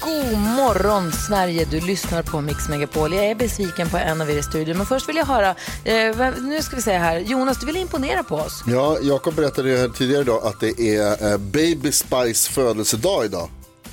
God 0.00 0.38
morgon, 0.38 1.12
Sverige! 1.12 1.64
Du 1.70 1.80
lyssnar 1.80 2.22
på 2.22 2.40
Mix 2.40 2.68
Megapol. 2.68 3.12
Jag 3.12 3.24
är 3.24 3.34
besviken 3.34 3.88
på 3.90 3.96
en 3.96 4.20
av 4.20 4.30
er 4.30 4.38
i 4.38 4.42
studion, 4.42 4.76
men 4.76 4.86
först 4.86 5.08
vill 5.08 5.16
jag 5.16 5.26
höra... 5.26 5.48
Eh, 5.84 6.16
nu 6.40 6.62
ska 6.62 6.76
vi 6.76 6.82
se 6.82 6.92
här. 6.92 7.18
Jonas, 7.18 7.60
du 7.60 7.66
vill 7.66 7.76
imponera 7.76 8.22
på 8.22 8.34
oss. 8.36 8.62
Ja, 8.66 8.98
Jakob 9.02 9.34
berättade 9.34 9.70
ju 9.70 9.76
här 9.76 9.88
tidigare 9.88 10.22
idag 10.22 10.46
att 10.46 10.60
det 10.60 10.80
är 10.96 11.32
eh, 11.32 11.38
Baby 11.38 11.92
Spice 11.92 12.50
födelsedag 12.50 13.24
idag. 13.24 13.48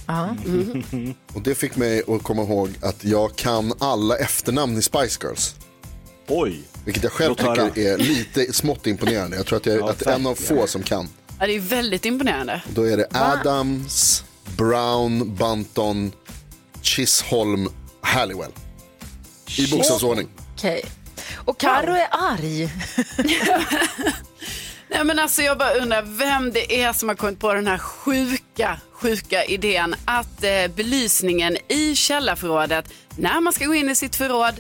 Ja. 0.05 0.35
Och 1.34 1.41
det 1.41 1.55
fick 1.55 1.75
mig 1.75 2.03
att 2.07 2.23
komma 2.23 2.41
ihåg 2.41 2.70
att 2.81 3.03
jag 3.03 3.35
kan 3.35 3.73
alla 3.79 4.17
efternamn 4.17 4.77
i 4.77 4.81
Spice 4.81 5.20
Girls. 5.23 5.55
Oj. 6.27 6.62
Vilket 6.85 7.03
jag 7.03 7.12
själv 7.12 7.35
tycker 7.35 7.77
är 7.79 7.98
lite 7.98 8.54
smått 8.54 8.87
imponerande. 8.87 9.37
Jag 9.37 9.45
tror 9.45 9.57
att 9.57 9.65
jag 9.65 9.79
Ja, 9.79 9.89
att 9.89 10.01
en 10.01 10.27
av 10.27 10.35
få 10.35 10.67
som 10.67 10.84
kan. 10.84 11.10
Ja, 11.39 11.48
det 11.48 11.55
är 11.55 11.60
väldigt 11.60 12.05
imponerande. 12.05 12.62
Då 12.73 12.84
är 12.84 12.98
det 12.98 13.07
Adams, 13.12 14.23
Brown, 14.57 15.35
Bunton, 15.35 16.12
Chisholm, 16.81 17.70
Halliwell. 18.01 18.51
I 19.57 19.67
bokstavsordning. 19.67 20.27
Okej. 20.55 20.85
Och 21.35 21.59
Karo 21.59 21.93
är 21.93 22.07
arg. 22.12 22.70
Nej, 24.89 25.04
men 25.04 25.20
alltså, 25.20 25.41
jag 25.41 25.57
bara 25.57 25.73
undrar 25.73 26.01
vem 26.01 26.51
det 26.51 26.81
är 26.81 26.93
som 26.93 27.09
har 27.09 27.15
kommit 27.15 27.39
på 27.39 27.54
den 27.54 27.67
här 27.67 27.77
sjuka, 27.77 28.79
sjuka 28.91 29.45
idén 29.45 29.95
att 30.05 30.43
eh, 30.43 30.67
belysningen 30.76 31.57
i 31.67 31.95
källarförrådet, 31.95 32.93
när 33.15 33.41
man 33.41 33.54
ska 33.54 33.65
gå 33.65 33.73
in 33.73 33.89
i 33.89 33.95
sitt 33.95 34.15
förråd, 34.15 34.55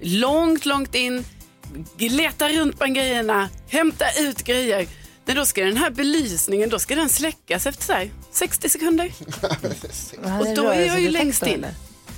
långt, 0.00 0.66
långt 0.66 0.94
in, 0.94 1.24
leta 1.98 2.48
runt 2.48 2.78
bland 2.78 2.94
grejerna, 2.94 3.48
hämta 3.68 4.04
ut 4.20 4.42
grejer. 4.42 4.86
Då 5.34 5.46
ska 5.46 5.64
den 5.64 5.76
här 5.76 5.90
belysningen, 5.90 6.68
då 6.68 6.78
ska 6.78 6.94
den 6.94 7.08
släckas 7.08 7.66
efter 7.66 7.84
så 7.84 7.92
här, 7.92 8.10
60 8.32 8.68
sekunder. 8.68 9.12
Och 10.40 10.54
då 10.56 10.68
är 10.68 10.86
jag 10.86 11.00
ju 11.00 11.10
längst 11.10 11.46
in. 11.46 11.66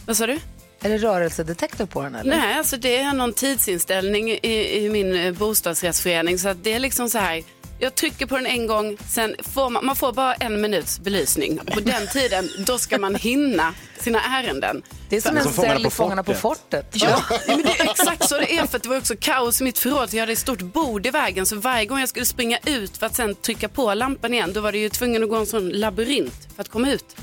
Vad 0.06 0.16
sa 0.16 0.26
du? 0.26 0.38
Är 0.80 0.88
det 0.88 0.98
rörelsedetektor 0.98 1.86
på 1.86 2.02
den? 2.02 2.14
Eller? 2.14 2.36
Nej, 2.36 2.58
alltså 2.58 2.76
det 2.76 2.96
är 2.96 3.12
någon 3.12 3.32
tidsinställning 3.32 4.30
i, 4.30 4.84
i 4.84 4.88
min 4.88 5.16
eh, 5.16 5.32
bostadsrättsförening. 5.32 6.38
Så 6.38 6.48
att 6.48 6.64
det 6.64 6.72
är 6.72 6.78
liksom 6.78 7.10
så 7.10 7.18
här. 7.18 7.42
Jag 7.80 7.94
trycker 7.94 8.26
på 8.26 8.36
den 8.36 8.46
en 8.46 8.66
gång, 8.66 8.96
sen 9.08 9.34
får 9.38 9.70
man, 9.70 9.86
man 9.86 9.96
får 9.96 10.12
bara 10.12 10.34
en 10.34 10.60
minuts 10.60 11.00
belysning. 11.00 11.58
På 11.58 11.80
den 11.80 12.06
tiden, 12.06 12.50
då 12.66 12.78
ska 12.78 12.98
man 12.98 13.14
hinna 13.14 13.74
sina 14.00 14.20
ärenden. 14.20 14.82
Det 15.08 15.16
är 15.16 15.20
som 15.20 15.36
en 15.36 15.52
cell 15.52 15.82
på 15.82 15.88
i 15.88 15.90
Fångarna 15.90 16.22
på 16.22 16.34
fortet. 16.34 16.86
Ja, 16.92 17.22
men 17.46 17.62
det 17.62 17.80
är 17.80 17.90
exakt 17.90 18.28
så 18.28 18.38
det 18.38 18.58
är. 18.58 18.66
För 18.66 18.76
att 18.76 18.82
det 18.82 18.88
var 18.88 18.96
också 18.96 19.14
kaos 19.20 19.60
i 19.60 19.64
mitt 19.64 19.78
förråd. 19.78 20.10
Så 20.10 20.16
jag 20.16 20.22
hade 20.22 20.32
ett 20.32 20.38
stort 20.38 20.60
bord 20.60 21.06
i 21.06 21.10
vägen. 21.10 21.46
Så 21.46 21.56
varje 21.56 21.86
gång 21.86 22.00
jag 22.00 22.08
skulle 22.08 22.26
springa 22.26 22.58
ut 22.64 22.96
för 22.96 23.06
att 23.06 23.14
sen 23.14 23.34
trycka 23.34 23.68
på 23.68 23.94
lampan 23.94 24.34
igen, 24.34 24.52
då 24.52 24.60
var 24.60 24.72
det 24.72 24.78
ju 24.78 24.88
tvungen 24.88 25.22
att 25.22 25.28
gå 25.28 25.36
en 25.36 25.46
sån 25.46 25.68
labyrint 25.68 26.48
för 26.54 26.62
att 26.62 26.68
komma 26.68 26.90
ut. 26.90 27.16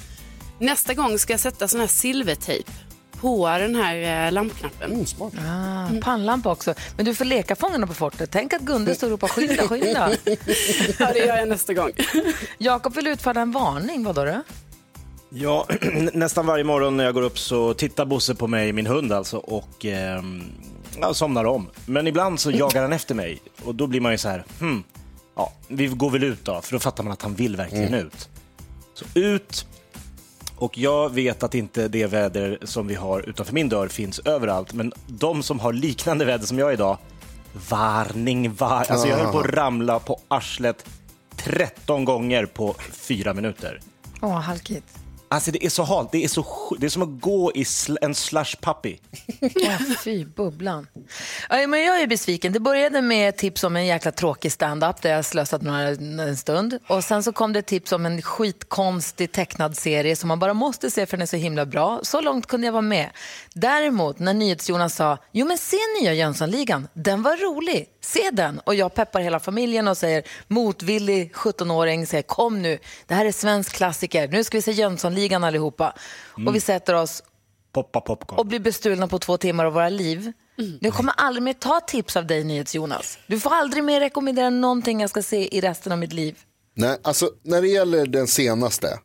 Nästa 0.60 0.94
gång 0.94 1.20
ska 1.20 1.34
jag 1.34 1.40
sätta 1.40 1.68
sån 1.68 1.80
här 1.80 1.88
silvertejp 1.88 2.72
på 3.26 3.48
den 3.48 3.76
här 3.76 4.26
eh, 4.26 4.32
lampknappen. 4.32 5.06
Ah, 5.22 5.88
pannlampa 6.02 6.52
också. 6.52 6.74
Men 6.96 7.06
du 7.06 7.16
får 7.16 7.26
leka 7.26 7.56
Fångarna 7.56 7.88
på 7.88 7.94
fortet. 7.94 8.30
Tänk 8.32 8.54
att 8.54 8.62
Gunde 8.62 8.96
står 8.96 9.08
och 9.08 9.12
ropar 9.12 9.28
skynda, 9.28 9.68
skynda. 9.68 10.12
Ja, 11.00 11.14
det 11.14 11.20
gör 11.20 11.38
jag 11.38 11.48
nästa 11.48 11.74
gång. 11.74 11.92
Jakob 12.58 12.96
vill 12.96 13.08
utfärda 13.08 13.42
en 13.42 13.52
varning. 13.52 14.04
Vad 14.04 14.16
då? 14.16 14.42
Ja, 15.30 15.68
nästan 16.14 16.46
varje 16.46 16.64
morgon 16.64 16.98
när 16.98 17.04
jag 17.04 17.14
går 17.14 17.22
upp 17.22 17.40
så 17.40 17.74
tittar 17.74 18.06
Bosse 18.06 18.36
på 18.36 18.48
mig, 18.48 18.74
min 18.74 18.88
hund 18.88 19.12
alltså, 19.12 19.38
och 19.38 19.86
ehm, 19.86 20.44
ja, 21.02 21.14
somnar 21.14 21.46
om. 21.46 21.70
Men 21.86 22.08
ibland 22.08 22.40
så 22.40 22.52
jagar 22.52 22.82
han 22.82 22.94
efter 22.94 23.16
mig 23.16 23.42
och 23.64 23.76
då 23.76 23.88
blir 23.88 24.02
man 24.02 24.12
ju 24.12 24.18
så 24.18 24.30
här, 24.30 24.46
hmm, 24.60 24.84
ja, 25.36 25.54
vi 25.68 25.88
går 25.88 26.10
väl 26.10 26.24
ut 26.24 26.46
då, 26.46 26.62
för 26.62 26.74
då 26.74 26.80
fattar 26.80 27.04
man 27.04 27.14
att 27.14 27.22
han 27.22 27.34
vill 27.34 27.56
verkligen 27.56 27.94
ut. 27.94 28.30
Så 28.94 29.06
ut, 29.20 29.66
och 30.58 30.78
jag 30.78 31.14
vet 31.14 31.44
att 31.44 31.56
inte 31.56 31.88
det 31.88 32.06
väder 32.06 32.58
som 32.64 32.88
vi 32.88 32.96
har 32.96 33.30
utanför 33.30 33.54
min 33.54 33.70
dörr 33.70 33.88
finns 33.88 34.20
överallt, 34.20 34.74
men 34.74 34.94
de 35.08 35.44
som 35.44 35.60
har 35.60 35.74
liknande 35.74 36.26
väder 36.26 36.46
som 36.46 36.60
jag 36.60 36.74
idag, 36.74 36.98
varning, 37.70 38.54
var... 38.54 38.86
Alltså 38.90 39.08
jag 39.08 39.18
höll 39.18 39.32
på 39.32 39.40
att 39.40 39.46
ramla 39.46 40.00
på 40.00 40.20
arslet 40.28 40.86
13 41.36 42.06
gånger 42.06 42.46
på 42.46 42.76
fyra 42.92 43.34
minuter. 43.34 43.80
Åh, 44.22 44.40
halkigt. 44.40 45.05
Alltså 45.36 45.52
det 45.52 45.66
är 45.66 45.70
så 45.70 45.84
halt, 45.84 46.12
det 46.12 46.24
är, 46.24 46.28
så, 46.28 46.46
det 46.80 46.86
är 46.86 46.90
som 46.90 47.02
att 47.02 47.22
gå 47.22 47.52
i 47.56 47.64
sl- 47.64 47.98
en 48.02 48.16
slush 48.16 48.58
puppy. 48.62 48.98
Åh, 49.42 49.82
fy, 50.04 50.26
bubblan. 50.26 50.88
Ja, 51.50 51.68
men 51.68 51.82
jag 51.84 52.02
är 52.02 52.08
besviken. 52.08 52.54
Det 52.54 52.60
började 52.60 53.02
med 53.02 53.38
tips 53.38 53.64
om 53.64 53.76
en 53.76 53.86
jäkla 53.86 54.12
tråkig 54.12 54.52
stand-up 54.52 55.02
där 55.02 55.10
jag 55.12 55.26
slösat 55.26 55.62
några, 55.62 55.88
en 55.88 56.38
stund. 56.38 56.80
Och 56.88 57.04
sen 57.04 57.24
så 57.24 57.32
kom 57.32 57.54
det 57.54 57.62
tips 57.62 57.92
om 57.92 58.06
en 58.06 58.22
skitkonstig 58.22 59.32
tecknad 59.32 59.78
serie 59.78 60.16
som 60.16 60.28
man 60.28 60.40
bara 60.40 60.54
måste 60.54 60.92
se 60.92 61.06
för 61.06 61.18
den 61.18 61.22
är 61.22 61.26
så 61.26 61.38
himla 61.38 61.66
bra. 61.66 62.00
Så 62.04 62.22
långt 62.22 62.48
kunde 62.48 62.68
jag 62.68 62.72
vara 62.72 62.82
med. 62.82 63.10
Däremot 63.54 64.20
när 64.20 64.34
NyhetsJonas 64.34 64.96
sa, 64.96 65.18
jo 65.32 65.48
men 65.48 65.58
se 65.58 65.78
nya 66.02 66.14
Jönssonligan, 66.14 66.88
den 66.94 67.24
var 67.24 67.38
rolig, 67.38 67.86
se 68.06 68.30
den. 68.32 68.60
Och 68.60 68.76
jag 68.76 68.94
peppar 68.94 69.20
hela 69.20 69.40
familjen 69.40 69.88
och 69.88 69.98
säger, 69.98 70.24
motvillig 70.48 71.34
17-åring 71.34 72.08
säger, 72.08 72.24
kom 72.24 72.62
nu, 72.62 72.80
det 73.08 73.14
här 73.14 73.26
är 73.26 73.32
svensk 73.32 73.74
klassiker, 73.74 74.28
nu 74.28 74.44
ska 74.44 74.58
vi 74.58 74.62
se 74.62 74.72
Jönssonligan 74.72 75.44
allihopa. 75.44 75.94
Och 76.48 76.56
vi 76.56 76.60
sätter 76.60 76.94
oss 76.94 77.24
Poppa 77.74 78.02
popcorn. 78.02 78.40
och 78.40 78.46
bli 78.46 78.60
bestulna 78.60 79.08
på 79.08 79.20
två 79.20 79.38
timmar 79.38 79.66
av 79.66 79.74
våra 79.74 79.90
liv. 79.90 80.32
Jag 80.82 80.94
kommer 80.94 81.14
aldrig 81.18 81.44
mer 81.44 81.54
ta 81.54 81.80
tips 81.80 82.16
av 82.18 82.28
dig, 82.28 82.44
NyhetsJonas. 82.44 83.18
Du 83.28 83.40
får 83.40 83.54
aldrig 83.54 83.84
mer 83.84 84.00
rekommendera 84.00 84.50
någonting 84.50 85.02
jag 85.02 85.10
ska 85.10 85.22
se 85.24 85.58
i 85.58 85.62
resten 85.62 85.92
av 85.92 85.98
mitt 85.98 86.14
liv. 86.14 86.38
Nej, 86.74 86.98
alltså 87.02 87.30
när 87.44 87.62
det 87.62 87.68
gäller 87.68 88.06
den 88.06 88.28
senaste. 88.28 89.00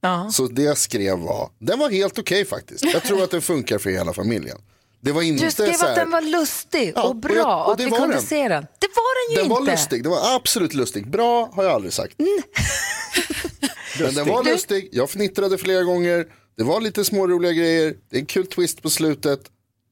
Ja. 0.00 0.30
Så 0.32 0.46
det 0.46 0.62
jag 0.62 0.78
skrev 0.78 1.18
var, 1.18 1.50
den 1.58 1.78
var 1.78 1.90
helt 1.90 2.18
okej 2.18 2.44
faktiskt. 2.44 2.84
Jag 2.84 3.02
tror 3.02 3.22
att 3.22 3.30
den 3.30 3.42
funkar 3.42 3.78
för 3.78 3.90
hela 3.90 4.12
familjen. 4.12 4.58
Det 5.04 5.12
var 5.12 5.22
inte 5.22 5.44
Du 5.44 5.50
skrev 5.50 5.72
så 5.72 5.84
här, 5.84 5.90
att 5.90 5.96
den 5.96 6.10
var 6.10 6.20
lustig 6.22 6.92
Ja, 6.96 7.02
och 7.02 7.08
och 7.08 7.16
bra 7.16 7.34
jag- 7.34 7.60
och, 7.60 7.66
och 7.66 7.72
att 7.72 7.78
det 7.78 7.84
vi 7.84 7.90
var 7.90 7.98
kunde 7.98 8.14
den. 8.14 8.22
se 8.22 8.48
den. 8.48 8.66
Det 8.80 8.88
var 8.96 9.28
den 9.28 9.34
ju 9.36 9.42
Den 9.42 9.50
var 9.50 9.60
inte. 9.60 9.72
lustig, 9.72 10.02
den 10.02 10.12
var 10.12 10.36
absolut 10.36 10.74
lustig. 10.74 11.10
Bra 11.10 11.50
har 11.54 11.64
jag 11.64 11.72
aldrig 11.72 11.92
sagt. 11.92 12.14
Men 14.00 14.14
den 14.14 14.28
var 14.28 14.44
lustig, 14.44 14.88
jag 14.92 15.10
fnittrade 15.10 15.58
flera 15.58 15.82
gånger. 15.82 16.26
Det 16.56 16.64
var 16.64 16.80
lite 16.80 17.04
småroliga 17.04 17.52
grejer, 17.52 17.94
det 18.10 18.16
är 18.16 18.20
en 18.20 18.26
kul 18.26 18.46
twist 18.46 18.82
på 18.82 18.90
slutet. 18.90 19.40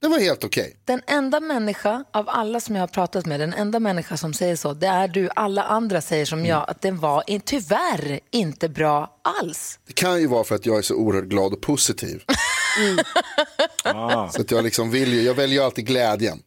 Det 0.01 0.09
var 0.09 0.19
helt 0.19 0.45
okej. 0.45 0.77
Den 0.85 1.03
enda 1.07 1.41
människa 1.41 2.05
av 2.13 2.29
alla 2.29 2.61
som 2.61 2.75
jag 2.75 2.83
har 2.83 2.87
pratat 2.89 3.27
med, 3.27 3.41
den 3.41 3.55
enda 3.55 3.81
människa 3.81 4.17
som 4.17 4.35
säger 4.35 4.57
så, 4.57 4.73
det 4.75 4.87
är 4.87 5.09
du. 5.09 5.29
Alla 5.37 5.63
andra 5.63 6.01
säger 6.01 6.27
som 6.27 6.47
jag, 6.47 6.65
att 6.71 6.81
den 6.83 6.99
var 6.99 7.25
in, 7.27 7.41
tyvärr 7.41 8.21
inte 8.31 8.69
bra 8.69 9.21
alls. 9.41 9.79
Det 9.87 9.93
kan 9.93 10.21
ju 10.21 10.27
vara 10.27 10.45
för 10.45 10.55
att 10.55 10.67
jag 10.67 10.79
är 10.79 10.83
så 10.83 10.95
oerhört 10.95 11.25
glad 11.25 11.53
och 11.53 11.61
positiv. 11.61 12.23
Så 14.33 14.41
att 14.41 14.51
jag 14.51 14.65
liksom 14.65 14.91
vill 14.91 15.13
ju, 15.13 15.23
jag 15.23 15.35
väljer 15.35 15.59
ju 15.59 15.65
alltid 15.65 15.87
glädjen. 15.87 16.43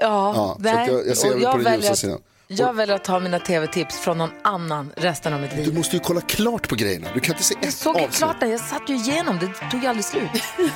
Ja, 0.00 0.32
Ja, 0.34 0.54
så 0.56 0.62
nej. 0.62 0.88
jag- 0.88 1.06
jag 1.08 1.16
ser 1.16 1.34
Och 1.34 1.42
väl 1.42 1.52
på 1.52 1.58
den 1.58 1.80
ljusa 1.80 1.96
sidan. 1.96 2.18
Jag 2.48 2.72
väljer 2.72 2.96
att 2.96 3.04
ta 3.04 3.20
mina 3.20 3.38
tv-tips 3.38 3.98
från 3.98 4.18
någon 4.18 4.30
annan 4.44 4.92
resten 4.96 5.32
av 5.34 5.40
mitt 5.40 5.50
Du 5.50 5.56
liv. 5.56 5.74
måste 5.74 5.96
ju 5.96 6.00
kolla 6.02 6.20
klart 6.20 6.68
på 6.68 6.74
grejerna, 6.74 7.08
du 7.14 7.20
kan 7.20 7.34
inte 7.34 7.44
se 7.44 7.54
Jag 7.60 7.68
ett 7.68 7.74
såg 7.74 7.96
ju 7.96 8.00
avsnitt. 8.02 8.16
klart 8.18 8.40
det, 8.40 8.46
jag 8.48 8.60
satt 8.60 8.82
ju 8.88 8.94
igenom 8.94 9.38
det, 9.38 9.46
det 9.46 9.70
tog 9.70 9.82
ju 9.82 9.86
aldrig 9.88 10.04
slut. 10.04 10.30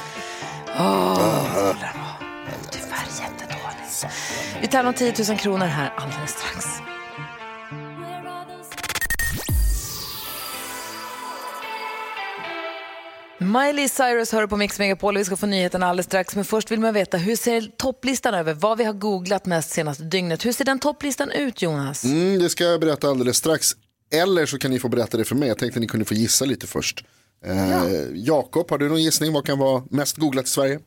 Åh, 0.79 1.75
tyvärr 2.71 3.07
jättedåligt. 3.21 4.07
Vi 4.61 4.67
tävlar 4.67 4.89
om 4.89 4.95
10 4.95 5.15
000 5.29 5.39
kronor 5.39 5.67
här 5.67 5.93
alldeles 5.97 6.31
strax. 6.31 6.67
Miley 13.39 13.89
Cyrus 13.89 14.33
hör 14.33 14.47
på 14.47 14.57
Mix 14.57 14.79
Megapol 14.79 15.17
och 15.17 15.21
vi 15.21 15.25
ska 15.25 15.37
få 15.37 15.47
nyheterna 15.47 15.87
alldeles 15.87 16.07
strax. 16.07 16.37
Men 16.37 16.45
först 16.45 16.71
vill 16.71 16.81
man 16.81 16.95
veta, 16.95 17.17
hur 17.17 17.37
ser 17.37 17.61
topplistan 17.77 18.35
över 18.35 18.55
vad 18.55 18.79
vi 18.79 18.85
har 18.85 18.93
googlat 18.93 19.47
mest 19.47 19.71
senaste 19.71 20.03
dygnet? 20.05 20.47
Hur 20.47 20.53
ser 20.53 20.65
den 20.65 20.79
topplistan 20.79 21.31
ut, 21.31 21.63
Jonas? 21.63 22.05
Mm, 22.05 22.39
det 22.39 22.49
ska 22.49 22.65
jag 22.65 22.81
berätta 22.81 23.09
alldeles 23.09 23.37
strax. 23.37 23.71
Eller 24.13 24.47
så 24.47 24.59
kan 24.59 24.71
ni 24.71 24.79
få 24.79 24.89
berätta 24.89 25.17
det 25.17 25.25
för 25.25 25.35
mig. 25.35 25.49
Jag 25.49 25.59
tänkte 25.59 25.79
att 25.79 25.81
ni 25.81 25.87
kunde 25.87 26.05
få 26.05 26.15
gissa 26.15 26.45
lite 26.45 26.67
först. 26.67 27.05
Eh, 27.45 27.85
Jakob, 28.15 28.71
har 28.71 28.79
du 28.79 28.89
någon 28.89 29.03
gissning? 29.03 29.33
Vad 29.33 29.47
kan 29.47 29.59
vara 29.59 29.83
mest 29.91 30.17
googlat 30.17 30.47
i 30.47 30.49
Sverige? 30.51 30.81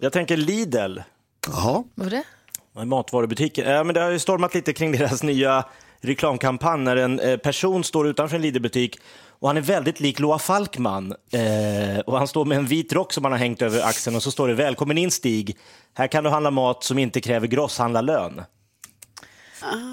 Jag 0.00 0.12
tänker 0.12 0.36
Lidl. 0.36 0.98
Jaha. 1.46 1.84
Vad 1.94 2.06
var 2.06 2.10
det? 2.10 2.84
Matvarubutiken. 2.84 3.70
Ja, 3.70 3.84
men 3.84 3.94
det 3.94 4.00
har 4.00 4.10
ju 4.10 4.18
stormat 4.18 4.54
lite 4.54 4.72
kring 4.72 4.92
deras 4.92 5.22
nya 5.22 5.64
reklamkampanj 6.00 6.84
när 6.84 6.96
en 6.96 7.20
eh, 7.20 7.36
person 7.36 7.84
står 7.84 8.08
utanför 8.08 8.36
en 8.36 8.42
Lidl-butik 8.42 8.98
och 9.42 9.48
han 9.48 9.56
är 9.56 9.60
väldigt 9.60 10.00
lik 10.00 10.18
Loa 10.18 10.38
Falkman. 10.38 11.14
Eh, 11.32 11.98
och 12.06 12.18
han 12.18 12.28
står 12.28 12.44
med 12.44 12.58
en 12.58 12.66
vit 12.66 12.92
rock 12.92 13.12
som 13.12 13.24
han 13.24 13.32
har 13.32 13.38
hängt 13.38 13.62
över 13.62 13.82
axeln 13.82 14.16
och 14.16 14.22
så 14.22 14.30
står 14.30 14.48
det 14.48 14.54
Välkommen 14.54 14.98
in 14.98 15.10
Stig. 15.10 15.58
Här 15.94 16.06
kan 16.06 16.24
du 16.24 16.30
handla 16.30 16.50
mat 16.50 16.84
som 16.84 16.98
inte 16.98 17.20
kräver 17.20 17.46
grosshandlarlön. 17.46 18.42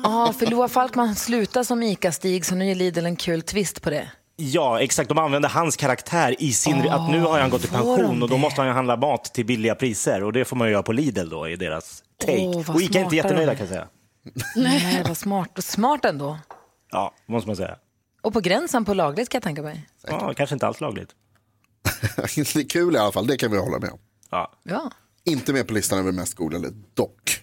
Ja, 0.04 0.34
för 0.40 0.46
Loa 0.46 0.68
Falkman 0.68 1.16
slutar 1.16 1.63
som 1.63 1.84
ICA-Stig 1.84 2.46
så 2.46 2.56
nu 2.56 2.66
ger 2.66 2.75
Lidl 2.75 3.06
en 3.06 3.16
kul 3.16 3.42
twist 3.42 3.81
på 3.81 3.90
det. 3.90 4.12
Ja, 4.36 4.80
exakt. 4.80 5.10
De 5.10 5.18
använder 5.18 5.50
hans 5.50 5.78
karaktär 5.78 6.36
i 6.40 6.54
sin... 6.54 6.90
att 6.90 7.12
nu 7.12 7.19
har 7.19 7.40
han 7.40 7.50
gått 7.50 7.63
i 7.63 7.68
de 7.68 7.74
pension 7.74 8.24
och 8.24 8.30
då 8.30 8.38
måste 8.38 8.62
han 8.62 8.75
handla 8.75 8.98
mat 8.98 9.34
till 9.34 9.46
billiga 9.46 9.75
priser. 9.75 10.24
Och 10.24 10.34
det 10.34 10.46
får 10.46 10.56
man 10.56 10.72
göra 10.72 10.84
på 10.84 10.92
Lidl 10.92 11.30
då 11.30 11.48
i 11.48 11.56
deras 11.56 12.04
take. 12.25 12.63
Vad 12.68 12.69
och 12.69 12.81
Ica 12.81 13.00
är 13.00 13.04
inte 13.04 13.16
jättenöjda 13.16 13.56
kan 13.56 13.60
jag 13.60 13.69
säga. 13.69 13.88
Nej, 14.56 15.04
vad 15.07 15.18
smart. 15.18 15.63
Smart 15.63 16.06
ändå. 16.06 16.38
Ja, 16.92 17.13
måste 17.28 17.50
man 17.50 17.56
säga. 17.56 17.78
Och 18.21 18.33
på 18.33 18.39
gränsen 18.39 18.86
på 18.86 18.94
lagligt 18.94 19.30
kan 19.30 19.38
jag 19.38 19.44
tänka 19.44 19.62
mig. 19.62 19.89
Ja, 20.07 20.33
kanske 20.38 20.56
inte 20.56 20.68
alls 20.68 20.81
lagligt. 20.81 21.10
det 22.16 22.56
är 22.56 22.69
kul 22.69 22.95
i 22.95 22.98
alla 22.98 23.12
fall, 23.12 23.27
det 23.27 23.38
kan 23.38 23.51
vi 23.51 23.57
hålla 23.57 23.80
med 23.80 23.89
om. 23.89 24.00
Ja. 24.31 24.51
Ja. 24.63 24.92
Inte 25.24 25.54
med 25.54 25.68
på 25.68 25.74
listan 25.74 26.00
över 26.00 26.12
mest 26.12 26.33
googlade, 26.33 26.69
dock. 26.94 27.42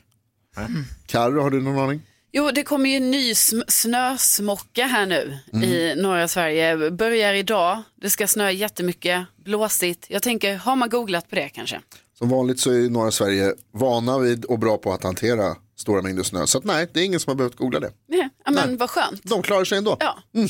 Carro, 1.07 1.41
har 1.43 1.51
du 1.51 1.63
någon 1.63 1.79
aning? 1.79 2.03
Jo, 2.33 2.51
det 2.51 2.63
kommer 2.63 2.91
ju 2.91 2.97
en 2.97 3.11
ny 3.11 3.33
sm- 3.33 3.65
snösmocka 3.69 4.87
här 4.87 5.07
nu 5.07 5.39
Mm. 5.53 5.65
i 5.65 5.95
norra 6.03 6.29
Sverige. 6.29 6.91
Börjar 6.91 7.35
idag. 7.35 7.83
Det 8.01 8.11
ska 8.11 8.27
snöa 8.29 8.51
jättemycket, 8.53 9.27
blåsigt. 9.45 10.07
Jag 10.11 10.23
tänker, 10.23 10.57
har 10.57 10.77
man 10.77 10.89
googlat 10.89 11.29
på 11.31 11.35
det 11.35 11.49
kanske? 11.49 11.81
Som 12.19 12.29
vanligt 12.29 12.61
så 12.61 12.71
är 12.71 12.91
norra 12.91 13.11
Sverige 13.11 13.55
vana 13.73 14.19
vid 14.19 14.45
och 14.45 14.59
bra 14.59 14.77
på 14.79 14.93
att 14.93 15.03
hantera 15.05 15.57
stora 15.77 16.03
mängder 16.03 16.23
snö. 16.23 16.47
Så 16.47 16.59
att 16.59 16.65
nej, 16.65 16.89
det 16.93 17.01
är 17.01 17.05
ingen 17.05 17.21
som 17.21 17.31
har 17.31 17.35
behövt 17.37 17.57
googla 17.57 17.81
det. 17.81 17.91
Nej, 18.09 18.29
men 18.45 18.55
Nej. 18.55 18.77
vad 18.77 18.91
skönt. 18.91 19.21
De 19.23 19.43
klarar 19.43 19.65
sig 19.65 19.79
ändå. 19.79 19.97
Ja. 20.01 20.19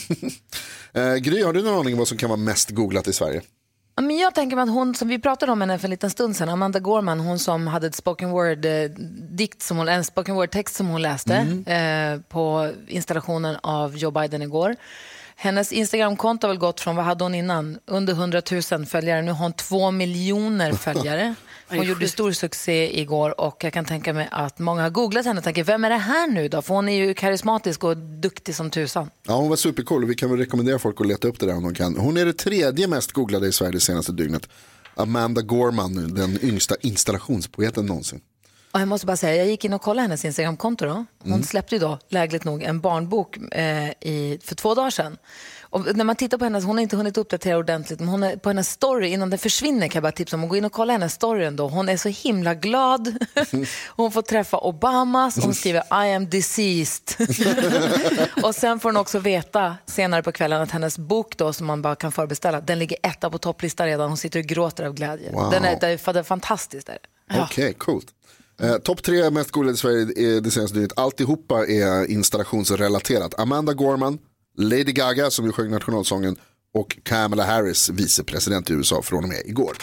Eh, 0.93 1.15
Gry, 1.15 1.43
har 1.43 1.53
du 1.53 1.63
någon 1.63 1.81
aning 1.81 1.95
om 1.95 1.99
vad 1.99 2.09
som 2.09 2.19
kan 2.19 2.29
vara 2.31 2.41
mest 2.41 2.71
googlat 2.71 3.09
i 3.09 3.13
Sverige? 3.13 3.43
Ja, 3.97 4.03
Men 4.03 4.19
jag 4.19 4.35
tänker 4.35 4.57
att 4.57 4.69
hon 4.69 4.95
som 4.95 5.09
vi 5.09 5.19
pratade 5.19 5.53
om 5.53 5.61
henne 5.61 5.79
för 5.79 5.87
en 5.87 5.91
liten 5.91 6.11
stund 6.11 6.37
sedan, 6.37 6.49
Amanda 6.49 6.79
Gorman, 6.79 7.21
hon 7.21 7.39
som 7.39 7.67
hade 7.67 7.87
ett 7.87 7.95
spoken 7.95 8.31
word 8.31 8.65
eh, 8.65 8.91
dikt 9.31 9.63
som 9.63 9.77
hon, 9.77 9.89
en 9.89 10.05
spoken 10.05 10.35
word 10.35 10.51
text 10.51 10.75
som 10.77 10.87
hon 10.87 11.03
läste 11.03 11.35
eh, 11.67 12.21
på 12.31 12.73
installationen 12.89 13.57
av 13.63 13.97
Joe 13.97 14.11
Biden 14.11 14.43
igår. 14.43 14.77
Hennes 15.37 15.73
Instagramkonto 15.73 16.47
har 16.47 16.49
väl 16.53 16.59
gått 16.59 16.81
från, 16.81 16.97
vad 16.97 17.05
hade 17.05 17.25
hon 17.25 17.35
innan? 17.35 17.79
Under 17.87 18.13
100 18.13 18.43
000 18.73 18.87
följare. 18.87 19.23
Nu 19.23 19.31
har 19.33 19.39
hon 19.39 19.53
två 19.53 19.91
miljoner 19.91 20.73
följare. 20.73 21.35
Hon 21.69 21.83
gjorde 21.83 22.01
sjukt. 22.01 22.13
stor 22.13 22.33
succé 22.33 23.01
igår 23.01 23.41
och 23.41 23.65
jag 23.65 23.73
kan 23.73 23.85
tänka 23.85 24.13
mig 24.13 24.29
att 24.31 24.59
många 24.59 24.83
har 24.83 24.91
googlat 24.91 25.27
henne 25.27 25.39
och 25.39 25.45
tänker, 25.45 25.65
vem 25.65 25.85
är 25.85 25.91
det 25.91 25.97
här 25.97 26.27
nu 26.27 26.49
då? 26.49 26.63
För 26.63 26.75
hon 26.75 26.89
är 26.89 27.07
ju 27.07 27.15
karismatisk 27.15 27.85
och 27.85 27.97
duktig 27.97 28.55
som 28.55 28.71
tusan. 28.71 29.11
Ja, 29.27 29.35
hon 29.37 29.49
var 29.49 29.57
supercool 29.57 30.03
och 30.03 30.11
vi 30.11 30.15
kan 30.15 30.31
väl 30.31 30.39
rekommendera 30.39 30.79
folk 30.79 31.01
att 31.01 31.07
leta 31.07 31.29
upp 31.29 31.41
det 31.41 31.47
där 31.47 31.57
om 31.57 31.63
de 31.63 31.75
kan. 31.75 31.97
Hon 31.97 32.17
är 32.17 32.27
det 32.27 32.33
tredje 32.33 32.89
mest 32.89 33.13
googlade 33.13 33.49
i 33.49 33.53
Sverige 33.53 33.73
det 33.73 33.81
senaste 33.81 34.13
dygnet. 34.13 34.49
Amanda 34.95 35.43
Gorman, 35.43 36.15
den 36.15 36.39
yngsta 36.45 36.75
installationspoeten 36.81 37.87
någonsin. 37.87 38.21
Och 38.77 38.81
jag 38.81 38.89
måste 38.89 39.07
bara 39.07 39.17
säga, 39.17 39.37
jag 39.37 39.47
gick 39.47 39.65
in 39.65 39.73
och 39.73 39.83
kollade 39.83 40.03
hennes 40.03 40.25
Instagramkonto 40.25 40.87
då. 40.87 41.05
Hon 41.25 41.45
släppte 41.45 41.75
ju 41.75 41.79
då, 41.79 41.99
lägligt 42.09 42.45
nog, 42.45 42.63
en 42.63 42.81
barnbok 42.81 43.37
eh, 43.37 43.91
i, 43.91 44.39
för 44.45 44.55
två 44.55 44.75
dagar 44.75 44.91
sedan. 44.91 45.17
Och 45.61 45.97
när 45.97 46.05
man 46.05 46.17
tittar 46.17 46.39
på 46.39 46.45
hennes, 46.45 46.65
hon 46.65 46.77
har 46.77 46.83
inte 46.83 46.97
hunnit 46.97 47.19
uppdatera 47.19 47.59
ordentligt, 47.59 48.01
men 48.01 48.09
hon 48.09 48.23
är 48.23 48.37
på 48.37 48.49
hennes 48.49 48.71
story, 48.71 49.09
innan 49.09 49.31
den 49.31 49.39
försvinner 49.39 49.89
kan 49.89 49.95
jag 49.95 50.03
bara 50.03 50.13
tipsa 50.13 50.37
om 50.37 50.45
att 50.45 50.51
gå 50.51 50.57
in 50.57 50.65
och 50.65 50.73
kolla 50.73 50.93
hennes 50.93 51.13
story 51.13 51.45
ändå. 51.45 51.69
Hon 51.69 51.89
är 51.89 51.97
så 51.97 52.09
himla 52.09 52.55
glad. 52.55 53.25
hon 53.89 54.13
får 54.13 54.23
träffa 54.23 54.59
Obamas, 54.59 55.45
hon 55.45 55.55
skriver 55.55 56.07
I 56.07 56.15
am 56.15 56.31
deceased. 56.31 57.29
och 58.43 58.55
sen 58.55 58.81
får 58.81 58.89
hon 58.89 58.97
också 58.97 59.19
veta 59.19 59.77
senare 59.87 60.23
på 60.23 60.33
kvällen 60.33 60.63
att 60.63 60.71
hennes 60.71 60.99
bok 60.99 61.37
då, 61.37 61.53
som 61.53 61.67
man 61.67 61.83
bara 61.83 61.97
kan 61.97 62.13
förbeställa, 62.13 62.61
den 62.61 62.79
ligger 62.79 62.99
etta 63.03 63.31
på 63.31 63.39
topplistan 63.39 63.87
redan. 63.87 64.09
Hon 64.09 64.17
sitter 64.17 64.39
och 64.39 64.47
gråter 64.47 64.85
av 64.85 64.95
glädje. 64.95 65.33
Wow. 65.33 65.51
Den 65.51 65.65
är, 65.65 65.81
det 65.81 65.87
är, 65.87 66.23
fantastiskt. 66.23 66.89
Är 66.89 66.99
det. 67.29 67.41
Okej, 67.43 67.75
coolt. 67.75 68.07
Eh, 68.63 68.77
Topp 68.77 69.03
tre 69.03 69.31
mest 69.31 69.51
googlade 69.51 69.75
i 69.75 69.77
Sverige 69.77 70.01
är 70.01 70.41
det 70.41 70.51
senaste 70.51 70.75
dygnet. 70.75 70.93
Alltihopa 70.99 71.67
är 71.67 72.11
installationsrelaterat. 72.11 73.41
Amanda 73.41 73.73
Gorman, 73.73 74.19
Lady 74.59 74.93
Gaga 74.93 75.31
som 75.31 75.45
ju 75.47 75.53
sjöng 75.53 75.71
nationalsången 75.71 76.37
och 76.75 76.99
Kamala 77.03 77.45
Harris, 77.45 77.91
vicepresident 77.91 78.71
i 78.71 78.73
USA 78.73 79.03
från 79.03 79.23
och 79.23 79.29
med 79.29 79.43
igår. 79.45 79.77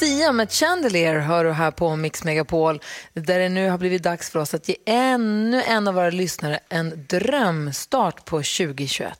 Sia 0.00 0.32
med 0.32 0.52
Chandelier 0.52 1.18
hör 1.18 1.44
du 1.44 1.52
här 1.52 1.70
på 1.70 1.96
Mix 1.96 2.24
Megapol 2.24 2.80
där 3.12 3.38
det 3.38 3.48
nu 3.48 3.68
har 3.68 3.78
blivit 3.78 4.02
dags 4.02 4.30
för 4.30 4.38
oss 4.38 4.54
att 4.54 4.68
ge 4.68 4.76
ännu 4.86 5.62
en 5.62 5.88
av 5.88 5.94
våra 5.94 6.10
lyssnare 6.10 6.58
en 6.68 7.06
drömstart 7.08 8.24
på 8.24 8.36
2021. 8.36 9.18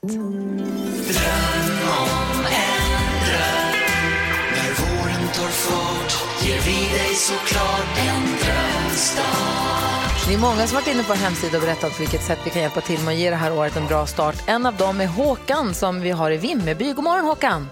Det 10.26 10.34
är 10.34 10.38
många 10.38 10.66
som 10.66 10.76
har 10.76 10.82
varit 10.82 10.94
inne 10.94 11.02
på 11.02 11.08
vår 11.08 11.14
hemsida 11.14 11.56
och 11.56 11.62
berättat 11.62 11.92
på 11.92 11.98
vilket 11.98 12.22
sätt 12.22 12.38
vi 12.44 12.50
kan 12.50 12.62
hjälpa 12.62 12.80
till 12.80 13.00
med 13.00 13.12
att 13.14 13.18
ge 13.18 13.30
det 13.30 13.36
här 13.36 13.52
året 13.58 13.76
en 13.76 13.86
bra 13.86 14.06
start. 14.06 14.34
En 14.46 14.66
av 14.66 14.76
dem 14.76 15.00
är 15.00 15.06
Håkan 15.06 15.74
som 15.74 16.00
vi 16.00 16.10
har 16.10 16.30
i 16.30 16.36
Vimmerby. 16.36 16.92
God 16.92 17.04
morgon 17.04 17.24
Håkan! 17.24 17.68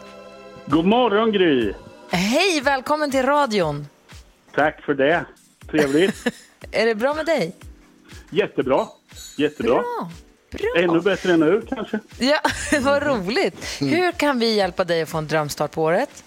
God 0.67 0.87
morgon 0.87 1.32
Gry! 1.32 1.73
Hej, 2.11 2.61
välkommen 2.61 3.11
till 3.11 3.23
radion! 3.23 3.87
Tack 4.55 4.82
för 4.84 4.94
det. 4.94 5.25
Trevligt. 5.70 6.26
Är 6.73 6.87
det 6.87 6.94
bra 6.94 7.14
med 7.14 7.26
dig? 7.26 7.56
Jättebra. 8.31 8.87
Jättebra. 9.37 9.75
Bra! 9.75 10.11
Bra. 10.50 10.82
Ännu 10.82 11.00
bättre 11.00 11.32
än 11.32 11.40
nu 11.40 11.62
kanske. 11.69 11.99
Ja, 12.19 12.40
vad 12.81 13.02
roligt. 13.02 13.64
Hur 13.81 14.12
kan 14.12 14.38
vi 14.38 14.55
hjälpa 14.55 14.84
dig 14.84 15.02
att 15.02 15.08
få 15.08 15.19
en 15.19 15.26
drömstart 15.26 15.73
på 15.73 15.82
året? 15.82 16.25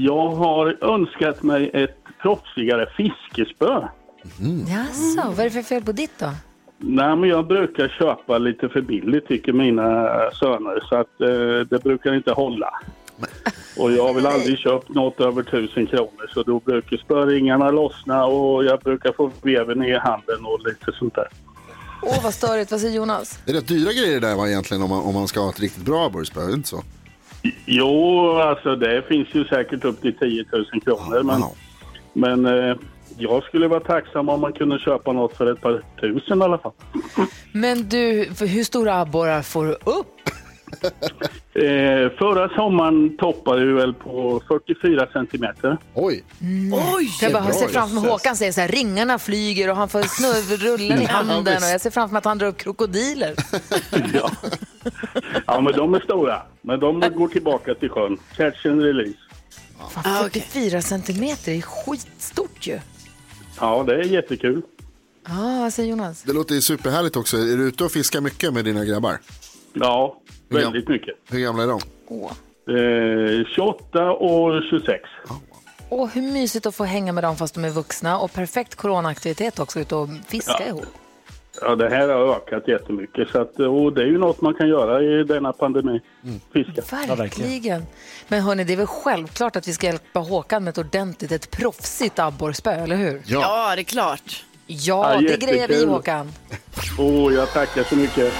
Jag 0.00 0.28
har 0.28 0.76
önskat 0.80 1.42
mig 1.42 1.70
ett 1.74 1.98
proffsigare 2.22 2.86
fiskespö. 2.96 3.88
Jaså, 4.68 5.30
vad 5.30 5.38
är 5.38 5.44
det 5.44 5.50
för 5.50 5.62
fel 5.62 5.82
på 5.82 5.92
ditt 5.92 6.18
då? 6.18 6.30
Nej, 6.78 7.16
men 7.16 7.28
jag 7.28 7.46
brukar 7.46 7.88
köpa 7.88 8.38
lite 8.38 8.68
för 8.68 8.80
billigt 8.80 9.28
tycker 9.28 9.52
mina 9.52 10.08
söner 10.32 10.88
så 10.88 10.96
att 10.96 11.20
eh, 11.20 11.68
det 11.70 11.82
brukar 11.82 12.14
inte 12.14 12.32
hålla. 12.32 12.70
Och 13.78 13.92
jag 13.92 14.06
har 14.06 14.14
väl 14.14 14.26
aldrig 14.26 14.58
köpt 14.58 14.88
något 14.88 15.20
över 15.20 15.42
tusen 15.42 15.86
kronor 15.86 16.30
så 16.34 16.42
då 16.42 16.60
brukar 16.60 16.96
spöringarna 16.96 17.70
lossna 17.70 18.24
och 18.24 18.64
jag 18.64 18.80
brukar 18.80 19.12
få 19.12 19.30
veven 19.42 19.82
i 19.82 19.98
handen 19.98 20.44
och 20.44 20.60
lite 20.66 20.92
sånt 20.98 21.14
där. 21.14 21.28
Åh, 22.02 22.22
vad 22.22 22.34
störigt. 22.34 22.70
Vad 22.70 22.80
säger 22.80 22.96
Jonas? 22.96 23.38
Det 23.44 23.50
är 23.52 23.54
rätt 23.54 23.68
dyra 23.68 23.92
grejer 23.92 24.20
det 24.20 24.28
där 24.28 24.36
va, 24.36 24.48
egentligen 24.48 24.82
om 24.82 24.90
man, 24.90 25.02
om 25.02 25.14
man 25.14 25.28
ska 25.28 25.40
ha 25.40 25.50
ett 25.50 25.60
riktigt 25.60 25.84
bra 25.84 26.06
abborrspö, 26.06 26.52
inte 26.52 26.68
så? 26.68 26.82
Jo, 27.66 28.30
alltså 28.36 28.76
det 28.76 29.02
finns 29.08 29.28
ju 29.32 29.44
säkert 29.44 29.84
upp 29.84 30.00
till 30.00 30.18
10 30.18 30.44
000 30.52 30.64
kronor. 30.84 31.22
Men, 31.22 31.42
men 32.12 32.46
eh, 32.46 32.76
jag 33.18 33.44
skulle 33.44 33.68
vara 33.68 33.80
tacksam 33.80 34.28
om 34.28 34.40
man 34.40 34.52
kunde 34.52 34.78
köpa 34.78 35.12
något 35.12 35.36
för 35.36 35.52
ett 35.52 35.60
par 35.60 35.82
tusen 36.00 36.38
i 36.38 36.44
alla 36.44 36.58
fall. 36.58 36.72
Men 37.52 37.88
du, 37.88 38.28
hur 38.40 38.64
stora 38.64 39.00
abborrar 39.00 39.42
får 39.42 39.66
du 39.66 39.72
upp? 39.72 40.30
Eh, 41.54 42.10
förra 42.18 42.48
sommaren 42.48 43.16
toppade 43.16 43.64
vi 43.66 43.72
väl 43.72 43.94
på 43.94 44.42
44 44.48 45.06
centimeter. 45.12 45.78
Oj, 45.94 46.24
Oj! 46.94 47.08
Jag 47.20 47.32
bara 47.32 47.52
ser 47.52 47.68
framför 47.68 48.00
mig. 48.00 48.10
Håkan 48.10 48.36
säger 48.36 48.52
så 48.52 48.60
här, 48.60 48.68
ringarna 48.68 49.18
flyger 49.18 49.70
och 49.70 49.76
han 49.76 49.88
får 49.88 50.02
snurr, 50.02 50.56
rullar 50.78 51.02
i 51.02 51.04
handen 51.04 51.56
och 51.56 51.68
jag 51.70 51.80
ser 51.80 51.90
framför 51.90 52.12
mig 52.12 52.18
att 52.18 52.24
han 52.24 52.38
drar 52.38 52.46
upp 52.48 52.58
krokodiler. 52.58 53.34
Ja. 54.14 54.30
ja, 55.46 55.60
men 55.60 55.72
de 55.72 55.94
är 55.94 56.00
stora. 56.00 56.42
Men 56.62 56.80
de 56.80 57.00
går 57.00 57.28
tillbaka 57.28 57.74
till 57.74 57.88
sjön. 57.90 58.18
Catch 58.36 58.66
and 58.66 58.82
release. 58.82 59.18
Fan, 59.90 60.02
Ah, 60.06 60.26
okej. 60.26 60.42
44 60.52 60.82
centimeter 60.82 61.52
är 61.52 61.60
skitstort 61.60 62.66
ju. 62.66 62.78
Ja, 63.60 63.84
det 63.86 63.94
är 63.94 64.02
jättekul. 64.02 64.62
Ja, 65.28 65.58
vad 65.60 65.72
säger 65.72 65.90
Jonas? 65.90 66.22
det 66.22 66.32
låter 66.32 66.54
ju 66.54 66.60
superhärligt 66.60 67.16
också. 67.16 67.36
Är 67.36 67.56
du 67.56 67.62
ute 67.68 67.84
och 67.84 67.92
fiskar 67.92 68.20
mycket 68.20 68.52
med 68.54 68.64
dina 68.64 68.84
grabbar? 68.84 69.18
Ja, 69.72 70.16
Hur 70.50 70.58
väldigt 70.58 70.88
mycket. 70.88 71.14
Hur 71.30 71.38
gamla 71.40 71.62
är 71.62 71.66
de? 71.66 71.80
Åh. 72.08 72.32
Eh, 73.40 73.46
28 73.46 74.10
och 74.12 74.62
26. 74.70 75.02
Åh, 75.88 76.08
hur 76.14 76.22
mysigt 76.22 76.66
att 76.66 76.74
få 76.74 76.84
hänga 76.84 77.12
med 77.12 77.24
dem 77.24 77.36
fast 77.36 77.54
de 77.54 77.64
är 77.64 77.70
vuxna 77.70 78.18
och 78.18 78.32
perfekt 78.32 78.74
coronaaktivitet 78.74 79.58
också, 79.58 79.80
ut 79.80 79.92
och 79.92 80.08
fiska 80.28 80.56
Ja. 80.58 80.66
ihop. 80.66 80.86
Ja, 81.60 81.74
det 81.76 81.88
här 81.88 82.08
har 82.08 82.34
ökat 82.36 82.68
jättemycket. 82.68 83.28
Så 83.28 83.40
att, 83.40 83.60
och 83.60 83.92
det 83.92 84.02
är 84.02 84.06
ju 84.06 84.18
något 84.18 84.40
man 84.40 84.54
kan 84.54 84.68
göra 84.68 85.02
i 85.02 85.24
denna 85.24 85.52
pandemi. 85.52 86.00
Fiska. 86.52 86.72
Verkligen. 86.90 87.16
verkligen. 87.18 87.86
Men 88.28 88.40
hörni, 88.42 88.64
det 88.64 88.72
är 88.72 88.76
väl 88.76 88.86
självklart 88.86 89.56
att 89.56 89.68
vi 89.68 89.72
ska 89.72 89.86
hjälpa 89.86 90.20
Håkan 90.20 90.64
med 90.64 90.70
ett 90.70 90.78
ordentligt, 90.78 91.32
ett 91.32 91.50
proffsigt 91.50 92.18
abborrspö, 92.18 92.70
eller 92.72 92.96
hur? 92.96 93.22
Ja, 93.26 93.72
det 93.76 93.80
är 93.80 93.84
klart. 93.84 94.44
Ja, 94.66 95.14
Ja, 95.14 95.20
det 95.20 95.36
grejer 95.40 95.68
vi. 95.68 95.86
Håkan. 95.86 96.32
Åh, 96.98 97.34
jag 97.34 97.52
tackar 97.52 97.82
så 97.82 97.96
mycket. 97.96 98.32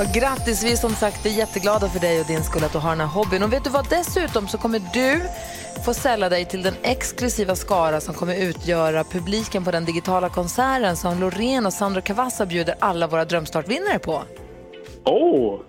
Och 0.00 0.14
grattis, 0.14 0.64
vi 0.64 0.72
är 0.72 0.76
som 0.76 0.90
sagt 0.94 1.26
är 1.26 1.30
jätteglada 1.30 1.88
för 1.88 2.00
dig 2.00 2.20
och 2.20 2.26
din 2.26 2.44
skull 2.44 2.64
att 2.64 2.72
du 2.72 2.78
har 2.78 2.90
den 2.90 3.00
här 3.00 3.06
hobbyn. 3.06 3.42
Och 3.42 3.52
vet 3.52 3.64
du 3.64 3.70
vad, 3.70 3.88
dessutom 3.90 4.48
så 4.48 4.58
kommer 4.58 4.80
du 4.94 5.20
få 5.84 5.94
sälla 5.94 6.28
dig 6.28 6.44
till 6.44 6.62
den 6.62 6.74
exklusiva 6.82 7.56
skara 7.56 8.00
som 8.00 8.14
kommer 8.14 8.42
utgöra 8.42 9.04
publiken 9.04 9.64
på 9.64 9.70
den 9.70 9.84
digitala 9.84 10.28
konserten 10.28 10.96
som 10.96 11.20
Loreen 11.20 11.66
och 11.66 11.72
Sandro 11.72 12.00
Cavazza 12.02 12.46
bjuder 12.46 12.74
alla 12.78 13.06
våra 13.06 13.24
drömstartvinnare 13.24 13.98
på. 13.98 14.22
Åh, 15.04 15.60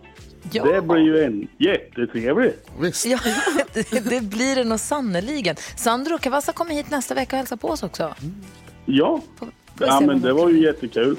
Ja. 0.51 0.63
det 0.63 0.81
blir 0.81 1.01
ju 1.01 1.23
en 1.23 1.47
jättetrevlig. 1.57 2.53
Visst. 2.79 3.05
Ja, 3.05 3.19
det, 4.09 4.21
blir 4.21 4.55
det 4.55 4.63
nog 4.63 4.79
sannoliken. 4.79 5.55
Sandro 5.75 6.17
Cavazza 6.17 6.53
kommer 6.53 6.73
hit 6.75 6.89
nästa 6.89 7.13
vecka 7.13 7.35
och 7.35 7.38
hälsar 7.38 7.55
på 7.55 7.67
oss 7.67 7.83
också. 7.83 8.15
Ja, 8.85 9.21
ja 9.79 10.00
men 10.00 10.21
det 10.21 10.33
var 10.33 10.50
ju 10.50 10.63
jättekul. 10.63 11.17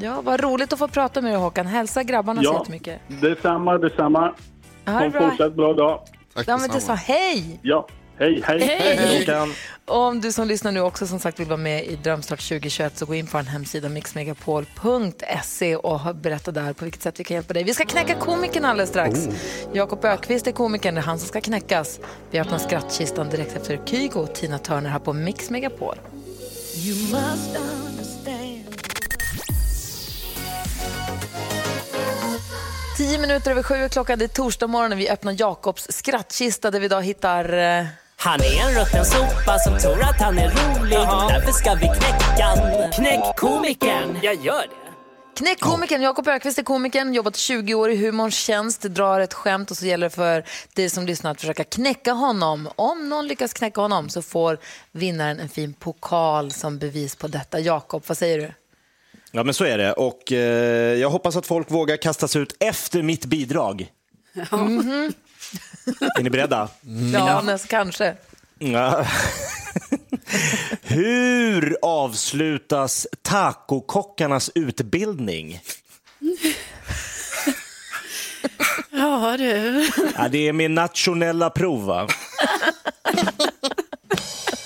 Ja, 0.00 0.20
vad 0.20 0.40
roligt 0.40 0.72
att 0.72 0.78
få 0.78 0.88
prata 0.88 1.20
med 1.20 1.32
dig 1.32 1.40
Håkan. 1.40 1.66
Hälsa 1.66 2.02
grabbarna 2.02 2.42
så 2.42 2.48
Ja, 2.48 2.58
jättemycket. 2.58 3.00
detsamma, 3.08 3.78
detsamma. 3.78 4.34
Ha 4.86 5.00
det 5.00 5.10
bra. 5.10 5.30
fortsatt 5.30 5.54
bra 5.54 5.72
dag. 5.72 6.00
Tack 6.34 6.48
Ja, 6.48 6.58
men 6.58 6.70
det 6.70 6.80
sa 6.80 6.94
hej! 6.94 7.58
Ja, 7.62 7.86
hej, 8.18 8.42
hej. 8.46 8.60
Hej 8.60 9.18
Håkan. 9.18 9.52
Om 9.84 10.20
du 10.20 10.32
som 10.32 10.48
lyssnar 10.48 10.72
nu 10.72 10.80
också 10.80 11.06
som 11.06 11.18
sagt 11.18 11.40
vill 11.40 11.46
vara 11.48 11.56
med 11.56 11.84
i 11.84 11.96
Drömstart 11.96 12.48
2021 12.48 12.98
så 12.98 13.06
gå 13.06 13.14
in 13.14 13.26
på 13.26 13.38
en 13.38 13.46
hemsida 13.46 13.88
mixmegapol.se 13.88 15.76
och 15.76 16.14
berätta 16.16 16.50
där 16.50 16.72
på 16.72 16.84
vilket 16.84 17.02
sätt 17.02 17.20
vi 17.20 17.24
kan 17.24 17.34
hjälpa 17.34 17.52
dig. 17.54 17.64
Vi 17.64 17.74
ska 17.74 17.84
knäcka 17.84 18.14
komikern 18.14 18.64
alldeles 18.64 18.90
strax. 18.90 19.28
Jakob 19.72 20.04
Ökvist 20.04 20.46
är 20.46 20.52
komikern, 20.52 20.94
det 20.94 21.00
är 21.00 21.04
han 21.04 21.18
som 21.18 21.28
ska 21.28 21.40
knäckas. 21.40 22.00
Vi 22.30 22.40
öppnar 22.40 22.58
skrattkistan 22.58 23.28
direkt 23.28 23.56
efter 23.56 23.80
Kygo 23.86 24.20
och 24.20 24.34
Tina 24.34 24.58
Turner 24.58 24.90
här 24.90 24.98
på 24.98 25.12
Mix 25.12 25.50
Megapol. 25.50 25.96
Tio 32.96 33.18
minuter 33.18 33.50
över 33.50 33.62
sju 33.62 33.88
klockan, 33.88 34.18
det 34.18 34.24
är 34.24 34.28
torsdag 34.28 34.66
morgon 34.66 34.92
och 34.92 34.98
vi 34.98 35.10
öppnar 35.10 35.36
Jakobs 35.38 35.86
skrattkista 35.90 36.70
där 36.70 36.80
vi 36.80 36.86
idag 36.86 37.02
hittar 37.02 37.44
eh, 37.44 37.86
Han 38.16 38.40
är 38.40 38.60
en 38.60 38.80
rutten 38.80 39.04
sopa 39.04 39.58
som 39.58 39.78
tror 39.78 40.02
att 40.02 40.20
han 40.20 40.38
är 40.38 40.48
rolig. 40.48 40.98
Därför 41.28 41.52
ska 41.52 41.74
vi 41.74 41.86
knäcka 41.86 42.44
han. 42.44 42.92
Knäck 42.92 43.36
komikern. 43.36 44.18
Jag 44.22 44.34
gör 44.34 44.62
det. 44.62 44.82
Knäck 45.36 45.60
komikern, 45.60 46.02
Jakob 46.02 46.28
Ökvist 46.28 46.58
är 46.58 46.62
komikern, 46.62 47.14
jobbat 47.14 47.36
20 47.36 47.74
år 47.74 47.90
i 47.90 47.96
humorns 47.96 48.34
tjänst, 48.34 48.82
drar 48.82 49.20
ett 49.20 49.34
skämt 49.34 49.70
och 49.70 49.76
så 49.76 49.86
gäller 49.86 50.06
det 50.06 50.14
för 50.14 50.44
dig 50.74 50.90
som 50.90 51.06
lyssnar 51.06 51.30
att 51.30 51.40
försöka 51.40 51.64
knäcka 51.64 52.12
honom. 52.12 52.68
Om 52.76 53.08
någon 53.08 53.26
lyckas 53.26 53.52
knäcka 53.52 53.80
honom 53.80 54.08
så 54.08 54.22
får 54.22 54.58
vinnaren 54.92 55.40
en 55.40 55.48
fin 55.48 55.74
pokal 55.74 56.52
som 56.52 56.78
bevis 56.78 57.16
på 57.16 57.28
detta. 57.28 57.60
Jakob, 57.60 58.02
vad 58.06 58.18
säger 58.18 58.38
du? 58.38 58.52
Ja, 59.34 59.44
men 59.44 59.54
så 59.54 59.64
är 59.64 59.78
det. 59.78 59.92
Och 59.92 60.32
eh, 60.32 60.98
jag 60.98 61.10
hoppas 61.10 61.36
att 61.36 61.46
folk 61.46 61.70
vågar 61.70 61.96
kasta 61.96 62.28
sig 62.28 62.42
ut 62.42 62.56
efter 62.60 63.02
mitt 63.02 63.24
bidrag. 63.24 63.86
Är 66.18 66.22
ni 66.22 66.30
beredda? 66.30 66.68
Ja, 67.12 67.40
näst, 67.40 67.68
kanske. 67.68 68.16
Ja. 68.58 69.06
Hur 70.82 71.76
avslutas 71.82 73.06
tacokockarnas 73.22 74.50
utbildning? 74.54 75.60
Ja 78.90 79.36
du. 79.38 79.90
Ja, 80.16 80.28
det 80.28 80.48
är 80.48 80.52
med 80.52 80.70
nationella 80.70 81.50
prov, 81.50 81.84
va? 81.84 82.08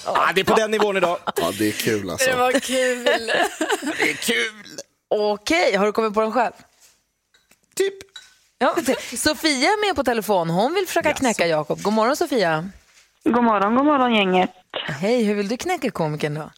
Ja, 0.06 0.28
det 0.34 0.40
är 0.40 0.44
på 0.44 0.54
den 0.54 0.70
nivån 0.70 0.96
idag. 0.96 1.18
Ja, 1.36 1.52
det 1.58 1.68
är 1.68 1.72
kul 1.72 2.10
alltså. 2.10 2.30
Det 2.30 2.36
var 2.36 2.52
kul. 4.26 4.78
Okej, 5.08 5.76
har 5.76 5.86
du 5.86 5.92
kommit 5.92 6.14
på 6.14 6.20
den 6.20 6.32
själv? 6.32 6.52
Typ. 7.76 7.94
Ja, 8.58 8.75
det- 8.86 9.18
Sofia 9.18 9.68
är 9.68 9.86
med 9.88 9.96
på 9.96 10.04
telefon, 10.04 10.50
hon 10.50 10.75
vill 10.75 10.86
försöka 10.86 11.12
knäcka 11.12 11.46
Jakob. 11.46 11.82
God 11.82 11.92
morgon 11.92 12.16
Sofia. 12.16 12.68
God 13.25 13.44
morgon, 13.44 13.75
god 13.75 13.86
morgon 13.86 14.14
gänget. 14.14 14.50
Hej, 14.72 15.25
hur 15.25 15.34
vill 15.34 15.48
du 15.48 15.56
knäcka 15.56 15.90
komikern 15.90 16.34
då? 16.34 16.50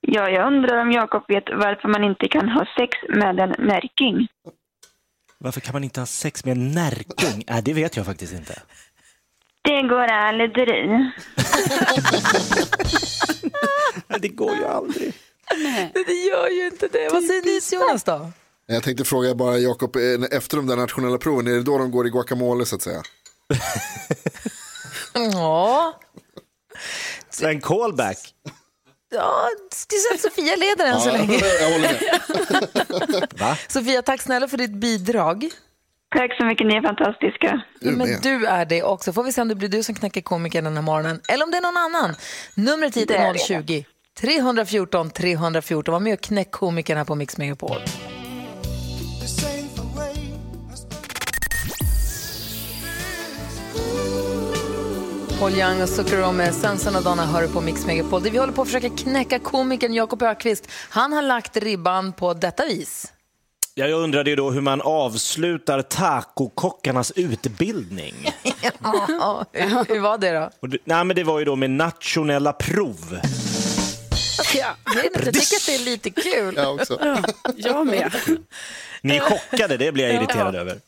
Ja, 0.00 0.28
jag 0.30 0.46
undrar 0.46 0.80
om 0.82 0.92
Jakob 0.92 1.24
vet 1.28 1.44
varför 1.52 1.88
man 1.88 2.04
inte 2.04 2.28
kan 2.28 2.48
ha 2.48 2.66
sex 2.78 2.90
med 3.08 3.40
en 3.40 3.54
närking. 3.66 4.28
Varför 5.38 5.60
kan 5.60 5.72
man 5.72 5.84
inte 5.84 6.00
ha 6.00 6.06
sex 6.06 6.44
med 6.44 6.52
en 6.52 6.70
närking? 6.72 7.44
Äh, 7.48 7.58
det 7.62 7.72
vet 7.72 7.96
jag 7.96 8.06
faktiskt 8.06 8.32
inte. 8.32 8.62
Det 9.66 9.82
går 9.82 10.08
aldrig. 10.08 10.62
Nej, 14.08 14.20
det 14.20 14.28
går 14.28 14.56
ju 14.56 14.64
aldrig. 14.64 15.12
Det 16.06 16.12
gör 16.12 16.48
ju 16.48 16.66
inte 16.66 16.88
det. 16.88 17.08
Vad 17.12 17.24
säger 17.24 17.42
ni 17.42 17.60
Jonas 17.84 18.04
då? 18.04 18.32
Jag 18.66 18.82
tänkte 18.82 19.04
fråga 19.04 19.34
bara 19.34 19.58
Jakob, 19.58 19.96
eh, 19.96 20.02
efter 20.30 20.56
de 20.56 20.66
där 20.66 20.76
nationella 20.76 21.18
proven, 21.18 21.46
är 21.46 21.50
det 21.50 21.62
då 21.62 21.78
de 21.78 21.90
går 21.90 22.06
i 22.06 22.10
guacamole 22.10 22.66
så 22.66 22.76
att 22.76 22.82
säga? 22.82 23.02
Ja, 25.32 26.00
En 27.42 27.60
callback. 27.60 28.18
ja 29.14 29.48
säga 29.72 30.14
att 30.14 30.20
Sofia 30.20 30.56
leder 30.56 30.86
än 30.86 31.00
så 31.00 31.10
länge. 31.12 31.38
Jag 31.60 31.70
håller 31.72 31.80
med. 33.38 33.56
Sofia, 33.68 34.02
tack 34.02 34.22
snälla 34.22 34.48
för 34.48 34.56
ditt 34.56 34.70
bidrag. 34.72 35.50
Tack 36.14 36.36
så 36.36 36.46
mycket, 36.46 36.66
ni 36.66 36.74
är 36.74 36.82
fantastiska. 36.82 37.62
Du 37.80 37.90
Men 37.90 38.20
du 38.22 38.46
är 38.46 38.64
det 38.64 38.82
också. 38.82 39.12
Får 39.12 39.22
vi 39.22 39.32
se 39.32 39.40
om 39.40 39.48
det 39.48 39.54
blir 39.54 39.68
du 39.68 39.82
som 39.82 39.94
knäcker 39.94 40.20
komikern 40.20 40.64
den 40.64 40.74
här 40.74 40.82
morgonen. 40.82 41.20
Eller 41.28 41.44
om 41.44 41.50
det 41.50 41.56
är 41.56 41.62
någon 41.62 41.76
annan. 41.76 42.16
Numret 42.54 42.96
hit 42.96 43.10
är 43.10 43.14
är 43.14 43.32
det. 43.32 43.38
020 43.38 43.84
314 44.20 45.10
314. 45.10 45.92
Var 45.92 46.00
med 46.00 46.14
och 46.14 46.20
knäck 46.20 46.50
komikern 46.50 46.96
här 46.96 47.04
på 47.04 47.14
Mix 47.14 47.38
Megapol. 47.38 47.78
Paul 55.38 55.52
Young 55.52 55.82
och 55.82 55.88
Zucchero 55.88 56.32
med 56.32 56.54
Sensen 56.54 56.96
och 56.96 57.02
Donna 57.02 57.26
hör 57.26 57.46
på 57.46 57.60
Mix 57.60 57.86
Megapol. 57.86 58.22
Det 58.22 58.30
vi 58.30 58.38
håller 58.38 58.52
på 58.52 58.62
att 58.62 58.68
försöka 58.68 58.88
knäcka 58.88 59.38
komikern 59.38 59.94
Jakob 59.94 60.22
Ökvist. 60.22 60.70
Han 60.90 61.12
har 61.12 61.22
lagt 61.22 61.56
ribban 61.56 62.12
på 62.12 62.34
detta 62.34 62.64
vis. 62.64 63.12
Ja, 63.78 63.86
jag 63.86 64.00
undrade 64.00 64.30
ju 64.30 64.36
då 64.36 64.50
hur 64.50 64.60
man 64.60 64.80
avslutar 64.80 65.82
tacokockarnas 65.82 67.10
utbildning. 67.16 68.14
Ja, 69.08 69.44
hur, 69.88 70.00
var 70.00 70.18
det 70.18 70.32
då? 70.32 70.50
Och 70.60 70.68
det, 70.68 70.78
nej, 70.84 71.04
men 71.04 71.16
det 71.16 71.24
var 71.24 71.38
ju 71.38 71.44
då 71.44 71.56
med 71.56 71.70
nationella 71.70 72.52
prov. 72.52 73.20
Ja, 74.54 74.66
jag 74.84 75.02
tycker 75.02 75.28
att 75.28 75.66
det 75.66 75.74
är 75.74 75.84
lite 75.84 76.10
kul. 76.10 76.54
Jag 76.56 76.74
också. 76.74 77.22
Jag 77.56 77.86
med. 77.86 78.12
Ni 79.00 79.16
är 79.16 79.20
chockade, 79.20 79.76
det 79.76 79.92
blir 79.92 80.04
jag 80.04 80.14
irriterad 80.14 80.54
över. 80.54 80.78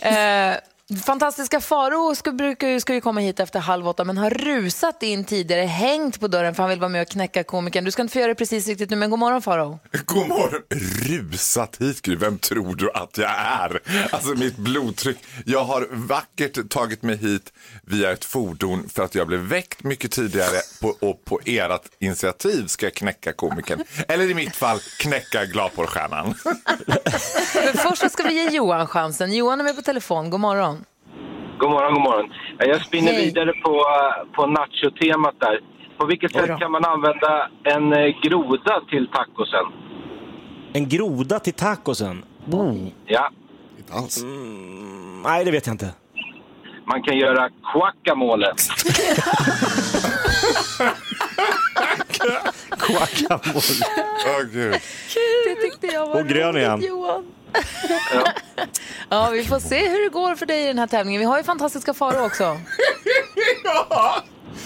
Eh, 0.00 0.56
fantastiska 0.98 1.60
Faro 1.60 2.14
ska, 2.14 2.32
brukar 2.32 2.78
ska 2.78 2.94
ju 2.94 3.00
komma 3.00 3.20
hit 3.20 3.40
efter 3.40 3.60
halv 3.60 3.88
åtta 3.88 4.04
men 4.04 4.18
har 4.18 4.30
rusat 4.30 5.02
in 5.02 5.24
tidigare, 5.24 5.62
hängt 5.62 6.20
på 6.20 6.28
dörren 6.28 6.54
för 6.54 6.62
han 6.62 6.70
vill 6.70 6.80
vara 6.80 6.88
med 6.88 7.02
och 7.02 7.08
knäcka 7.08 7.44
komikern. 7.44 7.84
Du 7.84 7.90
ska 7.90 8.02
inte 8.02 8.12
få 8.12 8.18
göra 8.18 8.28
det 8.28 8.34
precis 8.34 8.66
riktigt 8.66 8.90
nu, 8.90 8.96
men 8.96 9.10
god 9.10 9.18
morgon 9.18 9.42
Faro. 9.42 9.78
God 10.04 10.28
morgon. 10.28 10.62
Rusat 11.02 11.76
hit, 11.80 12.02
Gry. 12.02 12.16
Vem 12.16 12.38
tror 12.38 12.74
du 12.74 12.90
att 12.90 13.18
jag 13.18 13.30
är? 13.30 13.80
Alltså 14.10 14.30
mitt 14.30 14.56
blodtryck. 14.56 15.18
Jag 15.46 15.64
har 15.64 15.88
vackert 15.90 16.70
tagit 16.70 17.02
mig 17.02 17.16
hit 17.16 17.52
via 17.82 18.12
ett 18.12 18.24
fordon 18.24 18.88
för 18.88 19.02
att 19.02 19.14
jag 19.14 19.26
blev 19.26 19.40
väckt 19.40 19.82
mycket 19.82 20.12
tidigare 20.12 20.60
på, 20.80 20.88
och 20.88 21.24
på 21.24 21.40
ert 21.44 21.82
initiativ 21.98 22.66
ska 22.66 22.86
jag 22.86 22.94
knäcka 22.94 23.32
komikern. 23.32 23.84
Eller 24.08 24.30
i 24.30 24.34
mitt 24.34 24.56
fall 24.56 24.78
knäcka 24.98 25.44
gladporrstjärnan. 25.44 26.34
Men 27.54 27.74
först 27.74 28.12
ska 28.12 28.22
vi 28.22 28.34
ge 28.34 28.50
Johan 28.50 28.86
chansen. 28.86 29.32
Johan 29.32 29.60
är 29.60 29.64
med 29.64 29.76
på 29.76 29.82
telefon, 29.82 30.30
god 30.30 30.40
morgon. 30.40 30.79
God 31.60 31.70
morgon, 31.70 31.94
god 31.94 32.02
morgon. 32.02 32.32
Jag 32.58 32.80
spinner 32.86 33.12
Hej. 33.12 33.24
vidare 33.24 33.52
på, 33.64 33.84
på 34.32 34.46
nacho-temat 34.46 35.34
där. 35.40 35.60
På 35.98 36.06
vilket 36.06 36.32
sätt 36.32 36.58
kan 36.58 36.70
man 36.72 36.84
använda 36.84 37.48
en 37.64 37.92
eh, 37.92 38.06
groda 38.22 38.80
till 38.90 39.08
tacosen? 39.12 39.64
En 40.72 40.88
groda 40.88 41.38
till 41.38 41.52
tacosen? 41.52 42.24
Ja, 43.06 43.30
Inte 43.78 43.92
alls. 43.92 44.24
Nej, 45.24 45.44
det 45.44 45.50
vet 45.50 45.66
jag 45.66 45.74
inte. 45.74 45.94
man 46.84 47.02
kan 47.02 47.16
göra 47.18 47.48
guacamole. 47.72 48.46
Guacamole. 52.78 53.84
Åh 54.26 54.42
gud. 54.52 54.72
Det 55.46 55.54
tyckte 55.62 55.86
jag 55.86 56.06
var 56.06 56.20
Och 56.20 56.28
grön 56.28 56.56
igen. 56.56 56.80
Johan. 56.88 57.24
Ja, 59.08 59.30
vi 59.30 59.44
får 59.44 59.60
se 59.60 59.88
hur 59.88 60.02
det 60.04 60.08
går 60.08 60.34
för 60.36 60.46
dig 60.46 60.64
i 60.64 60.66
den 60.66 60.78
här 60.78 60.86
tävlingen. 60.86 61.18
Vi 61.18 61.24
har 61.24 61.38
ju 61.38 61.44
fantastiska 61.44 61.94
Faro 61.94 62.26
också. 62.26 62.60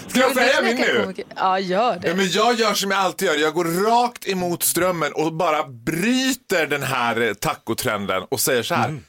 Ska 0.07 0.19
jag 0.19 0.33
säga 0.35 0.61
min 0.61 0.75
nu? 0.77 1.13
Ja, 1.35 1.59
gör 1.59 1.99
det. 1.99 2.07
Ja, 2.07 2.15
men 2.15 2.29
jag 2.29 2.55
gör 2.55 2.73
som 2.73 2.91
jag 2.91 2.99
alltid 2.99 3.27
gör. 3.27 3.35
Jag 3.35 3.53
går 3.53 3.65
rakt 3.65 4.27
emot 4.27 4.63
strömmen 4.63 5.13
och 5.13 5.33
bara 5.33 5.67
bryter 5.67 6.67
den 6.67 6.83
här 6.83 7.21
eh, 7.21 7.33
tacotrenden 7.33 8.23
och 8.29 8.39
säger 8.39 8.63
så 8.63 8.75
här. 8.75 8.99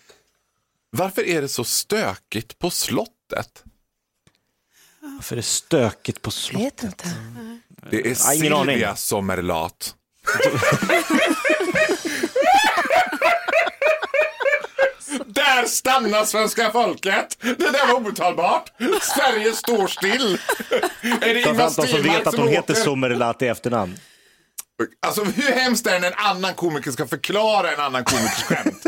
Varför 0.90 1.22
är 1.26 1.42
det 1.42 1.48
så 1.48 1.64
stökigt 1.64 2.58
på 2.58 2.70
slottet? 2.70 3.64
Varför 5.00 5.34
är 5.34 5.36
det 5.36 5.42
stökigt 5.42 6.22
på 6.22 6.28
Jag 6.28 6.32
slottet? 6.32 6.64
vet 6.64 6.82
inte. 6.82 7.04
Det 7.90 8.00
är 8.06 8.08
Ja. 8.08 8.14
Silvia 8.14 8.96
som 8.96 9.30
är 9.30 9.42
lat. 9.42 9.94
Där 15.26 15.66
stannar 15.66 16.24
svenska 16.24 16.70
folket. 16.70 17.36
Det 17.40 17.54
där 17.58 17.86
var 17.86 17.94
obetalbart. 17.94 18.72
Sverige 19.02 19.52
står 19.52 19.86
still. 19.86 20.38
Är 21.02 21.34
det 21.34 21.40
Ingvar 21.40 21.54
de 21.54 21.70
som 21.70 21.86
Stenmark 21.86 22.20
vet 22.20 22.26
att 22.26 22.36
hon 22.36 22.48
heter? 22.48 22.74
Sommerlath 22.74 23.44
i 23.44 23.48
efternamn. 23.48 23.96
Alltså 25.06 25.24
hur 25.24 25.52
hemskt 25.52 25.86
är 25.86 25.92
det 25.92 25.98
när 25.98 26.08
en 26.08 26.14
annan 26.16 26.54
komiker 26.54 26.90
ska 26.90 27.06
förklara 27.06 27.72
en 27.72 27.80
annan 27.80 28.04
komikers 28.04 28.42
skämt? 28.42 28.86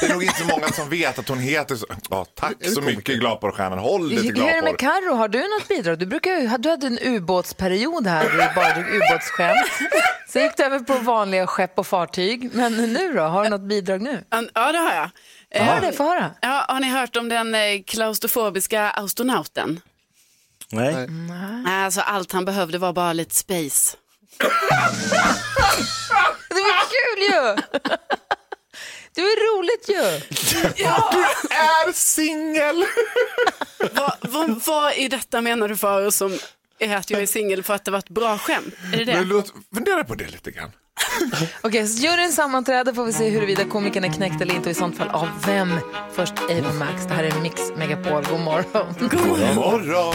Det 0.00 0.06
är 0.06 0.12
nog 0.12 0.22
inte 0.22 0.38
så 0.38 0.44
många 0.44 0.68
som 0.68 0.88
vet 0.90 1.18
att 1.18 1.28
hon 1.28 1.38
heter 1.38 1.76
så. 1.76 1.86
Ja, 2.10 2.26
tack 2.34 2.54
så 2.74 2.80
mycket 2.80 3.20
Gladporrstjärnan. 3.20 3.78
Håll 3.78 4.08
dig 4.08 4.18
till 4.18 4.34
Hur 4.36 4.48
är 4.48 4.56
det 4.56 4.62
med. 4.62 4.78
Carro? 4.78 5.14
Har 5.14 5.28
du 5.28 5.38
något 5.38 5.68
bidrag? 5.68 5.98
Du, 5.98 6.06
brukar, 6.06 6.58
du 6.58 6.68
hade 6.68 6.86
en 6.86 6.98
ubåtsperiod 6.98 8.06
här, 8.06 8.24
där 8.24 8.48
du 8.48 8.54
bara 8.54 8.74
drog 8.74 8.94
ubåtsskämt. 8.94 9.66
Sen 10.28 10.42
gick 10.42 10.56
du 10.56 10.62
över 10.62 10.78
på 10.78 10.94
vanliga 10.94 11.46
skepp 11.46 11.78
och 11.78 11.86
fartyg. 11.86 12.50
Men 12.52 12.72
nu 12.92 13.12
då? 13.12 13.22
Har 13.22 13.44
du 13.44 13.50
något 13.50 13.68
bidrag 13.68 14.02
nu? 14.02 14.24
Ja, 14.54 14.72
det 14.72 14.78
har 14.78 14.94
jag. 14.94 15.10
Har 15.54 15.76
Eh, 15.76 15.80
det? 15.80 15.92
Få 15.92 16.04
höra. 16.04 16.30
Ja, 16.40 16.64
har 16.68 16.80
ni 16.80 16.88
hört 16.90 17.16
om 17.16 17.28
den 17.28 17.54
eh, 17.54 17.82
klaustrofobiska 17.86 18.90
astronauten? 18.90 19.80
Nej. 20.70 21.06
Nej, 21.08 21.84
Alltså, 21.84 22.00
allt 22.00 22.32
han 22.32 22.44
behövde 22.44 22.78
var 22.78 22.92
bara 22.92 23.12
lite 23.12 23.34
space. 23.34 23.96
Det 26.48 26.60
var 26.60 26.84
kul 26.90 27.22
ju! 27.22 27.56
Det 29.14 29.20
var 29.20 29.58
roligt 29.58 29.88
ju! 29.88 30.20
Du 30.50 30.84
är 31.54 31.92
singel! 31.92 32.84
vad, 33.92 34.12
vad, 34.20 34.64
vad 34.66 34.92
i 34.94 35.08
detta 35.08 35.40
menar 35.40 35.68
du 35.68 35.76
för 35.76 36.10
som 36.10 36.38
är 36.78 36.96
att 36.96 37.10
jag 37.10 37.22
är 37.22 37.26
singel 37.26 37.62
för 37.62 37.74
att 37.74 37.84
det 37.84 37.90
var 37.90 37.98
ett 37.98 38.08
bra 38.08 38.38
skämt? 38.38 38.74
Är 38.92 38.96
det 38.96 39.04
det? 39.04 39.14
Men 39.14 39.28
låt, 39.28 39.54
fundera 39.74 40.04
på 40.04 40.14
det 40.14 40.26
lite 40.26 40.50
grann. 40.50 40.70
Okej, 41.62 41.86
så 41.86 42.02
juryn 42.02 42.32
sammanträder 42.32 42.92
får 42.92 43.04
vi 43.04 43.12
se 43.12 43.30
huruvida 43.30 43.64
komikern 43.64 44.04
är 44.04 44.12
knäckt 44.12 44.40
eller 44.40 44.54
inte 44.54 44.68
och 44.68 44.70
i 44.70 44.74
sånt 44.74 44.96
fall 44.96 45.08
av 45.08 45.28
vem. 45.46 45.80
Först 46.12 46.34
Ava 46.50 46.72
Max, 46.72 47.06
det 47.08 47.14
här 47.14 47.24
är 47.24 47.40
Mix 47.40 47.62
Megapol. 47.76 48.24
God 48.30 48.40
morgon. 48.40 48.94
God 49.00 49.54
morgon. 49.56 50.14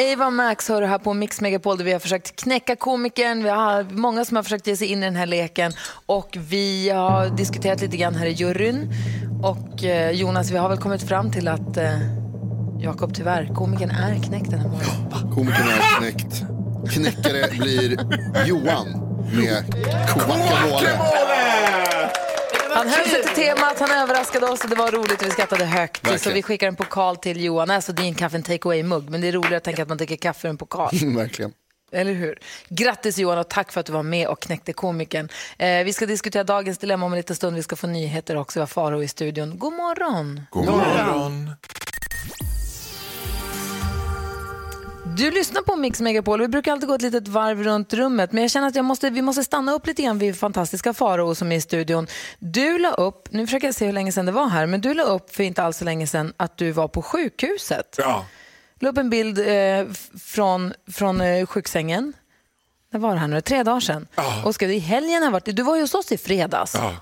Ava 0.00 0.30
Max 0.30 0.68
hör 0.68 0.82
här 0.82 0.98
på 0.98 1.14
Mix 1.14 1.40
Megapol 1.40 1.78
där 1.78 1.84
vi 1.84 1.92
har 1.92 1.98
försökt 1.98 2.36
knäcka 2.36 2.76
komikern. 2.76 3.42
Vi 3.42 3.48
har 3.48 3.86
många 3.90 4.24
som 4.24 4.36
har 4.36 4.42
försökt 4.42 4.66
ge 4.66 4.76
sig 4.76 4.86
in 4.86 5.02
i 5.02 5.06
den 5.06 5.16
här 5.16 5.26
leken 5.26 5.72
och 6.06 6.36
vi 6.40 6.90
har 6.90 7.28
diskuterat 7.28 7.80
lite 7.80 7.96
grann 7.96 8.14
här 8.14 8.26
i 8.26 8.30
juryn. 8.30 8.92
Och 9.42 9.84
eh, 9.84 10.10
Jonas, 10.10 10.50
vi 10.50 10.56
har 10.56 10.68
väl 10.68 10.78
kommit 10.78 11.02
fram 11.02 11.30
till 11.32 11.48
att 11.48 11.76
eh, 11.76 11.98
Jakob 12.80 13.14
tyvärr, 13.14 13.54
komikern 13.54 13.90
är 13.90 14.22
knäckt 14.22 14.50
den 14.50 14.60
här 14.60 14.68
morgonen. 14.68 15.32
Komikern 15.34 15.68
är 15.68 15.98
knäckt. 15.98 16.44
Knäckare 16.92 17.58
blir 17.58 17.98
Johan 18.46 18.86
med 19.32 19.64
guacamole. 20.14 21.47
Han 22.78 22.88
höll 22.88 23.08
sig 23.08 23.22
till 23.22 23.34
temat, 23.34 23.78
han 23.78 23.90
överraskade 23.90 24.46
oss 24.46 24.64
och 24.64 24.70
det 24.70 24.76
var 24.76 24.90
roligt 24.90 25.22
och 25.22 25.26
vi 25.26 25.30
skrattade 25.30 25.64
högt. 25.64 25.96
Verkligen. 25.96 26.18
Så 26.18 26.30
vi 26.30 26.42
skickar 26.42 26.68
en 26.68 26.76
pokal 26.76 27.16
till 27.16 27.44
Johan. 27.44 27.70
Alltså 27.70 27.92
det 27.92 28.02
är 28.02 28.06
en 28.06 28.14
kaffe 28.14 28.36
en 28.36 28.42
take 28.42 28.68
away-mugg, 28.68 29.10
men 29.10 29.20
det 29.20 29.28
är 29.28 29.32
roligare 29.32 29.56
att 29.56 29.64
tänka 29.64 29.82
att 29.82 29.88
man 29.88 29.96
dricker 29.96 30.16
kaffe 30.16 30.48
ur 30.48 30.50
en 30.50 30.56
pokal. 30.56 30.90
Verkligen. 31.16 31.52
Eller 31.92 32.12
hur? 32.12 32.38
Grattis 32.68 33.18
Johan 33.18 33.38
och 33.38 33.48
tack 33.48 33.72
för 33.72 33.80
att 33.80 33.86
du 33.86 33.92
var 33.92 34.02
med 34.02 34.28
och 34.28 34.40
knäckte 34.40 34.72
komikern. 34.72 35.28
Eh, 35.58 35.84
vi 35.84 35.92
ska 35.92 36.06
diskutera 36.06 36.44
dagens 36.44 36.78
dilemma 36.78 37.06
om 37.06 37.12
en 37.12 37.16
liten 37.16 37.36
stund. 37.36 37.56
Vi 37.56 37.62
ska 37.62 37.76
få 37.76 37.86
nyheter 37.86 38.36
också. 38.36 38.58
Vi 38.58 38.60
har 38.60 38.66
Faro 38.66 39.02
i 39.02 39.08
studion. 39.08 39.58
God 39.58 39.72
morgon! 39.72 40.40
God 40.50 40.66
morgon. 40.66 41.50
Du 45.18 45.30
lyssnar 45.30 45.62
på 45.62 45.76
Mix 45.76 46.00
Megapol. 46.00 46.40
Vi 46.40 46.48
brukar 46.48 46.72
alltid 46.72 46.88
gå 46.88 46.94
ett 46.94 47.02
litet 47.02 47.28
varv 47.28 47.62
runt 47.62 47.94
rummet, 47.94 48.32
men 48.32 48.42
jag 48.42 48.50
känner 48.50 48.68
att 48.68 48.74
jag 48.74 48.84
måste, 48.84 49.10
vi 49.10 49.22
måste 49.22 49.44
stanna 49.44 49.72
upp 49.72 49.86
lite 49.86 50.02
grann 50.02 50.18
vid 50.18 50.38
fantastiska 50.38 50.94
Farao 50.94 51.34
som 51.34 51.52
är 51.52 51.56
i 51.56 51.60
studion. 51.60 52.06
Du 52.38 52.78
la 52.78 52.92
upp, 52.92 53.32
nu 53.32 53.46
försöker 53.46 53.66
jag 53.66 53.74
se 53.74 53.86
hur 53.86 53.92
länge 53.92 54.12
sedan 54.12 54.26
det 54.26 54.32
var 54.32 54.48
här, 54.48 54.66
men 54.66 54.80
du 54.80 54.94
la 54.94 55.02
upp 55.02 55.34
för 55.34 55.42
inte 55.42 55.62
alls 55.62 55.76
så 55.76 55.84
länge 55.84 56.06
sedan 56.06 56.32
att 56.36 56.56
du 56.56 56.70
var 56.70 56.88
på 56.88 57.02
sjukhuset. 57.02 57.94
Ja. 57.98 58.26
La 58.80 58.88
upp 58.88 58.98
en 58.98 59.10
bild 59.10 59.38
eh, 59.38 59.86
från, 60.24 60.72
från 60.92 61.20
eh, 61.20 61.46
sjuksängen. 61.46 62.12
När 62.92 63.00
var 63.00 63.12
det 63.14 63.20
här 63.20 63.28
nu? 63.28 63.40
Tre 63.40 63.62
dagar 63.62 63.80
sedan. 63.80 64.06
Och 64.44 64.54
skrev, 64.54 64.70
i 64.70 64.78
helgen 64.78 65.22
har 65.22 65.30
varit, 65.30 65.56
du 65.56 65.62
var 65.62 65.76
ju 65.76 65.82
hos 65.82 65.94
oss 65.94 66.12
i 66.12 66.18
fredags. 66.18 66.74
Ja. 66.74 66.96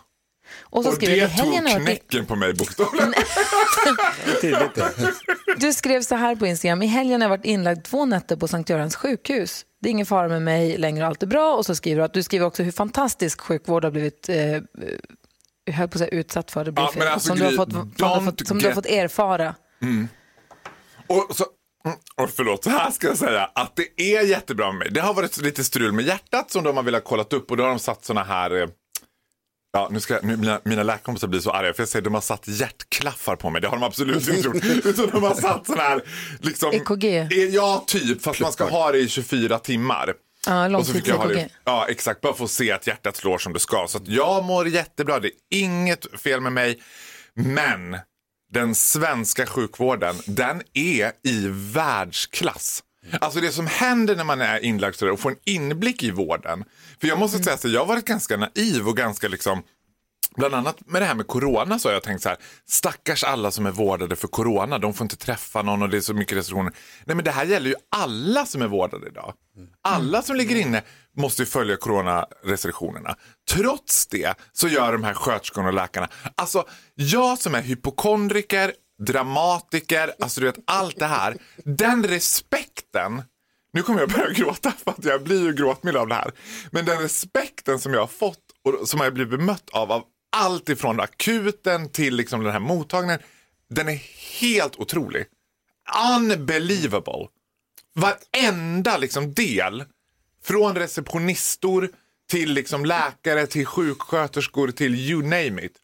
Och 0.62 0.85
så 0.85 0.92
Och 0.92 1.03
i 1.03 1.07
det 1.07 1.29
tog 1.29 1.66
knäcken 1.85 2.27
på 2.27 2.37
mig 2.37 2.55
bokstavligen. 2.55 3.14
Du 5.57 5.73
skrev 5.73 6.03
så 6.03 6.14
här 6.14 6.37
på 6.37 6.47
Instagram. 6.47 6.83
I 6.83 6.87
helgen 6.87 7.21
har 7.21 7.29
jag 7.31 7.37
varit 7.38 7.45
inlagd 7.45 7.85
två 7.85 8.05
nätter 8.05 8.37
på 8.37 8.49
Sankt 8.49 8.71
Görans 8.71 8.97
sjukhus. 8.97 9.64
Det 9.83 9.88
är 9.88 9.90
ingen 9.90 10.07
fara 10.07 10.29
med 10.29 10.42
mig 10.42 10.79
längre, 10.79 11.07
allt 11.07 11.23
är 11.23 11.27
bra. 11.27 11.55
Och 11.57 11.66
så 11.66 11.75
skriver 11.75 11.99
du 12.01 12.05
att 12.05 12.14
du 12.14 12.23
skriver 12.23 12.47
också 12.47 12.62
hur 12.62 12.73
fantastisk 12.73 13.40
sjukvård 13.40 13.85
har 13.85 13.90
blivit 13.90 14.29
eh, 14.29 14.37
eh, 14.55 14.62
jag 15.64 15.75
höll 15.75 15.88
på 15.88 15.95
att 15.95 15.99
säga 15.99 16.09
utsatt 16.11 16.51
för. 16.51 16.64
Det 16.64 16.73
blir 16.73 16.85
Ja, 16.85 16.92
fel. 16.92 17.09
alltså, 17.09 17.29
som, 17.29 17.38
du 17.38 17.45
har 17.45 17.53
fått, 17.53 17.73
har 18.01 18.21
fått, 18.21 18.47
som 18.49 18.59
du 18.59 18.64
har 18.64 18.71
get- 18.71 18.75
fått 18.75 18.87
erfara. 18.87 19.55
Mm. 19.83 20.09
Och 21.07 21.27
så, 21.37 21.45
mm, 21.85 21.97
och 22.16 22.31
förlåt, 22.31 22.64
så 22.64 22.71
här 22.71 22.90
ska 22.90 23.07
jag 23.07 23.19
säga 23.19 23.51
att 23.55 23.77
det 23.77 24.16
är 24.16 24.23
jättebra 24.23 24.66
med 24.66 24.79
mig. 24.79 24.88
Det 24.90 25.01
har 25.01 25.14
varit 25.14 25.37
lite 25.42 25.64
strul 25.64 25.92
med 25.92 26.05
hjärtat 26.05 26.51
som 26.51 26.64
de 26.64 26.77
har 26.77 26.85
velat 26.85 27.05
kolla 27.05 27.23
upp 27.31 27.51
och 27.51 27.57
då 27.57 27.62
har 27.62 27.71
de 27.71 27.79
satt 27.79 28.05
såna 28.05 28.25
här 28.25 28.61
eh, 28.62 28.69
Ja, 29.77 29.89
nu 29.91 30.01
ska 30.01 30.19
nu, 30.23 30.37
mina, 30.37 30.61
mina 30.65 30.83
läkarkompisar 30.83 31.29
blir 31.29 31.41
så 31.41 31.51
arga 31.51 31.75
för 31.75 31.83
jag 31.83 31.89
säger 31.89 32.05
de 32.05 32.15
har 32.15 32.21
satt 32.21 32.49
hjärtklaffar 32.49 33.37
på 33.37 33.51
mig. 33.51 33.61
Det 33.61 33.69
har 33.69 33.77
de 33.77 33.83
absolut 33.83 34.29
inte 34.29 34.41
gjort. 34.41 34.65
Utan 34.85 35.11
de 35.11 35.23
har 35.23 35.35
satt 35.35 35.67
sån 35.67 35.79
här 35.79 36.03
liksom, 36.41 36.73
EKG. 36.73 37.05
Eh, 37.05 37.29
Ja, 37.33 37.85
typ. 37.87 38.23
Fast 38.23 38.41
man 38.41 38.53
ska 38.53 38.65
ha 38.69 38.93
det 38.93 38.99
i 38.99 39.09
24 39.09 39.59
timmar. 39.59 40.15
Ja, 40.47 40.77
Och 40.79 40.87
så 40.87 40.93
fick 40.93 41.09
jag 41.09 41.17
ha 41.17 41.27
det, 41.27 41.35
långtids-EKG. 41.35 41.51
ja, 41.65 41.87
exakt. 41.89 42.21
Bara 42.21 42.35
för 42.35 42.45
att 42.45 42.51
se 42.51 42.73
att 42.73 42.87
hjärtat 42.87 43.17
slår 43.17 43.39
som 43.39 43.53
det 43.53 43.61
ska. 43.61 43.87
Så 43.89 43.99
att 43.99 44.09
jag 44.09 44.45
mår 44.45 44.69
jättebra. 44.69 45.21
Det 45.21 45.29
är 45.29 45.33
inget 45.51 46.21
fel 46.21 46.41
med 46.41 46.53
mig. 46.53 46.79
Men 47.35 47.97
den 48.53 48.75
svenska 48.75 49.47
sjukvården, 49.47 50.17
den 50.27 50.62
är 50.75 51.12
i 51.29 51.49
världsklass. 51.51 52.83
Alltså 53.21 53.40
det 53.40 53.53
som 53.53 53.66
händer 53.66 54.16
när 54.16 54.25
man 54.25 54.40
är 54.40 54.64
inlagd 54.64 55.03
och 55.03 55.21
får 55.21 55.31
en 55.31 55.37
inblick 55.45 56.03
i 56.03 56.11
vården. 56.11 56.64
För 57.01 57.09
jag 57.09 57.19
måste 57.19 57.42
säga 57.42 57.55
att 57.55 57.64
jag 57.64 57.81
har 57.81 57.87
varit 57.87 58.05
ganska 58.05 58.37
naiv 58.37 58.88
och 58.88 58.97
ganska 58.97 59.29
liksom 59.29 59.62
Bland 60.37 60.55
annat 60.55 60.87
med 60.87 61.03
det 61.03 61.07
här 61.07 61.14
med 61.14 61.27
corona 61.27 61.79
så 61.79 61.88
har 61.88 61.92
jag 61.92 62.03
tänkt 62.03 62.23
så 62.23 62.29
här, 62.29 62.38
stackars 62.69 63.25
alla 63.25 63.51
som 63.51 63.66
är 63.66 63.71
vårdade 63.71 64.16
för 64.16 64.29
corona, 64.29 64.79
de 64.79 64.95
får 64.95 65.05
inte 65.05 65.16
träffa 65.16 65.62
någon 65.62 65.83
och 65.83 65.88
det 65.88 65.97
är 65.97 66.01
så 66.01 66.14
mycket 66.14 66.38
restriktioner. 66.38 66.73
Nej 67.05 67.16
men 67.16 67.25
det 67.25 67.31
här 67.31 67.45
gäller 67.47 67.71
ju 67.71 67.77
alla 67.97 68.47
som 68.47 68.62
är 68.62 68.66
vårdade 68.66 69.07
idag. 69.07 69.35
Alla 69.83 70.23
som 70.23 70.37
ligger 70.37 70.57
inne 70.57 70.83
måste 71.16 71.42
ju 71.42 71.47
följa 71.47 71.77
coronarestriktionerna. 71.77 73.16
Trots 73.51 74.07
det 74.07 74.35
så 74.53 74.69
gör 74.69 74.92
de 74.92 75.05
här 75.05 75.14
sköterskorna 75.14 75.69
och 75.69 75.75
läkarna, 75.75 76.09
alltså 76.35 76.64
jag 76.95 77.38
som 77.38 77.55
är 77.55 77.62
hypokondriker, 77.62 78.73
dramatiker, 78.98 80.12
alltså 80.20 80.40
du 80.40 80.46
vet 80.46 80.59
allt 80.64 80.98
det 80.98 81.06
här, 81.06 81.37
den 81.64 82.04
respekten 82.04 83.22
nu 83.72 83.82
kommer 83.82 84.00
jag 84.00 84.11
börja 84.11 84.30
gråta 84.35 84.72
för 84.72 84.90
att 84.90 85.04
jag 85.04 85.22
blir 85.22 85.42
ju 85.42 85.52
gråtmild 85.52 85.96
av 85.96 86.09
det 86.09 86.14
här. 86.14 86.32
Men 86.70 86.85
den 86.85 86.98
respekten 86.98 87.78
som 87.78 87.94
jag 87.94 88.00
har 88.00 88.06
fått 88.06 88.42
och 88.64 88.88
som 88.88 89.00
jag 89.00 89.14
blivit 89.14 89.38
bemött 89.38 89.70
av, 89.70 89.92
av 89.92 90.04
allt 90.37 90.68
ifrån 90.68 91.00
akuten 91.00 91.88
till 91.88 92.16
liksom 92.16 92.44
den 92.44 92.52
här 92.52 92.61
mottagningen, 92.61 93.18
den 93.70 93.88
är 93.88 94.02
helt 94.40 94.76
otrolig. 94.76 95.26
Unbelievable. 96.16 97.28
Varenda 97.94 98.96
liksom 98.96 99.35
del, 99.35 99.85
från 100.44 100.74
receptionistor 100.74 101.90
till 102.30 102.52
liksom 102.52 102.85
läkare, 102.85 103.46
till 103.46 103.66
sjuksköterskor, 103.66 104.68
till 104.68 104.94
you 104.94 105.22
name 105.22 105.62
it, 105.62 105.76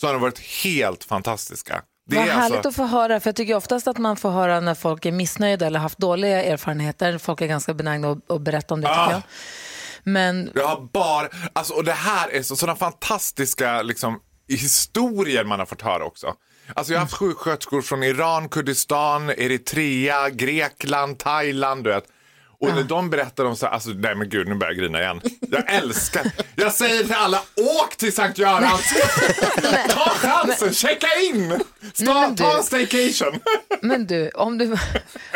så 0.00 0.06
har 0.06 0.12
de 0.14 0.22
varit 0.22 0.38
helt 0.38 1.04
fantastiska. 1.04 1.82
Det 2.10 2.16
Vad 2.16 2.24
är 2.28 2.30
härligt 2.32 2.56
alltså- 2.56 2.68
att 2.68 2.76
få 2.76 2.86
höra, 2.86 3.20
för 3.20 3.28
jag 3.28 3.36
tycker 3.36 3.54
oftast 3.54 3.88
att 3.88 3.98
man 3.98 4.16
får 4.16 4.30
höra 4.30 4.60
när 4.60 4.74
folk 4.74 5.06
är 5.06 5.12
missnöjda 5.12 5.66
eller 5.66 5.80
haft 5.80 5.98
dåliga 5.98 6.44
erfarenheter. 6.44 7.18
Folk 7.18 7.40
är 7.40 7.46
ganska 7.46 7.74
benägna 7.74 8.10
att, 8.10 8.30
att 8.30 8.40
berätta 8.40 8.74
om 8.74 8.80
det 8.80 8.86
tycker 8.88 9.00
Ah. 9.00 9.10
jag. 9.12 9.22
Men 10.02 10.50
Jag 10.54 10.66
har 10.66 10.80
bara, 10.92 11.28
alltså, 11.52 11.74
och 11.74 11.84
det 11.84 11.92
här 11.92 12.28
är 12.28 12.42
så, 12.42 12.56
sådana 12.56 12.76
fantastiska 12.76 13.82
liksom, 13.82 14.20
historier 14.48 15.44
man 15.44 15.58
har 15.58 15.66
fått 15.66 15.82
höra 15.82 16.04
också. 16.04 16.34
Alltså 16.74 16.92
jag 16.92 16.98
har 17.00 17.04
haft 17.04 17.14
sjuksköterskor 17.16 17.82
från 17.82 18.02
Iran, 18.02 18.48
Kurdistan, 18.48 19.30
Eritrea, 19.30 20.30
Grekland, 20.30 21.18
Thailand, 21.18 21.84
du 21.84 21.90
vet. 21.90 22.04
Och 22.60 22.68
när 22.74 22.82
de 22.82 23.10
berättar 23.10 23.44
om 23.44 23.56
så 23.56 23.66
här, 23.66 23.72
alltså 23.72 23.90
nej 23.90 24.14
men 24.14 24.28
gud 24.28 24.48
nu 24.48 24.54
börjar 24.54 24.72
jag 24.72 24.78
grina 24.80 25.00
igen. 25.00 25.20
Jag 25.50 25.74
älskar, 25.74 26.22
jag 26.56 26.72
säger 26.72 27.04
till 27.04 27.14
alla, 27.14 27.40
åk 27.80 27.96
till 27.96 28.12
Sankt 28.14 28.38
Görans! 28.38 28.94
Ta 29.88 30.10
chansen, 30.10 30.74
checka 30.74 31.06
in! 31.30 31.60
Ta, 32.06 32.34
ta 32.36 32.56
en 32.56 32.62
staycation! 32.62 33.40
Men 33.82 34.06
du, 34.06 34.28
om 34.30 34.58
du, 34.58 34.76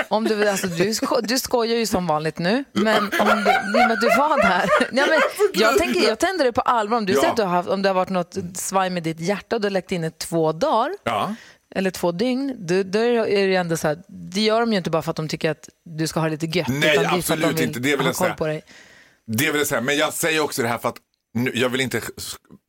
om 0.08 0.24
du, 0.24 0.48
alltså 0.48 0.66
du, 0.66 0.94
sko, 0.94 1.20
du 1.22 1.38
skojar 1.38 1.76
ju 1.76 1.86
som 1.86 2.06
vanligt 2.06 2.38
nu, 2.38 2.64
men 2.72 2.96
om 2.98 3.44
du, 3.72 3.82
att 3.82 4.00
du 4.00 4.08
var 4.18 4.42
där. 4.42 4.68
Ja, 4.92 5.06
men 5.08 5.20
jag, 5.54 5.78
tänker, 5.78 6.08
jag 6.08 6.18
tänder 6.18 6.44
det 6.44 6.52
på 6.52 6.60
allvar. 6.60 6.96
Om 6.98 7.06
du 7.06 7.12
Ja. 7.12 7.18
säger 7.20 7.30
att 7.30 7.36
du 7.36 7.42
har 7.42 7.50
haft, 7.50 7.68
om 7.68 7.82
det 7.82 7.88
har 7.88 7.94
varit 7.94 8.08
något 8.08 8.36
svaj 8.54 8.90
med 8.90 9.02
ditt 9.02 9.20
hjärta 9.20 9.56
och 9.56 9.62
du 9.62 9.66
har 9.66 9.70
läckt 9.70 9.92
in 9.92 10.04
i 10.04 10.10
två 10.10 10.52
dagar, 10.52 10.92
Ja. 11.04 11.34
Eller 11.74 11.90
två 11.90 12.12
dygn, 12.12 12.56
då, 12.58 12.82
då 12.82 12.98
är 12.98 13.46
det 13.46 13.52
ju 13.52 13.54
ändå 13.54 13.76
så 13.76 13.88
här, 13.88 13.98
det 14.08 14.40
gör 14.40 14.60
de 14.60 14.72
ju 14.72 14.78
inte 14.78 14.90
bara 14.90 15.02
för 15.02 15.10
att 15.10 15.16
de 15.16 15.28
tycker 15.28 15.50
att 15.50 15.68
du 15.84 16.06
ska 16.06 16.20
ha 16.20 16.28
lite 16.28 16.46
gött. 16.46 16.68
Nej, 16.68 16.92
utan 16.92 17.14
absolut 17.14 17.42
de 17.42 17.54
vill 17.54 17.64
inte. 17.68 17.80
Det 17.80 17.96
vill 17.96 18.06
jag 18.06 18.16
säga. 18.16 18.34
på 18.34 18.46
dig. 18.46 18.62
Det 19.26 19.50
vill 19.50 19.58
jag 19.58 19.66
säga, 19.66 19.80
men 19.80 19.96
jag 19.96 20.12
säger 20.12 20.40
också 20.40 20.62
det 20.62 20.68
här 20.68 20.78
för 20.78 20.88
att 20.88 20.96
nu, 21.34 21.52
jag 21.54 21.68
vill 21.68 21.80
inte 21.80 22.00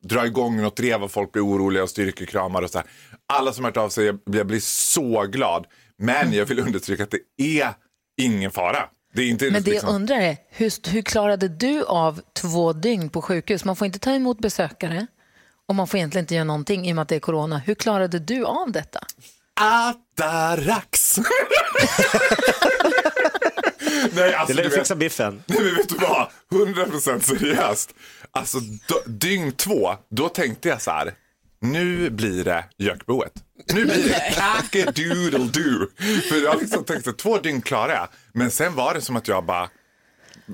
dra 0.04 0.26
igång 0.26 0.62
något 0.62 0.78
drev 0.78 1.04
och 1.04 1.12
folk 1.12 1.32
blir 1.32 1.46
oroliga 1.46 1.84
och 1.84 1.89
styrkekramar 1.89 2.62
och 2.62 2.70
så 2.70 2.78
här. 2.78 2.88
Alla 3.34 3.54
som 3.54 3.63
har 3.63 3.72
hört 3.72 3.78
av 3.78 3.89
sig, 3.89 4.06
jag, 4.06 4.20
jag 4.26 4.48
blir 4.48 4.60
så 4.60 5.24
glad. 5.24 5.66
Men 5.98 6.34
jag 6.34 6.46
vill 6.46 6.60
understryka 6.60 7.04
att 7.04 7.12
det 7.12 7.60
är 7.60 7.74
ingen 8.22 8.52
fara. 8.52 8.89
Det 9.13 9.22
är 9.22 9.30
inte 9.30 9.52
Men 9.52 9.63
det 9.63 9.72
liksom... 9.72 9.89
jag 9.89 9.96
undrar 9.96 10.16
är, 10.16 10.38
hur, 10.50 10.89
hur 10.89 11.02
klarade 11.02 11.48
du 11.48 11.84
av 11.84 12.22
två 12.34 12.74
dygn 12.74 13.10
på 13.10 13.22
sjukhus? 13.22 13.66
Man 13.66 13.76
får 13.76 13.86
inte 13.86 14.00
ta 14.00 14.12
emot 14.12 14.39
besökare 14.39 15.08
och 15.67 15.76
man 15.76 15.88
får 15.88 15.97
egentligen 15.97 16.23
inte 16.23 16.36
göra 16.36 16.43
någonting 16.43 16.88
i 16.88 16.91
och 16.91 16.95
med 16.95 17.02
att 17.02 17.10
det 17.10 17.15
är 17.15 17.19
corona. 17.19 17.58
Hur 17.58 17.76
klarade 17.76 18.19
du 18.19 18.45
av 18.45 18.71
detta? 18.71 18.99
Atarax! 19.62 21.17
Nej, 24.13 24.34
alltså, 24.34 24.56
Det 24.56 24.63
lär 24.63 24.69
fixa 24.69 24.95
biffen. 24.95 25.43
Nej 25.47 25.60
men 25.63 25.76
vet 25.76 25.89
du 25.89 25.95
vad, 25.95 26.30
100% 26.52 27.19
seriöst. 27.19 27.93
Alltså 28.32 28.58
dygn 29.06 29.52
två, 29.52 29.95
då 30.10 30.30
tänkte 30.30 30.69
jag 30.69 30.82
så 30.82 30.91
här, 30.91 31.13
nu 31.62 32.10
blir 32.10 32.43
det 32.43 32.65
gökboet. 32.78 33.32
Nu 33.73 33.86
blir 33.86 34.04
det 34.04 34.34
cock-a-doodle-doo. 34.36 35.88
För 36.30 36.43
jag 36.43 36.62
liksom 36.62 36.84
tänkte 36.84 37.13
två 37.13 37.38
dygn 37.38 37.62
klarar 37.62 37.93
jag. 37.93 38.08
Men 38.34 38.52
sen 38.52 38.76
var 38.76 38.93
det 38.93 39.02
som 39.02 39.15
att 39.15 39.28
jag 39.28 39.45
bara, 39.45 39.69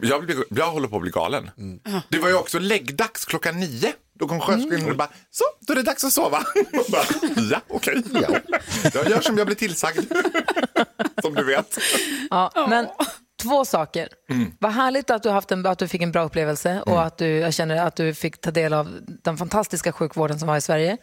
jag, 0.01 0.25
blir, 0.25 0.43
jag 0.49 0.71
håller 0.71 0.87
på 0.87 0.95
att 0.95 1.01
bli 1.01 1.11
galen. 1.11 1.51
Det 2.09 2.19
var 2.19 2.29
ju 2.29 2.35
också 2.35 2.59
läggdags 2.59 3.25
klockan 3.25 3.59
nio. 3.59 3.93
Då 4.19 4.27
kom 4.27 4.39
sköterskan 4.39 4.89
och 4.89 4.97
bara, 4.97 5.09
så, 5.31 5.43
då 5.59 5.73
är 5.73 5.75
det 5.75 5.83
dags 5.83 6.03
att 6.03 6.13
sova. 6.13 6.43
Bara, 6.91 7.03
ja, 7.51 7.61
okej. 7.67 8.03
Jag 8.93 9.09
gör 9.09 9.21
som 9.21 9.37
jag 9.37 9.47
blir 9.47 9.55
tillsagd. 9.55 9.99
som 11.21 11.33
du 11.35 11.43
vet. 11.43 11.77
Ja, 12.29 12.67
men 12.69 12.87
två 13.39 13.65
saker. 13.65 14.09
Mm. 14.29 14.51
Vad 14.59 14.71
härligt 14.71 15.09
att 15.09 15.23
du, 15.23 15.29
haft 15.29 15.51
en, 15.51 15.65
att 15.65 15.79
du 15.79 15.87
fick 15.87 16.01
en 16.01 16.11
bra 16.11 16.23
upplevelse 16.23 16.81
och 16.85 17.03
att 17.03 17.17
du, 17.17 17.27
jag 17.27 17.53
känner 17.53 17.75
att 17.75 17.95
du 17.95 18.13
fick 18.13 18.41
ta 18.41 18.51
del 18.51 18.73
av 18.73 18.99
den 19.23 19.37
fantastiska 19.37 19.91
sjukvården 19.91 20.39
som 20.39 20.47
var 20.47 20.57
i 20.57 20.61
Sverige. 20.61 20.97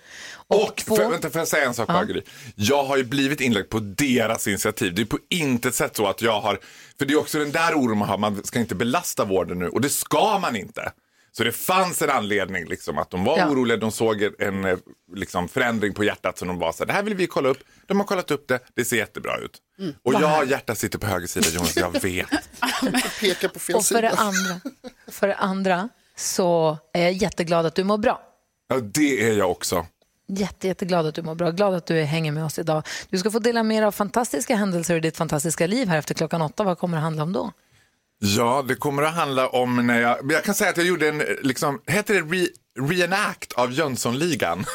Och, 0.47 0.83
för, 0.87 1.11
vänta, 1.11 1.31
får 1.31 1.39
jag 1.39 1.49
säga 1.49 1.67
en 1.67 1.75
sak 1.75 2.09
Gry? 2.09 2.23
Jag 2.55 2.85
har 2.85 2.97
ju 2.97 3.05
blivit 3.05 3.41
inlagd 3.41 3.69
på 3.69 3.79
deras 3.79 4.47
initiativ. 4.47 4.95
Det 4.95 5.03
är 5.03 5.07
på 5.07 5.19
intet 5.31 5.75
sätt 5.75 5.97
så 5.97 6.07
att 6.07 6.23
jag 6.23 6.41
har, 6.41 6.59
för 6.99 7.07
det 7.07 7.15
är 7.15 7.19
också 7.19 7.39
den 7.39 7.53
där 7.53 7.75
oron 7.75 7.99
man 7.99 8.09
har, 8.09 8.19
man 8.19 8.45
ska 8.45 8.59
inte 8.59 8.75
belasta 8.75 9.25
vården 9.25 9.59
nu 9.59 9.69
och 9.69 9.81
det 9.81 9.89
ska 9.89 10.39
man 10.39 10.57
inte. 10.57 10.93
Så 11.37 11.45
det 11.45 11.53
fanns 11.53 12.03
en 12.03 12.11
anledning 12.11 12.65
liksom 12.67 12.99
att 12.99 13.11
de 13.11 13.25
var 13.25 13.39
Ja. 13.39 13.49
oroliga, 13.49 13.77
de 13.77 13.93
såg 13.93 14.23
en 14.39 14.65
eh, 14.65 14.77
liksom, 15.15 15.49
förändring 15.49 15.95
på 15.95 16.05
hjärtat 16.05 16.39
som 16.39 16.49
de 16.49 16.59
var 16.59 16.73
så 16.73 16.79
här, 16.79 16.87
det 16.87 16.93
här 16.93 17.03
vill 17.03 17.15
vi 17.15 17.27
kolla 17.27 17.49
upp. 17.49 17.59
De 17.87 17.99
har 18.01 18.07
kollat 18.07 18.31
upp 18.31 18.49
det, 18.49 18.61
det 18.75 18.85
ser 18.85 18.97
jättebra 18.97 19.39
ut. 19.39 19.59
Och 20.03 20.13
Vad 20.13 20.23
jag, 20.23 20.29
härligt. 20.29 20.51
hjärtat 20.51 20.79
sitter 20.79 20.99
på 20.99 21.07
höger 21.07 21.27
sida 21.27 21.47
Jonas, 21.49 21.77
jag 21.77 22.03
vet. 22.03 22.29
Peka 23.21 23.49
på 23.49 23.59
fel 23.59 23.77
Och 23.77 23.85
för 23.85 24.03
det, 24.03 24.11
andra, 24.11 24.61
för 25.09 25.29
det 25.29 25.35
andra 25.35 25.89
så 26.17 26.79
är 26.93 27.03
jag 27.03 27.13
jätteglad 27.13 27.67
att 27.67 27.75
du 27.75 27.85
mår 27.85 27.99
bra. 27.99 28.23
Ja, 28.69 28.77
det 28.81 29.29
är 29.31 29.33
jag 29.33 29.51
också. 29.51 29.87
Jätte, 30.29 30.67
jätteglad 30.69 31.07
att 31.07 31.15
du 31.15 31.23
mår 31.23 31.35
bra. 31.35 31.51
Glad 31.51 31.75
att 31.75 31.87
du 31.87 32.01
hänger 32.03 32.33
med 32.33 32.45
oss 32.45 32.59
idag. 32.59 32.83
Du 33.11 33.19
ska 33.19 33.31
få 33.31 33.39
dela 33.39 33.63
med 33.63 33.83
dig 33.83 33.87
av 33.87 33.93
fantastiska 33.93 34.57
händelser 34.57 34.97
i 34.97 35.01
ditt 35.01 35.17
fantastiska 35.17 35.67
liv 35.67 35.89
här 35.89 35.99
efter 35.99 36.15
klockan 36.15 36.43
åtta. 36.43 36.65
Vad 36.65 36.79
kommer 36.79 36.97
det 36.97 37.03
handla 37.03 37.23
om 37.23 37.33
då? 37.33 37.53
Ja, 38.19 38.65
det 38.69 38.75
kommer 38.75 39.03
att 39.03 39.15
handla 39.15 39.49
om 39.49 39.87
när 39.87 40.01
jag, 40.01 40.33
jag 40.33 40.45
kan 40.45 40.55
säga 40.55 40.71
att 40.71 40.77
jag 40.77 40.87
gjorde 40.87 41.09
en, 41.09 41.19
liksom, 41.43 41.81
heter 41.87 42.15
det 42.15 42.21
re, 42.21 42.47
reenact 42.89 43.53
av 43.53 43.73
Jönssonligan? 43.73 44.65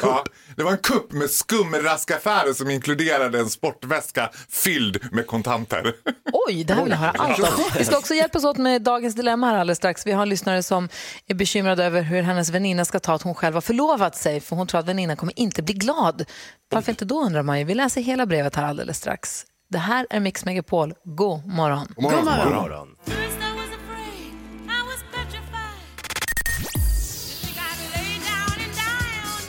Ja, 0.00 0.24
det 0.56 0.62
var 0.62 0.70
en 0.72 0.78
kupp 0.78 1.12
med 1.12 1.30
skumraskaffärer 1.30 2.52
som 2.52 2.70
inkluderade 2.70 3.38
en 3.38 3.50
sportväska 3.50 4.30
fylld 4.48 5.12
med 5.12 5.26
kontanter. 5.26 5.94
Oj, 6.48 6.64
det 6.64 6.74
här 6.74 6.82
vill 6.82 6.90
jag 6.90 6.98
höra 6.98 7.10
allt 7.10 7.38
om. 7.38 7.64
Vi 7.78 7.84
ska 7.84 7.98
också 7.98 8.14
hjälpas 8.14 8.44
åt 8.44 8.56
med 8.56 8.82
dagens 8.82 9.14
dilemma 9.14 9.46
här 9.46 9.54
alldeles 9.58 9.78
strax. 9.78 10.06
Vi 10.06 10.12
har 10.12 10.22
en 10.22 10.28
lyssnare 10.28 10.62
som 10.62 10.88
är 11.26 11.34
bekymrad 11.34 11.80
över 11.80 12.02
hur 12.02 12.22
hennes 12.22 12.50
väninna 12.50 12.84
ska 12.84 12.98
ta 12.98 13.14
att 13.14 13.22
hon 13.22 13.34
själv 13.34 13.54
har 13.54 13.60
förlovat 13.60 14.16
sig 14.16 14.40
för 14.40 14.56
hon 14.56 14.66
tror 14.66 14.80
att 14.80 14.88
väninnan 14.88 15.16
kommer 15.16 15.38
inte 15.38 15.62
bli 15.62 15.74
glad. 15.74 16.24
Varför 16.70 16.92
inte 16.92 17.04
då 17.04 17.20
undrar 17.20 17.42
man 17.42 17.58
ju. 17.58 17.64
Vi 17.64 17.74
läser 17.74 18.00
hela 18.00 18.26
brevet 18.26 18.56
här 18.56 18.64
alldeles 18.64 18.96
strax. 18.96 19.44
Det 19.70 19.78
här 19.78 20.06
är 20.10 20.20
Mix 20.20 20.44
Megapol. 20.44 20.94
God 21.04 21.46
morgon. 21.46 21.88
God 21.96 22.04
morgon. 22.04 22.18
God 22.18 22.24
morgon. 22.24 22.52
God 22.52 22.62
morgon. 22.62 22.88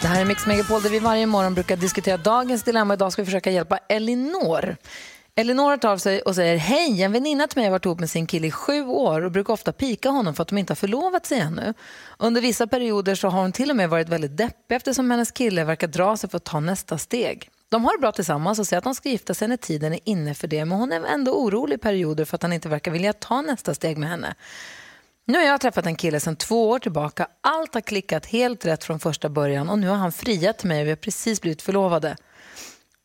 Det 0.02 0.08
här 0.08 0.22
är 0.22 0.26
Mix 0.26 0.48
Megapol 0.48 0.82
där 0.82 0.90
vi 0.90 1.00
varje 1.00 1.26
morgon 1.26 1.54
brukar 1.54 1.78
diskutera 1.78 2.18
dagens 2.18 2.64
dilemma. 2.64 2.94
Idag 2.94 3.12
ska 3.14 3.22
vi 3.22 3.26
försöka 3.26 3.52
hjälpa 3.52 3.78
Elinor. 3.78 4.76
Elinor 5.36 5.78
tar 5.78 5.90
av 5.90 5.98
sig 5.98 6.22
och 6.22 6.36
säger 6.36 6.58
hej, 6.58 7.04
en 7.04 7.12
väninna 7.12 7.48
till 7.48 7.58
mig 7.58 7.66
har 7.66 7.72
varit 7.72 7.86
ihop 7.86 8.00
med 8.00 8.10
sin 8.10 8.28
kille 8.28 8.48
i 8.48 8.52
sju 8.52 8.84
år 8.86 9.22
och 9.22 9.32
brukar 9.32 9.54
ofta 9.54 9.72
pika 9.72 10.10
honom 10.10 10.36
för 10.36 10.42
att 10.42 10.48
de 10.48 10.58
inte 10.58 10.72
har 10.72 10.76
förlovat 10.76 11.26
sig 11.26 11.40
ännu. 11.40 11.74
Under 12.18 12.42
vissa 12.42 12.68
perioder 12.68 13.16
så 13.16 13.30
har 13.30 13.42
hon 13.42 13.52
till 13.52 13.70
och 13.70 13.76
med 13.76 13.90
varit 13.90 14.10
väldigt 14.10 14.38
deppig 14.38 14.76
eftersom 14.76 15.12
hennes 15.12 15.32
kille 15.32 15.64
verkar 15.64 15.88
dra 15.88 16.18
sig 16.18 16.30
för 16.30 16.38
att 16.38 16.44
ta 16.44 16.60
nästa 16.60 16.98
steg. 16.98 17.50
De 17.70 17.86
har 17.86 17.98
det 17.98 18.02
bra 18.02 18.12
tillsammans 18.12 18.60
och 18.60 18.68
säger 18.68 18.78
att 18.78 18.84
de 18.84 18.96
ska 18.96 19.10
gifta 19.10 19.34
sig 19.34 19.48
när 19.48 19.58
tiden 19.58 19.94
är 19.94 20.00
inne 20.04 20.34
för 20.34 20.48
det 20.48 20.66
men 20.66 20.78
hon 20.78 20.92
är 20.92 21.06
ändå 21.06 21.32
orolig 21.32 21.76
i 21.76 21.78
perioder 21.78 22.26
för 22.26 22.36
att 22.36 22.42
han 22.42 22.54
inte 22.54 22.70
verkar 22.70 22.92
vilja 22.92 23.14
ta 23.14 23.42
nästa 23.42 23.74
steg 23.74 23.98
med 23.98 24.10
henne. 24.10 24.36
Nu 25.26 25.38
har 25.38 25.46
jag 25.46 25.62
träffat 25.62 25.86
en 25.86 25.96
kille 25.96 26.20
sedan 26.20 26.36
två 26.36 26.70
år 26.70 26.80
tillbaka. 26.80 27.28
Allt 27.42 27.74
har 27.74 27.82
klickat 27.82 28.26
helt 28.26 28.66
rätt 28.66 28.84
från 28.84 29.00
första 29.00 29.30
början 29.30 29.70
och 29.70 29.80
nu 29.80 29.88
har 29.88 29.96
han 29.96 30.12
friat 30.12 30.58
till 30.58 30.68
mig 30.68 30.82
och 30.82 30.86
vi 30.86 30.92
har 30.92 30.96
precis 30.96 31.42
blivit 31.42 31.62
förlovade. 31.62 32.18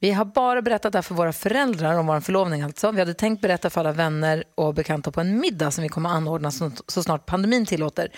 Vi 0.01 0.13
har 0.13 0.25
bara 0.25 0.63
berättat 0.63 0.93
det 0.93 0.99
här 0.99 1.03
för 1.03 1.15
våra 1.15 1.33
föräldrar 1.33 1.99
om 1.99 2.07
vår 2.07 2.21
förlovning 2.21 2.63
alltså. 2.63 2.91
Vi 2.91 2.99
hade 2.99 3.15
tänkt 3.15 3.41
berätta 3.41 3.71
för 3.71 3.81
alla 3.81 3.93
vänner 3.93 4.45
och 4.55 4.75
bekanta 4.75 5.11
på 5.11 5.21
en 5.21 5.41
middag 5.41 5.71
som 5.71 5.83
vi 5.83 5.89
kommer 5.89 6.11
anordna 6.11 6.51
så, 6.51 6.71
så 6.87 7.03
snart 7.03 7.27
pandemin 7.27 7.67
tillåter. 7.67 8.09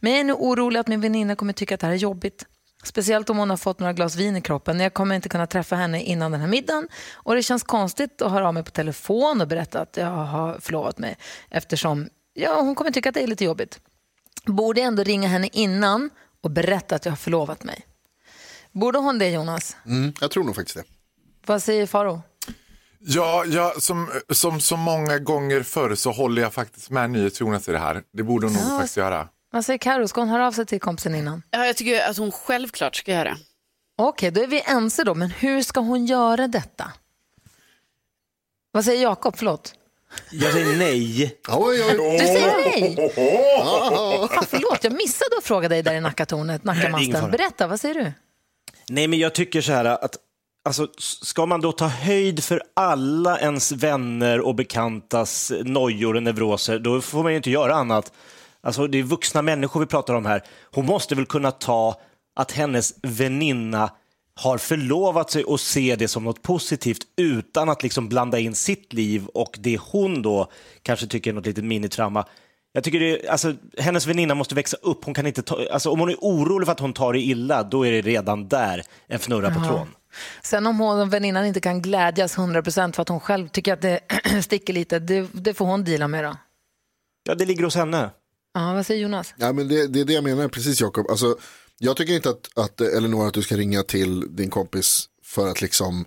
Men 0.00 0.12
jag 0.12 0.20
är 0.20 0.24
nu 0.24 0.32
orolig 0.32 0.80
att 0.80 0.88
min 0.88 1.00
väninna 1.00 1.36
kommer 1.36 1.52
tycka 1.52 1.74
att 1.74 1.80
det 1.80 1.86
här 1.86 1.94
är 1.94 1.98
jobbigt. 1.98 2.46
Speciellt 2.82 3.30
om 3.30 3.38
hon 3.38 3.50
har 3.50 3.56
fått 3.56 3.78
några 3.78 3.92
glas 3.92 4.16
vin 4.16 4.36
i 4.36 4.40
kroppen. 4.40 4.80
Jag 4.80 4.94
kommer 4.94 5.14
inte 5.14 5.28
kunna 5.28 5.46
träffa 5.46 5.76
henne 5.76 6.02
innan 6.02 6.32
den 6.32 6.40
här 6.40 6.48
middagen. 6.48 6.88
Och 7.14 7.34
det 7.34 7.42
känns 7.42 7.62
konstigt 7.62 8.22
att 8.22 8.30
höra 8.30 8.48
av 8.48 8.54
mig 8.54 8.64
på 8.64 8.70
telefon 8.70 9.40
och 9.40 9.48
berätta 9.48 9.80
att 9.80 9.96
jag 9.96 10.06
har 10.10 10.58
förlovat 10.60 10.98
mig. 10.98 11.16
Eftersom 11.50 12.08
ja, 12.34 12.60
hon 12.60 12.74
kommer 12.74 12.90
tycka 12.90 13.08
att 13.08 13.14
det 13.14 13.22
är 13.22 13.26
lite 13.26 13.44
jobbigt. 13.44 13.80
Borde 14.44 14.80
jag 14.80 14.86
ändå 14.88 15.02
ringa 15.02 15.28
henne 15.28 15.48
innan 15.52 16.10
och 16.40 16.50
berätta 16.50 16.94
att 16.96 17.04
jag 17.04 17.12
har 17.12 17.16
förlovat 17.16 17.64
mig? 17.64 17.86
Borde 18.72 18.98
hon 18.98 19.18
det 19.18 19.28
Jonas? 19.30 19.76
Mm, 19.86 20.12
jag 20.20 20.30
tror 20.30 20.44
nog 20.44 20.54
faktiskt 20.56 20.76
det. 20.76 20.84
Vad 21.46 21.62
säger 21.62 21.86
Faro? 21.86 22.22
Ja, 22.98 23.44
ja 23.46 23.74
som, 23.78 24.10
som 24.32 24.60
så 24.60 24.76
många 24.76 25.18
gånger 25.18 25.62
förr 25.62 25.94
så 25.94 26.10
håller 26.10 26.42
jag 26.42 26.54
faktiskt 26.54 26.90
med 26.90 27.10
NyhetsJonas 27.10 27.68
i 27.68 27.72
det 27.72 27.78
här. 27.78 28.02
Det 28.12 28.22
borde 28.22 28.46
hon 28.46 28.54
nog 28.54 28.62
Ja. 28.62 28.76
faktiskt 28.76 28.96
göra. 28.96 29.28
Vad 29.50 29.64
säger 29.64 29.78
Karo? 29.78 30.08
Ska 30.08 30.20
hon 30.20 30.28
höra 30.28 30.46
av 30.46 30.52
sig 30.52 30.66
till 30.66 30.80
kompisen 30.80 31.14
innan? 31.14 31.42
Ja, 31.50 31.66
jag 31.66 31.76
tycker 31.76 32.10
att 32.10 32.16
hon 32.16 32.32
självklart 32.32 32.96
ska 32.96 33.12
göra 33.12 33.24
det. 33.24 33.36
Okej, 33.98 34.30
då 34.30 34.42
är 34.42 34.46
vi 34.46 34.62
ense 34.66 35.04
då. 35.04 35.14
Men 35.14 35.30
hur 35.30 35.62
ska 35.62 35.80
hon 35.80 36.06
göra 36.06 36.48
detta? 36.48 36.92
Vad 38.72 38.84
säger 38.84 39.02
Jakob? 39.02 39.36
Förlåt. 39.36 39.74
Jag 40.30 40.52
säger 40.52 40.76
nej. 40.76 41.40
Oj, 41.48 41.82
oj. 41.82 42.18
Du 42.20 42.26
säger 42.26 42.56
nej. 42.56 43.12
Ah, 44.36 44.42
förlåt, 44.48 44.84
jag 44.84 44.92
missade 44.92 45.36
att 45.38 45.44
fråga 45.44 45.68
dig 45.68 45.82
där 45.82 45.94
i 45.94 46.00
Nackatornet, 46.00 46.64
Nackamasten. 46.64 47.30
Berätta, 47.30 47.66
vad 47.66 47.80
säger 47.80 47.94
du? 47.94 48.12
Nej, 48.88 49.08
men 49.08 49.18
jag 49.18 49.34
tycker 49.34 49.60
så 49.60 49.72
här 49.72 49.84
att 49.84 50.16
Alltså, 50.64 50.88
ska 50.98 51.46
man 51.46 51.60
då 51.60 51.72
ta 51.72 51.86
höjd 51.86 52.44
för 52.44 52.62
alla 52.74 53.38
ens 53.40 53.72
vänner 53.72 54.40
och 54.40 54.54
bekantas 54.54 55.52
nojor 55.64 56.16
och 56.16 56.22
neuroser, 56.22 56.78
då 56.78 57.00
får 57.00 57.22
man 57.22 57.32
ju 57.32 57.36
inte 57.36 57.50
göra 57.50 57.74
annat. 57.74 58.12
Alltså, 58.62 58.86
det 58.86 58.98
är 58.98 59.02
vuxna 59.02 59.42
människor 59.42 59.80
vi 59.80 59.86
pratar 59.86 60.14
om 60.14 60.26
här. 60.26 60.42
Hon 60.74 60.86
måste 60.86 61.14
väl 61.14 61.26
kunna 61.26 61.50
ta 61.50 62.00
att 62.36 62.52
hennes 62.52 62.94
väninna 63.02 63.90
har 64.34 64.58
förlovat 64.58 65.30
sig 65.30 65.44
och 65.44 65.60
se 65.60 65.96
det 65.96 66.08
som 66.08 66.24
något 66.24 66.42
positivt 66.42 67.02
utan 67.16 67.68
att 67.68 67.82
liksom 67.82 68.08
blanda 68.08 68.38
in 68.38 68.54
sitt 68.54 68.92
liv 68.92 69.26
och 69.26 69.56
det 69.60 69.76
hon 69.80 70.22
då 70.22 70.50
kanske 70.82 71.06
tycker 71.06 71.30
är 71.30 71.34
något 71.34 71.46
litet 71.46 71.64
minitrauma. 71.64 72.24
Jag 72.72 72.84
tycker 72.84 73.00
det, 73.00 73.28
alltså, 73.28 73.54
hennes 73.78 74.06
väninna 74.06 74.34
måste 74.34 74.54
växa 74.54 74.76
upp. 74.82 75.04
Hon 75.04 75.14
kan 75.14 75.26
inte 75.26 75.42
ta, 75.42 75.66
alltså, 75.72 75.90
om 75.90 76.00
hon 76.00 76.08
är 76.08 76.16
orolig 76.20 76.66
för 76.66 76.72
att 76.72 76.80
hon 76.80 76.92
tar 76.92 77.12
det 77.12 77.20
illa, 77.20 77.62
då 77.62 77.86
är 77.86 77.92
det 77.92 78.00
redan 78.00 78.48
där 78.48 78.82
en 79.06 79.18
fnurra 79.18 79.50
på 79.50 79.60
Ja. 79.60 79.68
trån. 79.68 79.88
Sen 80.42 80.66
om 80.66 80.78
hon, 80.80 81.00
om 81.00 81.10
väninnan 81.10 81.46
inte 81.46 81.60
kan 81.60 81.82
glädjas 81.82 82.36
100% 82.38 82.92
för 82.92 83.02
att 83.02 83.08
hon 83.08 83.20
själv 83.20 83.48
tycker 83.48 83.72
att 83.72 83.80
det 83.82 84.00
sticker 84.42 84.72
lite, 84.72 84.98
det, 84.98 85.28
det 85.32 85.54
får 85.54 85.66
hon 85.66 85.84
deala 85.84 86.08
med 86.08 86.24
då. 86.24 86.36
Ja, 87.28 87.34
det 87.34 87.44
ligger 87.44 87.64
hos 87.64 87.74
henne. 87.74 88.10
Ja, 88.54 88.74
vad 88.74 88.86
säger 88.86 89.02
Jonas? 89.02 89.34
Ja, 89.36 89.52
men 89.52 89.68
det, 89.68 89.86
det 89.86 90.00
är 90.00 90.04
det 90.04 90.12
jag 90.12 90.24
menar, 90.24 90.48
precis 90.48 90.80
Jakob. 90.80 91.10
Alltså, 91.10 91.38
jag 91.78 91.96
tycker 91.96 92.12
inte 92.12 92.30
att, 92.30 92.58
att 92.58 92.80
Elinor 92.80 93.26
att 93.26 93.34
du 93.34 93.42
ska 93.42 93.56
ringa 93.56 93.82
till 93.82 94.36
din 94.36 94.50
kompis 94.50 95.06
för 95.24 95.48
att 95.48 95.62
liksom 95.62 96.04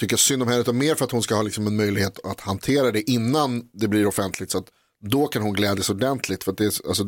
tycka 0.00 0.16
synd 0.16 0.42
om 0.42 0.48
henne, 0.48 0.60
utan 0.60 0.78
mer 0.78 0.94
för 0.94 1.04
att 1.04 1.10
hon 1.10 1.22
ska 1.22 1.34
ha 1.34 1.42
liksom 1.42 1.66
en 1.66 1.76
möjlighet 1.76 2.18
att 2.24 2.40
hantera 2.40 2.90
det 2.90 3.10
innan 3.10 3.68
det 3.72 3.88
blir 3.88 4.06
offentligt. 4.06 4.50
Så 4.50 4.58
att 4.58 4.66
då 5.00 5.26
kan 5.26 5.42
hon 5.42 5.52
glädjas 5.52 5.90
ordentligt. 5.90 6.44
För 6.44 6.52
att 6.52 6.58
det 6.58 6.64
är, 6.64 6.88
alltså, 6.88 7.06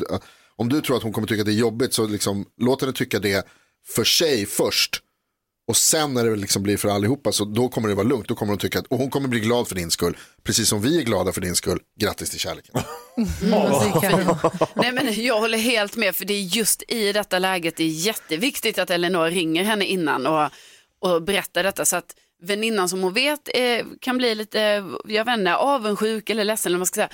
om 0.56 0.68
du 0.68 0.80
tror 0.80 0.96
att 0.96 1.02
hon 1.02 1.12
kommer 1.12 1.28
tycka 1.28 1.42
att 1.42 1.46
det 1.46 1.52
är 1.52 1.56
jobbigt 1.56 1.94
så 1.94 2.06
liksom, 2.06 2.46
låt 2.60 2.80
henne 2.80 2.92
tycka 2.92 3.18
det 3.18 3.46
för 3.86 4.04
sig 4.04 4.46
först. 4.46 5.00
Och 5.66 5.76
sen 5.76 6.14
när 6.14 6.24
det 6.24 6.36
liksom 6.36 6.62
blir 6.62 6.76
för 6.76 6.88
allihopa 6.88 7.32
så 7.32 7.44
då 7.44 7.68
kommer 7.68 7.88
det 7.88 7.94
vara 7.94 8.06
lugnt. 8.06 8.28
Då 8.28 8.34
kommer 8.34 8.52
hon 8.52 8.58
tycka 8.58 8.78
att 8.78 8.86
och 8.86 8.98
hon 8.98 9.10
kommer 9.10 9.28
bli 9.28 9.40
glad 9.40 9.68
för 9.68 9.74
din 9.74 9.90
skull. 9.90 10.16
Precis 10.42 10.68
som 10.68 10.82
vi 10.82 10.98
är 10.98 11.02
glada 11.02 11.32
för 11.32 11.40
din 11.40 11.54
skull. 11.54 11.80
Grattis 12.00 12.30
till 12.30 12.38
kärleken. 12.38 12.80
Nej, 14.74 14.92
men 14.92 15.24
jag 15.24 15.40
håller 15.40 15.58
helt 15.58 15.96
med, 15.96 16.16
för 16.16 16.24
det 16.24 16.34
är 16.34 16.40
just 16.42 16.82
i 16.88 17.12
detta 17.12 17.38
läget 17.38 17.76
det 17.76 17.84
är 17.84 17.88
jätteviktigt 17.88 18.78
att 18.78 18.90
Elinor 18.90 19.26
ringer 19.30 19.64
henne 19.64 19.84
innan 19.84 20.26
och, 20.26 20.50
och 21.00 21.22
berättar 21.22 21.62
detta. 21.62 21.84
Så 21.84 21.96
att 21.96 22.14
väninnan 22.42 22.88
som 22.88 23.02
hon 23.02 23.12
vet 23.12 23.48
eh, 23.54 23.86
kan 24.00 24.18
bli 24.18 24.34
lite, 24.34 24.84
jag 25.04 25.24
vet 25.24 25.38
inte, 25.38 25.56
avundsjuk 25.56 26.30
eller 26.30 26.44
ledsen. 26.44 26.70
Eller 26.70 26.76
vad 26.76 26.80
man 26.80 26.86
ska 26.86 26.94
säga. 26.94 27.08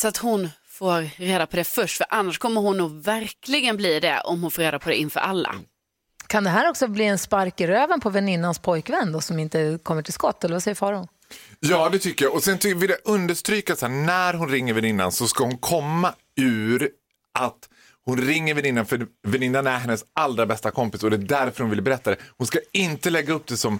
Så 0.00 0.08
att 0.08 0.16
hon 0.16 0.48
får 0.68 1.20
reda 1.20 1.46
på 1.46 1.56
det 1.56 1.64
först, 1.64 1.96
för 1.96 2.06
annars 2.10 2.38
kommer 2.38 2.60
hon 2.60 2.76
nog 2.76 3.04
verkligen 3.04 3.76
bli 3.76 4.00
det 4.00 4.20
om 4.20 4.42
hon 4.42 4.50
får 4.50 4.62
reda 4.62 4.78
på 4.78 4.88
det 4.88 4.96
inför 4.96 5.20
alla. 5.20 5.54
Kan 6.32 6.44
det 6.44 6.50
här 6.50 6.70
också 6.70 6.88
bli 6.88 7.04
en 7.04 7.18
spark 7.18 7.60
i 7.60 7.66
röven 7.66 8.00
på 8.00 8.10
väninnans 8.10 8.58
pojkvän 8.58 9.12
då, 9.12 9.20
som 9.20 9.38
inte 9.38 9.78
kommer 9.82 10.02
till 10.02 10.12
skott? 10.12 10.44
Eller 10.44 10.54
vad 10.54 10.62
säger 10.62 10.74
Faro? 10.74 11.08
Ja, 11.60 11.88
det 11.88 11.98
tycker 11.98 12.24
jag. 12.24 12.34
Och 12.34 12.42
sen 12.42 12.58
vill 12.62 12.90
jag 12.90 12.98
understryka 13.04 13.72
att 13.72 13.80
när 13.82 14.34
hon 14.34 14.48
ringer 14.48 14.74
väninnan 14.74 15.12
så 15.12 15.28
ska 15.28 15.44
hon 15.44 15.58
komma 15.58 16.14
ur 16.36 16.90
att 17.38 17.68
hon 18.04 18.20
ringer 18.20 18.54
väninnan 18.54 18.86
för 18.86 19.06
väninnan 19.22 19.66
är 19.66 19.78
hennes 19.78 20.04
allra 20.12 20.46
bästa 20.46 20.70
kompis 20.70 21.02
och 21.02 21.10
det 21.10 21.16
är 21.16 21.18
därför 21.18 21.60
hon 21.64 21.70
vill 21.70 21.82
berätta 21.82 22.10
det. 22.10 22.16
Hon 22.36 22.46
ska 22.46 22.58
inte 22.72 23.10
lägga 23.10 23.32
upp 23.32 23.46
det 23.46 23.56
som 23.56 23.78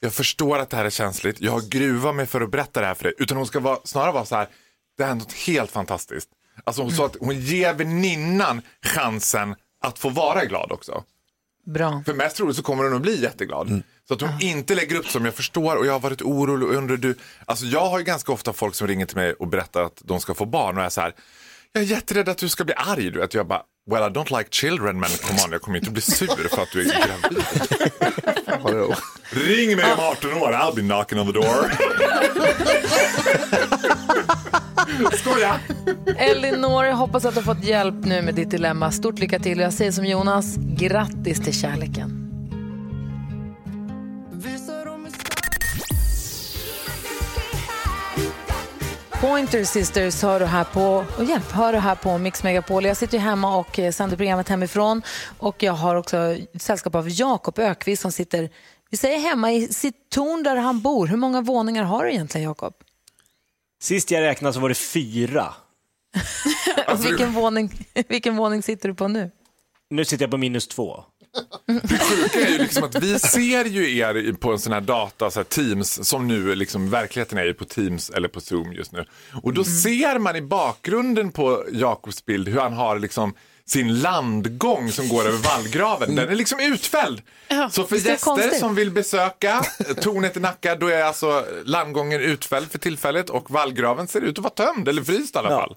jag 0.00 0.12
förstår 0.12 0.58
att 0.58 0.70
det 0.70 0.76
här 0.76 0.84
är 0.84 0.90
känsligt, 0.90 1.40
jag 1.40 1.52
har 1.52 1.70
gruvat 1.70 2.14
mig 2.14 2.26
för 2.26 2.40
att 2.40 2.50
berätta 2.50 2.80
det 2.80 2.86
här 2.86 2.94
för 2.94 3.04
dig. 3.04 3.14
Utan 3.18 3.36
hon 3.36 3.46
ska 3.46 3.60
vara, 3.60 3.78
snarare 3.84 4.12
vara 4.12 4.24
så 4.24 4.36
här, 4.36 4.48
det 4.96 5.04
här 5.04 5.10
är 5.10 5.14
något 5.14 5.32
helt 5.32 5.70
fantastiskt. 5.70 6.28
Alltså 6.64 6.82
hon 6.82 6.92
sa 6.92 7.06
att 7.06 7.16
hon 7.20 7.40
ger 7.40 7.74
väninnan 7.74 8.62
chansen 8.82 9.54
att 9.84 9.98
få 9.98 10.08
vara 10.08 10.44
glad 10.44 10.72
också. 10.72 11.04
Bra. 11.66 12.02
För 12.06 12.14
mest 12.14 12.36
troligt 12.36 12.56
så 12.56 12.62
kommer 12.62 12.84
hon 12.84 12.94
att 12.94 13.02
bli 13.02 13.22
jätteglad. 13.22 13.82
Så 14.08 14.14
att 14.14 14.20
hon 14.20 14.30
inte 14.40 14.74
lägger 14.74 14.96
upp 14.96 15.06
som 15.06 15.24
jag 15.24 15.34
förstår 15.34 15.76
och 15.76 15.86
jag 15.86 15.92
har 15.92 16.00
varit 16.00 16.22
orolig 16.22 16.68
och 16.68 16.74
undrar 16.74 16.96
du. 16.96 17.14
Alltså 17.46 17.64
jag 17.64 17.88
har 17.90 17.98
ju 17.98 18.04
ganska 18.04 18.32
ofta 18.32 18.52
folk 18.52 18.74
som 18.74 18.86
ringer 18.86 19.06
till 19.06 19.16
mig 19.16 19.32
och 19.32 19.48
berättar 19.48 19.82
att 19.82 20.02
de 20.04 20.20
ska 20.20 20.34
få 20.34 20.46
barn 20.46 20.76
och 20.76 20.80
jag 20.80 20.86
är 20.86 20.90
så 20.90 21.00
här. 21.00 21.14
Jag 21.72 21.82
är 21.82 21.86
jätterädd 21.86 22.28
att 22.28 22.38
du 22.38 22.48
ska 22.48 22.64
bli 22.64 22.74
arg. 22.76 23.10
Du 23.10 23.18
vet. 23.18 23.34
Jag 23.34 23.46
bara, 23.46 23.62
well 23.90 24.02
I 24.02 24.14
don't 24.14 24.38
like 24.38 24.50
children 24.50 25.00
men 25.00 25.10
come 25.10 25.38
on 25.44 25.52
jag 25.52 25.62
kommer 25.62 25.78
inte 25.78 25.90
bli 25.90 26.02
sur 26.02 26.48
för 26.48 26.62
att 26.62 26.72
du 26.72 26.80
är 26.80 27.06
gravid. 27.06 27.44
Ring 29.30 29.76
mig 29.76 29.92
om 29.92 30.00
18 30.00 30.32
år, 30.32 30.52
I'll 30.52 30.74
be 30.74 30.80
knocking 30.82 31.20
on 31.20 31.26
the 31.26 31.32
door. 31.32 31.72
Skoja! 35.16 35.60
Elinor, 36.16 36.84
jag 36.84 36.96
hoppas 36.96 37.24
att 37.24 37.34
du 37.34 37.40
har 37.40 37.54
fått 37.54 37.64
hjälp 37.64 37.94
nu 38.04 38.22
med 38.22 38.34
ditt 38.34 38.50
dilemma. 38.50 38.90
Stort 38.90 39.18
lycka 39.18 39.38
till. 39.38 39.58
Jag 39.58 39.72
säger 39.72 39.92
som 39.92 40.04
Jonas, 40.04 40.56
grattis 40.56 41.40
till 41.40 41.60
kärleken. 41.60 42.21
Pointer 49.22 49.64
Sisters 49.64 50.22
hör 50.22 50.40
du 50.40 50.46
här 50.46 50.64
på, 50.64 51.04
och 51.18 51.24
hjälp, 51.24 51.50
hör 51.50 51.72
du 51.72 51.78
här 51.78 51.94
på 51.94 52.18
Mix 52.18 52.42
Megapol. 52.42 52.84
Jag 52.84 52.96
sitter 52.96 53.18
ju 53.18 53.24
hemma 53.24 53.56
och 53.56 53.78
eh, 53.78 53.92
sänder 53.92 54.16
programmet 54.16 54.48
hemifrån 54.48 55.02
och 55.38 55.62
jag 55.62 55.72
har 55.72 55.96
också 55.96 56.36
sällskap 56.54 56.94
av 56.94 57.10
Jakob 57.10 57.58
Ökvist 57.58 58.02
som 58.02 58.12
sitter, 58.12 58.50
vi 58.90 58.96
säger 58.96 59.18
hemma 59.18 59.52
i 59.52 59.68
sitt 59.68 60.10
torn 60.10 60.42
där 60.42 60.56
han 60.56 60.80
bor. 60.80 61.06
Hur 61.06 61.16
många 61.16 61.40
våningar 61.40 61.84
har 61.84 62.04
du 62.04 62.12
egentligen 62.12 62.44
Jakob? 62.44 62.74
Sist 63.82 64.10
jag 64.10 64.20
räknade 64.20 64.52
så 64.54 64.60
var 64.60 64.68
det 64.68 64.74
fyra. 64.74 65.54
Vilken, 67.08 67.32
våning, 67.32 67.86
vilken 68.08 68.36
våning 68.36 68.62
sitter 68.62 68.88
du 68.88 68.94
på 68.94 69.08
nu? 69.08 69.30
Nu 69.90 70.04
sitter 70.04 70.24
jag 70.24 70.30
på 70.30 70.36
minus 70.36 70.68
två. 70.68 71.04
Det 71.66 71.98
sjuka 71.98 72.40
är 72.40 72.50
ju 72.50 72.58
liksom 72.58 72.84
att 72.84 72.94
vi 72.94 73.18
ser 73.18 73.64
ju 73.64 73.98
er 73.98 74.32
på 74.32 74.52
en 74.52 74.58
sån 74.58 74.72
här 74.72 74.80
data, 74.80 75.30
så 75.30 75.38
här 75.38 75.44
Teams, 75.44 76.08
som 76.08 76.28
nu 76.28 76.54
liksom 76.54 76.90
verkligheten 76.90 77.38
är 77.38 77.44
ju 77.44 77.54
på 77.54 77.64
Teams 77.64 78.10
eller 78.10 78.28
på 78.28 78.40
Zoom 78.40 78.72
just 78.72 78.92
nu. 78.92 79.04
Och 79.42 79.54
då 79.54 79.64
ser 79.64 80.18
man 80.18 80.36
i 80.36 80.42
bakgrunden 80.42 81.32
på 81.32 81.64
Jakobs 81.72 82.24
bild 82.26 82.48
hur 82.48 82.60
han 82.60 82.72
har 82.72 82.98
liksom 82.98 83.34
sin 83.64 84.00
landgång 84.00 84.92
som 84.92 85.08
går 85.08 85.26
över 85.26 85.38
vallgraven. 85.38 86.14
Den 86.14 86.28
är 86.28 86.34
liksom 86.34 86.60
utfälld. 86.60 87.22
Så 87.70 87.84
för 87.84 87.96
gäster 87.96 88.24
konstigt? 88.24 88.58
som 88.58 88.74
vill 88.74 88.90
besöka 88.90 89.64
tornet 90.00 90.36
i 90.36 90.40
Nacka, 90.40 90.74
då 90.74 90.86
är 90.86 91.02
alltså 91.02 91.44
landgången 91.64 92.20
utfälld 92.20 92.70
för 92.70 92.78
tillfället 92.78 93.30
och 93.30 93.50
vallgraven 93.50 94.08
ser 94.08 94.20
ut 94.20 94.38
att 94.38 94.44
vara 94.44 94.72
tömd, 94.72 94.88
eller 94.88 95.02
fryst 95.02 95.34
i 95.34 95.38
alla 95.38 95.48
fall. 95.48 95.76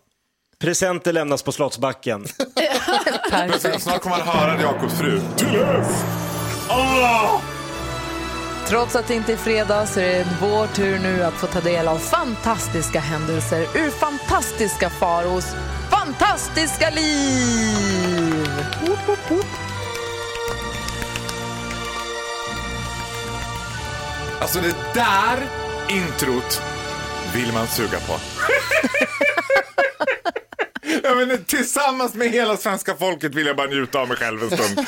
Presenter 0.65 1.13
lämnas 1.13 1.43
på 1.43 1.51
Slottsbacken. 1.51 2.25
Snart 3.80 4.01
kommer 4.01 4.17
man 4.17 4.28
höra 4.28 4.62
Jakobs 4.62 4.99
fru. 4.99 5.21
Åh! 6.69 7.41
Trots 8.67 8.95
att 8.95 9.08
det 9.08 9.13
inte 9.13 9.34
är 9.34 9.38
fredag 9.38 9.86
så 9.86 9.99
är 9.99 10.19
det 10.19 10.28
vår 10.41 10.67
tur 10.67 10.99
nu 10.99 11.23
att 11.23 11.34
få 11.34 11.47
ta 11.47 11.62
del 11.62 11.88
av 11.88 11.97
fantastiska 11.97 12.99
händelser 12.99 13.62
ur 13.62 13.89
fantastiska 13.89 14.89
Faros 14.89 15.45
fantastiska 15.89 16.89
liv. 16.89 18.49
Alltså 24.39 24.60
det 24.60 24.75
där 24.93 25.47
introt 25.89 26.62
vill 27.34 27.54
man 27.54 27.67
suga 27.67 27.99
på. 27.99 28.13
Jag 31.06 31.18
menar, 31.18 31.38
tillsammans 31.38 32.13
med 32.13 32.30
hela 32.30 32.58
svenska 32.58 32.96
folket 32.96 33.36
vill 33.36 33.48
jag 33.48 33.56
bara 33.56 33.68
njuta 33.68 34.00
av 34.00 34.08
mig 34.08 34.18
själv 34.18 34.44
en 34.44 34.50
stund. 34.50 34.80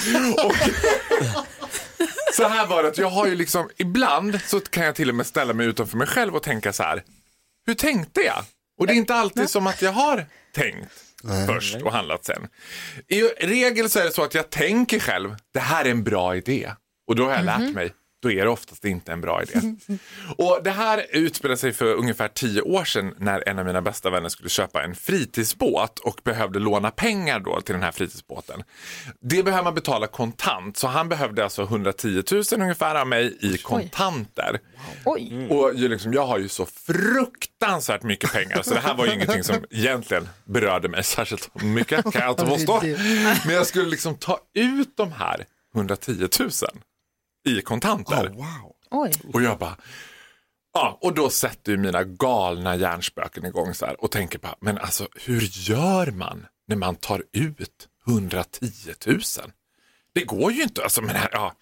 Och 0.46 0.56
så 2.34 2.48
här 2.48 2.68
var 2.68 2.84
det 2.84 2.90
att 2.90 2.98
jag 2.98 3.10
har 3.10 3.28
ju 3.28 3.36
liksom, 3.36 3.70
ibland 3.78 4.42
så 4.46 4.60
kan 4.60 4.86
jag 4.86 4.96
till 4.96 5.10
och 5.10 5.16
med 5.16 5.26
ställa 5.26 5.54
mig 5.54 5.68
utanför 5.68 5.98
mig 5.98 6.08
själv 6.08 6.36
och 6.36 6.44
tänka 6.44 6.74
så 6.74 6.84
här, 6.84 7.04
hur 7.66 7.74
tänkte 7.74 8.22
jag? 8.22 8.44
Och 8.80 8.88
det 8.88 8.94
är 8.94 8.98
inte 8.98 9.16
alltid 9.16 9.50
som 9.50 9.68
att 9.68 9.82
jag 9.82 9.92
har 9.92 10.26
tänkt 10.56 10.92
först 11.48 11.82
och 11.82 11.92
handlat 11.92 12.26
sen. 12.26 12.48
I 13.08 13.22
regel 13.22 13.90
så 13.90 14.00
är 14.00 14.04
det 14.04 14.12
så 14.12 14.24
att 14.24 14.34
jag 14.34 14.50
tänker 14.50 15.00
själv, 15.00 15.36
det 15.54 15.60
här 15.60 15.86
är 15.86 15.90
en 15.90 16.04
bra 16.04 16.36
idé. 16.36 16.72
Och 17.08 17.16
då 17.16 17.26
har 17.26 17.32
jag 17.36 17.46
lärt 17.46 17.74
mig, 17.74 17.94
då 18.22 18.32
är 18.32 18.44
det 18.44 18.50
oftast 18.50 18.86
inte 18.86 19.12
en 19.12 19.22
bra 19.22 19.44
idé. 19.44 19.76
Och 20.38 20.60
det 20.64 20.72
här 20.72 21.06
utspelade 21.12 21.58
sig 21.58 21.74
för 21.74 21.94
ungefär 21.94 22.28
tio 22.28 22.62
år 22.62 22.84
sedan 22.86 23.14
när 23.18 23.50
en 23.50 23.60
av 23.60 23.66
mina 23.66 23.82
bästa 23.82 24.10
vänner 24.10 24.30
skulle 24.30 24.50
köpa 24.50 24.84
en 24.84 24.96
fritidsbåt 24.96 26.00
och 26.00 26.22
behövde 26.24 26.60
låna 26.60 26.92
pengar 26.92 27.40
då 27.40 27.62
till 27.62 27.74
den 27.74 27.84
här 27.84 27.92
fritidsbåten. 27.92 28.64
Det 29.22 29.44
behöver 29.44 29.64
man 29.64 29.76
betala 29.76 30.08
kontant, 30.08 30.78
så 30.78 30.88
han 30.88 31.10
behövde 31.10 31.44
alltså 31.44 31.64
110 31.64 32.24
000 32.32 32.44
ungefär 32.52 32.96
av 32.96 33.08
mig 33.08 33.38
i 33.42 33.58
kontanter. 33.58 34.60
Oj. 35.06 35.48
Och 35.50 35.74
ju 35.76 35.88
liksom, 35.88 36.14
jag 36.14 36.28
har 36.28 36.38
ju 36.38 36.48
så 36.48 36.66
fruktansvärt 36.66 38.04
mycket 38.04 38.34
pengar 38.34 38.62
så 38.62 38.74
det 38.74 38.80
här 38.80 38.96
var 38.96 39.06
ju 39.06 39.14
ingenting 39.14 39.44
som 39.44 39.56
egentligen 39.70 40.30
berörde 40.46 40.90
mig 40.90 41.04
särskilt 41.04 41.62
mycket 41.64 42.14
kan 42.14 42.22
jag 42.22 42.32
inte 42.32 42.46
påstå. 42.46 42.82
Men 43.46 43.56
jag 43.56 43.68
skulle 43.68 43.90
liksom 43.90 44.16
ta 44.16 44.40
ut 44.54 44.98
de 44.98 45.12
här 45.12 45.46
110 45.76 46.28
000 46.40 46.52
i 47.48 47.62
kontanter. 47.62 48.36
Oj. 48.92 49.12
Och 49.34 49.42
jag 49.42 49.58
bara, 49.60 49.78
ja, 50.74 50.98
och 51.02 51.14
då 51.14 51.30
sätter 51.30 51.72
ju 51.72 51.78
mina 51.78 52.04
galna 52.04 52.76
hjärnspöken 52.76 53.46
igång 53.46 53.74
så 53.74 53.86
här 53.86 54.04
och 54.04 54.12
tänker 54.12 54.40
bara, 54.40 54.56
men 54.62 54.78
alltså 54.78 55.08
hur 55.16 55.42
gör 55.42 56.12
man 56.12 56.46
när 56.68 56.76
man 56.76 56.96
tar 56.96 57.24
ut 57.34 57.88
110 58.08 58.70
000? 59.06 59.20
Det 60.14 60.24
går 60.24 60.52
ju 60.52 60.64
inte, 60.64 60.84
alltså 60.84 61.02
men 61.02 61.16
här, 61.16 61.30
ja. 61.32 61.54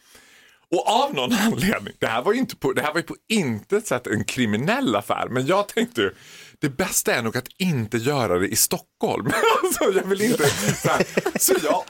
Och 0.72 0.88
av 0.88 1.14
någon 1.14 1.34
anledning, 1.40 1.94
det 2.00 2.08
här 2.08 2.22
var 2.22 2.34
ju 2.34 2.40
inte 2.40 2.56
på, 2.56 2.74
det 2.74 2.82
här 2.82 2.94
var 2.94 3.02
på 3.02 3.16
intet 3.30 3.88
sätt 3.88 4.08
en 4.08 4.24
kriminell 4.24 4.96
affär, 4.96 5.28
men 5.30 5.46
jag 5.46 5.68
tänkte 5.68 6.02
ju, 6.02 6.12
det 6.60 6.70
bästa 6.70 7.16
är 7.16 7.22
nog 7.22 7.38
att 7.38 7.48
inte 7.58 7.98
göra 7.98 8.40
det 8.40 8.48
i 8.48 8.56
Stockholm. 8.56 9.32
alltså, 9.64 9.84
jag 9.84 10.04
vill 10.04 10.22
inte, 10.22 10.50
så, 10.50 10.90
här, 10.90 11.06
så 11.40 11.54
jag, 11.64 11.84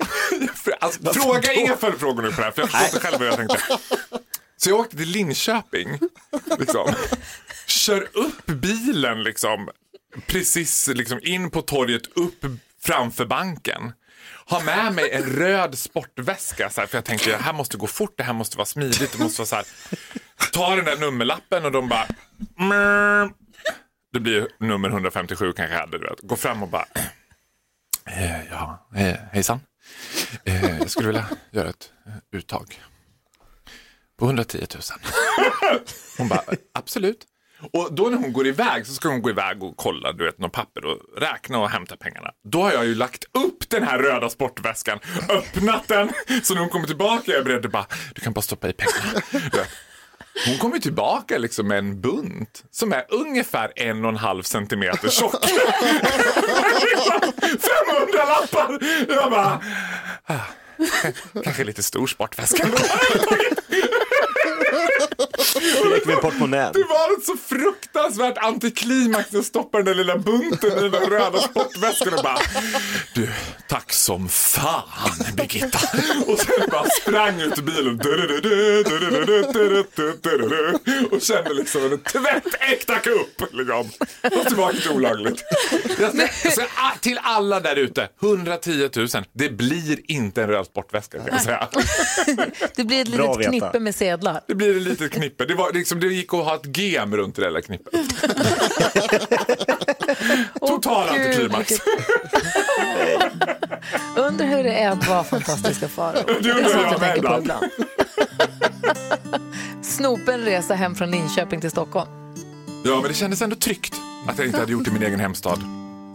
alltså, 0.79 1.13
fråga 1.13 1.53
inga 1.53 1.77
följdfrågor 1.77 2.21
nu 2.21 2.31
på 2.31 2.41
det 2.41 2.43
här, 2.43 2.51
för 2.51 2.61
jag 2.61 2.69
förstår 2.69 2.87
inte 2.87 2.99
själv 2.99 3.19
vad 3.19 3.27
jag 3.27 3.35
tänkte. 3.35 3.59
Så 4.57 4.69
jag 4.69 4.79
åkte 4.79 4.97
till 4.97 5.09
Linköping, 5.09 5.99
liksom. 6.59 6.93
kör 7.67 8.07
upp 8.13 8.45
bilen 8.45 9.23
liksom, 9.23 9.69
precis 10.27 10.87
liksom, 10.87 11.19
in 11.23 11.51
på 11.51 11.61
torget, 11.61 12.17
upp 12.17 12.45
framför 12.81 13.25
banken. 13.25 13.91
Har 14.47 14.63
med 14.63 14.93
mig 14.93 15.11
en 15.11 15.23
röd 15.23 15.77
sportväska, 15.77 16.69
så 16.69 16.81
här, 16.81 16.87
för 16.87 16.97
jag 16.97 17.05
tänkte 17.05 17.29
det 17.29 17.37
här 17.37 17.53
måste 17.53 17.77
gå 17.77 17.87
fort, 17.87 18.13
det 18.17 18.23
här 18.23 18.33
måste 18.33 18.57
vara 18.57 18.65
smidigt, 18.65 19.11
det 19.11 19.19
måste 19.23 19.41
vara 19.41 19.47
så 19.47 19.55
här. 19.55 19.65
Ta 20.53 20.75
den 20.75 20.85
där 20.85 20.97
nummerlappen 20.97 21.65
och 21.65 21.71
de 21.71 21.89
bara... 21.89 22.07
Mmm. 22.59 23.33
Det 24.13 24.19
blir 24.19 24.47
nummer 24.59 24.89
157 24.89 25.53
kanske 25.53 25.73
jag 25.73 25.79
hade, 25.81 25.97
du 25.97 26.03
vet. 26.03 26.19
Gå 26.21 26.35
fram 26.35 26.63
och 26.63 26.69
bara... 26.69 26.85
Eh, 28.05 28.45
ja, 28.51 28.87
eh, 28.95 29.15
hejsan. 29.31 29.59
Eh, 30.43 30.77
jag 30.77 30.89
skulle 30.91 31.07
vilja 31.07 31.25
göra 31.51 31.69
ett 31.69 31.91
eh, 32.05 32.13
uttag 32.31 32.81
på 34.19 34.25
110 34.25 34.57
000. 34.57 34.81
Hon 36.17 36.27
bara, 36.27 36.41
absolut. 36.73 37.25
Och 37.71 37.93
då 37.93 38.03
när 38.03 38.17
hon 38.17 38.33
går 38.33 38.47
iväg 38.47 38.87
så 38.87 38.93
ska 38.93 39.09
hon 39.09 39.21
gå 39.21 39.29
iväg 39.29 39.63
och 39.63 39.77
kolla 39.77 40.11
du 40.11 40.25
vet, 40.25 40.39
något 40.39 40.51
papper 40.51 40.85
och 40.85 40.99
räkna 41.17 41.59
och 41.59 41.69
hämta 41.69 41.97
pengarna. 41.97 42.31
Då 42.43 42.61
har 42.61 42.71
jag 42.71 42.85
ju 42.85 42.95
lagt 42.95 43.23
upp 43.31 43.69
den 43.69 43.83
här 43.83 43.99
röda 43.99 44.29
sportväskan, 44.29 44.99
öppnat 45.29 45.87
den, 45.87 46.09
så 46.43 46.53
när 46.53 46.61
hon 46.61 46.69
kommer 46.69 46.87
tillbaka 46.87 47.31
är 47.31 47.35
jag 47.35 47.45
beredd 47.45 47.65
att 47.65 47.71
bara, 47.71 47.85
du 48.15 48.21
kan 48.21 48.33
bara 48.33 48.41
stoppa 48.41 48.69
i 48.69 48.73
pengarna. 48.73 49.21
Hon 50.45 50.57
kommer 50.57 50.79
tillbaka 50.79 51.37
liksom 51.37 51.67
med 51.67 51.77
en 51.77 52.01
bunt 52.01 52.63
som 52.71 52.93
är 52.93 53.05
ungefär 53.09 53.71
en 53.75 54.05
och 54.05 54.09
en 54.09 54.17
halv 54.17 54.43
centimeter 54.43 55.09
tjock. 55.09 55.45
500 55.45 55.65
lappar! 58.27 58.79
Jag 59.09 59.31
bara, 59.31 59.61
ah, 60.25 60.39
kanske 61.43 61.63
lite 61.63 61.83
stor 61.83 62.07
sportväska. 62.07 62.67
Lek 66.05 66.15
med 66.15 66.21
portmonnän. 66.21 66.73
Det 66.73 66.83
var 66.83 67.17
ett 67.17 67.25
så 67.25 67.37
fruktansvärt 67.37 68.37
antiklimax 68.37 69.35
att 69.35 69.45
stoppa 69.45 69.77
den 69.77 69.85
där 69.85 69.95
lilla 69.95 70.17
bunten 70.17 70.71
i 70.71 70.81
den 70.81 70.91
där 70.91 71.09
röda 71.09 71.39
sportväskan 71.39 72.13
och 72.13 72.23
bara 72.23 72.37
Du, 73.13 73.29
tack 73.67 73.93
som 73.93 74.29
fan 74.29 74.83
Birgitta. 75.37 75.79
Och 76.27 76.39
sen 76.39 76.69
bara 76.71 76.89
sprang 77.01 77.41
ut 77.41 77.59
ur 77.59 77.61
bilen 77.61 77.99
och 81.11 81.21
kände 81.21 81.53
liksom 81.53 81.83
en 81.91 81.99
tvättäkta 81.99 82.99
kupp. 82.99 83.53
Liksom. 83.53 83.89
Och 84.39 84.47
tillbaka 84.47 84.77
till 84.77 84.91
olagligt. 84.91 85.43
Jag, 85.99 86.11
så, 86.53 86.61
ah, 86.61 86.91
till 87.01 87.19
alla 87.23 87.59
där 87.59 87.75
ute, 87.75 88.09
110 88.21 88.89
000. 88.95 89.07
Det 89.33 89.49
blir 89.49 90.11
inte 90.11 90.43
en 90.43 90.49
röd 90.49 90.65
sportväska 90.65 91.17
kan 91.17 91.27
jag 91.31 91.41
säga. 91.41 91.67
Det 92.75 92.83
blir 92.83 93.01
ett 93.01 93.07
litet 93.07 93.47
knippe 93.47 93.79
med 93.79 93.95
sedlar. 93.95 94.41
Det 94.47 94.55
blir 94.55 94.77
ett 94.77 94.81
litet 94.81 95.11
knippe. 95.11 95.45
Det, 95.45 95.55
var, 95.55 95.73
liksom, 95.73 95.94
det 95.99 96.07
gick 96.07 96.33
att 96.33 96.45
ha 96.45 96.55
ett 96.55 96.77
gem 96.77 97.15
runt 97.17 97.35
det 97.35 97.51
där 97.51 97.61
knippet. 97.61 97.93
Total 100.59 101.07
gud, 101.13 101.25
antiklimax. 101.25 101.71
Undrar 104.15 104.45
hur 104.45 104.63
det 104.63 104.73
är 104.73 104.89
att 104.89 105.07
vara 105.07 105.23
fantastiska 105.23 105.87
Farao. 105.87 106.23
Det 106.41 106.51
undrar 106.51 106.69
sånt 106.69 106.87
jag 106.91 106.99
med 106.99 107.17
ibland. 107.17 107.51
Snopen 109.81 110.39
resa 110.39 110.73
hem 110.73 110.95
från 110.95 111.11
Linköping 111.11 111.61
till 111.61 111.71
Stockholm. 111.71 112.09
Ja, 112.85 112.95
men 112.95 113.03
det 113.03 113.13
kändes 113.13 113.41
ändå 113.41 113.55
tryggt 113.55 113.95
att 114.27 114.37
jag 114.37 114.47
inte 114.47 114.59
hade 114.59 114.71
gjort 114.71 114.85
det 114.85 114.89
i 114.89 114.93
min 114.93 115.03
egen 115.03 115.19
hemstad. 115.19 115.59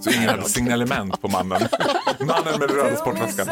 Så 0.05 0.11
ingen 0.11 0.29
hade 0.29 0.45
signalement 0.45 1.23
på 1.23 1.29
mannen. 1.29 1.63
Mannen 2.21 2.61
med 2.61 2.71
röda 2.71 2.97
sportväskan. 2.97 3.49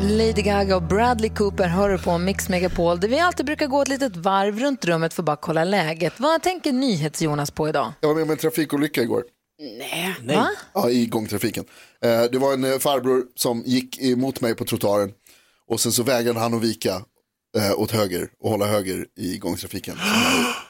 Lady 0.00 0.42
Gaga 0.42 0.76
och 0.76 0.82
Bradley 0.82 1.30
Cooper 1.30 1.68
hör 1.68 1.88
du 1.88 1.98
på 1.98 2.18
Mix 2.18 2.48
Megapol 2.48 3.00
där 3.00 3.08
vi 3.08 3.18
alltid 3.20 3.46
brukar 3.46 3.66
gå 3.66 3.82
ett 3.82 3.88
litet 3.88 4.16
varv 4.16 4.58
runt 4.58 4.84
rummet 4.84 5.14
för 5.14 5.22
att 5.22 5.26
bara 5.26 5.36
kolla 5.36 5.64
läget. 5.64 6.12
Vad 6.16 6.42
tänker 6.42 6.72
NyhetsJonas 6.72 7.50
på 7.50 7.68
idag? 7.68 7.92
Jag 8.00 8.08
var 8.08 8.14
med 8.14 8.22
om 8.24 8.30
en 8.30 8.36
trafikolycka 8.36 9.02
igår. 9.02 9.24
Nej. 9.78 10.36
Va? 10.36 10.48
Ja, 10.74 10.90
i 10.90 11.06
gångtrafiken. 11.06 11.64
Eh, 12.04 12.22
Det 12.32 12.38
var 12.38 12.52
en 12.52 12.64
eh, 12.64 12.78
farbror 12.78 13.24
som 13.34 13.62
gick 13.66 14.02
emot 14.02 14.40
mig 14.40 14.54
på 14.54 14.64
trottoaren 14.64 15.10
och 15.68 15.80
sen 15.80 15.92
så 15.92 16.02
vägrade 16.02 16.38
han 16.40 16.54
att 16.54 16.62
vika 16.62 16.94
eh, 17.56 17.80
åt 17.80 17.90
höger 17.90 18.28
och 18.40 18.50
hålla 18.50 18.66
höger 18.66 19.06
i 19.16 19.38
gångtrafiken. 19.38 19.96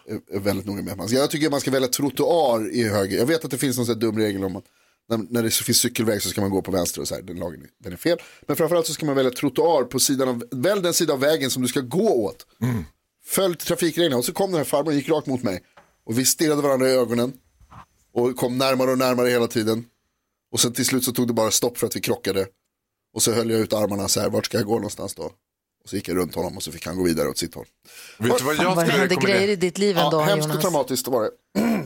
Jag 0.07 0.37
är- 0.37 0.41
väldigt 0.41 0.67
noga 0.67 0.83
med. 0.83 1.11
Jag 1.11 1.31
tycker 1.31 1.51
man 1.51 1.61
ska 1.61 1.71
välja 1.71 1.89
trottoar 1.89 2.71
i 2.75 2.89
höger. 2.89 3.19
Jag 3.19 3.27
vet 3.27 3.45
att 3.45 3.51
det 3.51 3.59
finns 3.59 3.77
någon 3.77 3.87
sån 3.87 3.95
här 3.95 4.01
dum 4.01 4.19
regel 4.19 4.45
om 4.45 4.57
att 4.57 4.65
när, 5.09 5.27
när 5.31 5.43
det 5.43 5.51
finns 5.51 5.79
cykelväg 5.79 6.23
så 6.23 6.29
ska 6.29 6.41
man 6.41 6.51
gå 6.51 6.63
på 6.63 6.71
vänster 6.71 7.01
och 7.01 7.09
så 7.09 7.15
här, 7.15 7.23
den 7.23 7.37
lagen 7.37 7.67
den 7.79 7.93
är 7.93 7.97
fel. 7.97 8.19
Men 8.47 8.57
framförallt 8.57 8.87
så 8.87 8.93
ska 8.93 9.07
man 9.07 9.17
välja 9.17 9.31
trottoar 9.31 9.85
på 9.85 10.01
sidan 10.01 10.29
av, 10.29 10.45
välj 10.51 10.83
den 10.83 10.95
sida 10.95 11.13
av 11.13 11.21
vägen 11.21 11.51
som 11.51 11.63
du 11.63 11.69
ska 11.69 11.81
gå 11.81 12.25
åt. 12.25 12.47
Följ 13.25 13.57
trafikreglerna 13.57 14.17
och 14.17 14.25
så 14.25 14.33
kom 14.33 14.51
den 14.51 14.59
här 14.59 14.65
farbrorn 14.65 14.89
och 14.89 14.95
gick 14.95 15.09
rakt 15.09 15.27
mot 15.27 15.43
mig. 15.43 15.63
Och 16.07 16.19
vi 16.19 16.25
stirrade 16.25 16.63
varandra 16.63 16.89
i 16.89 16.93
ögonen 16.93 17.33
och 18.15 18.37
kom 18.37 18.59
närmare 18.59 18.91
och 18.91 18.99
närmare 18.99 19.29
hela 19.29 19.47
tiden. 19.47 19.85
Och 20.53 20.61
sen 20.61 20.73
till 20.73 20.85
slut 20.85 21.05
så 21.05 21.13
tog 21.13 21.27
det 21.27 21.33
bara 21.33 21.51
stopp 21.51 21.79
för 21.79 21.87
att 21.87 21.97
vi 21.97 22.01
krockade. 22.01 22.47
Och 23.15 23.23
så 23.23 23.33
höll 23.33 23.51
jag 23.51 23.61
ut 23.61 23.73
armarna 23.73 24.09
så 24.09 24.21
här, 24.21 24.31
vart 24.31 24.47
ska 24.47 24.59
jag 24.59 24.67
gå 24.67 24.75
någonstans 24.75 25.15
då? 25.15 25.23
Och 25.83 25.89
så 25.91 25.97
gick 25.97 26.09
jag 26.09 26.17
runt 26.17 26.35
honom 26.35 26.57
och 26.57 26.63
så 26.63 26.73
fick 26.73 26.87
han 26.87 26.97
gå 26.97 27.03
vidare 27.03 27.29
åt 27.29 27.39
sitt 27.39 27.55
håll. 27.55 27.67
Vet 28.19 28.39
du 28.39 28.45
vad 28.45 28.55
jag 28.57 28.79
skulle 28.79 29.05
rekommendera? 29.05 29.21
grejer 29.21 29.49
i 29.49 29.57
ditt 29.57 29.79
liv 29.79 29.99
ändå, 29.99 30.17
Ja, 30.17 30.21
hemskt 30.21 30.55
och 30.55 30.61
traumatiskt 30.61 31.09
var 31.09 31.23
det. 31.23 31.31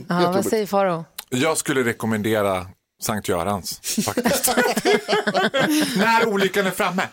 Ja, 0.09 0.31
vad 0.31 0.45
säger 0.45 0.65
Farao? 0.65 1.05
Jag 1.29 1.57
skulle 1.57 1.83
rekommendera 1.83 2.67
Sankt 3.03 3.27
Görans 3.27 3.79
faktiskt. 4.05 4.55
När 5.97 6.27
olyckan 6.27 6.67
är 6.67 6.71
framme. 6.71 7.07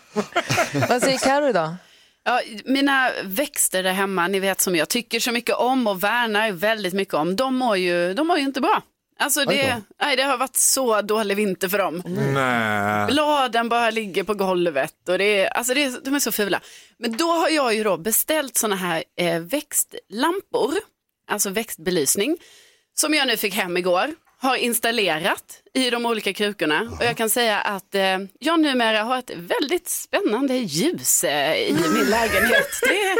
Vad 0.89 1.01
säger 1.01 1.17
Karo 1.17 1.49
idag? 1.49 1.75
Ja, 2.23 2.41
mina 2.65 3.11
växter 3.23 3.83
där 3.83 3.93
hemma, 3.93 4.27
ni 4.27 4.39
vet 4.39 4.61
som 4.61 4.75
jag 4.75 4.89
tycker 4.89 5.19
så 5.19 5.31
mycket 5.31 5.55
om 5.55 5.87
och 5.87 6.03
värnar 6.03 6.51
väldigt 6.51 6.93
mycket 6.93 7.13
om, 7.13 7.35
de 7.35 7.55
mår 7.55 7.77
ju, 7.77 8.13
de 8.13 8.27
mår 8.27 8.37
ju 8.37 8.43
inte 8.43 8.61
bra. 8.61 8.81
Alltså 9.19 9.45
det, 9.45 9.81
nej, 10.01 10.15
det 10.15 10.23
har 10.23 10.37
varit 10.37 10.55
så 10.55 11.01
dålig 11.01 11.35
vinter 11.37 11.67
för 11.67 11.77
dem. 11.77 12.03
Nej. 12.05 13.07
Bladen 13.07 13.69
bara 13.69 13.89
ligger 13.89 14.23
på 14.23 14.33
golvet 14.33 15.09
och 15.09 15.17
det 15.17 15.39
är, 15.39 15.47
alltså 15.47 15.73
det 15.73 16.05
de 16.05 16.15
är 16.15 16.19
så 16.19 16.31
fula. 16.31 16.61
Men 16.97 17.17
då 17.17 17.31
har 17.31 17.49
jag 17.49 17.73
ju 17.75 17.83
då 17.83 17.97
beställt 17.97 18.57
sådana 18.57 18.75
här 18.75 19.03
eh, 19.17 19.39
växtlampor, 19.39 20.73
alltså 21.27 21.49
växtbelysning, 21.49 22.37
som 22.93 23.13
jag 23.13 23.27
nu 23.27 23.37
fick 23.37 23.55
hem 23.55 23.77
igår, 23.77 24.09
har 24.41 24.55
installerat 24.55 25.43
i 25.73 25.89
de 25.89 26.05
olika 26.05 26.33
krukorna. 26.33 26.81
Och 26.99 27.05
jag 27.05 27.17
kan 27.17 27.29
säga 27.29 27.59
att 27.59 27.95
eh, 27.95 28.01
jag 28.39 28.59
numera 28.59 29.03
har 29.03 29.17
ett 29.19 29.31
väldigt 29.35 29.89
spännande 29.89 30.55
ljus 30.55 31.23
eh, 31.23 31.55
i 31.55 31.73
min 31.73 32.09
lägenhet. 32.09 32.67
Det 32.81 33.01
är 33.01 33.17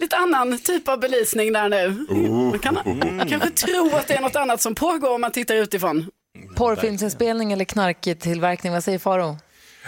lite 0.00 0.16
annan 0.16 0.58
typ 0.58 0.88
av 0.88 1.00
belysning 1.00 1.52
där 1.52 1.68
nu. 1.68 2.06
Man 2.50 2.58
kan 2.58 2.74
man 3.16 3.28
kanske 3.28 3.50
tro 3.50 3.90
att 3.94 4.08
det 4.08 4.14
är 4.14 4.20
något 4.20 4.36
annat 4.36 4.60
som 4.60 4.74
pågår 4.74 5.14
om 5.14 5.20
man 5.20 5.32
tittar 5.32 5.54
utifrån. 5.54 6.06
Porrfilmsinspelning 6.56 7.52
eller 7.52 7.64
knarktillverkning? 7.64 8.72
Vad 8.72 8.84
säger 8.84 8.98
Farao? 8.98 9.36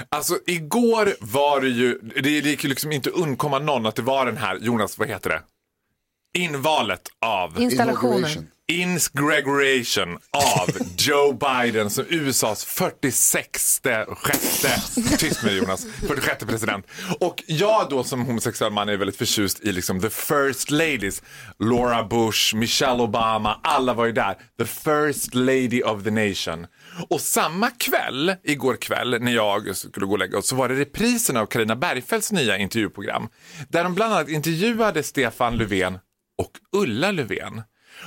Alltså 0.09 0.39
igår 0.47 1.15
var 1.21 1.61
det 1.61 1.69
ju, 1.69 1.99
det 1.99 2.31
gick 2.31 2.65
ju 2.65 2.69
liksom 2.71 2.93
inte 2.93 3.11
undkomma 3.11 3.59
någon 3.59 3.87
att 3.87 3.95
det 3.97 4.03
var 4.03 4.27
den 4.27 4.37
här, 4.37 4.59
Jonas 4.61 4.99
vad 4.99 5.09
heter 5.09 5.31
det? 5.31 5.41
Invalet 6.35 7.09
av 7.21 7.61
Installationen. 7.61 8.49
Insgregation 8.73 10.19
av 10.33 10.69
Joe 10.99 11.33
Biden 11.33 11.91
som 11.91 12.05
USAs 12.09 12.65
46 12.65 13.81
sjätte, 14.09 14.69
tyst 15.19 15.43
med 15.43 15.55
Jonas, 15.55 15.87
46 16.07 16.45
president. 16.45 16.87
Och 17.21 17.43
jag 17.47 17.87
då 17.91 18.05
som 18.05 18.23
homosexuell 18.27 18.73
man 18.73 18.89
är 18.89 18.97
väldigt 18.97 19.17
förtjust 19.17 19.61
i 19.61 19.73
liksom 19.73 20.01
the 20.01 20.11
first 20.11 20.71
ladies. 20.71 21.23
Laura 21.59 22.05
Bush, 22.05 22.55
Michelle 22.55 23.03
Obama, 23.03 23.61
alla 23.63 23.95
var 23.95 24.07
ju 24.07 24.13
där. 24.13 24.37
The 24.59 24.65
first 24.65 25.35
lady 25.35 25.83
of 25.83 26.05
the 26.05 26.11
nation. 26.11 26.67
Och 27.09 27.21
samma 27.21 27.71
kväll, 27.71 28.35
igår 28.43 28.77
kväll, 28.77 29.21
när 29.21 29.33
jag 29.33 29.77
skulle 29.77 30.07
gå 30.07 30.13
och 30.13 30.19
lägga 30.19 30.39
oss 30.39 30.49
så 30.49 30.57
var 30.57 30.69
det 30.69 30.75
reprisen 30.75 31.37
av 31.37 31.47
Karina 31.47 31.77
Bergfeldts 31.77 32.33
nya 32.33 32.59
intervjuprogram. 32.59 33.29
Där 33.69 33.85
de 33.85 33.95
bland 33.95 34.15
annat 34.15 34.29
intervjuade 34.29 35.03
Stefan 35.03 35.57
Löfven 35.57 35.99
och 36.39 36.81
Ulla 36.83 37.11
Löfven. 37.11 37.63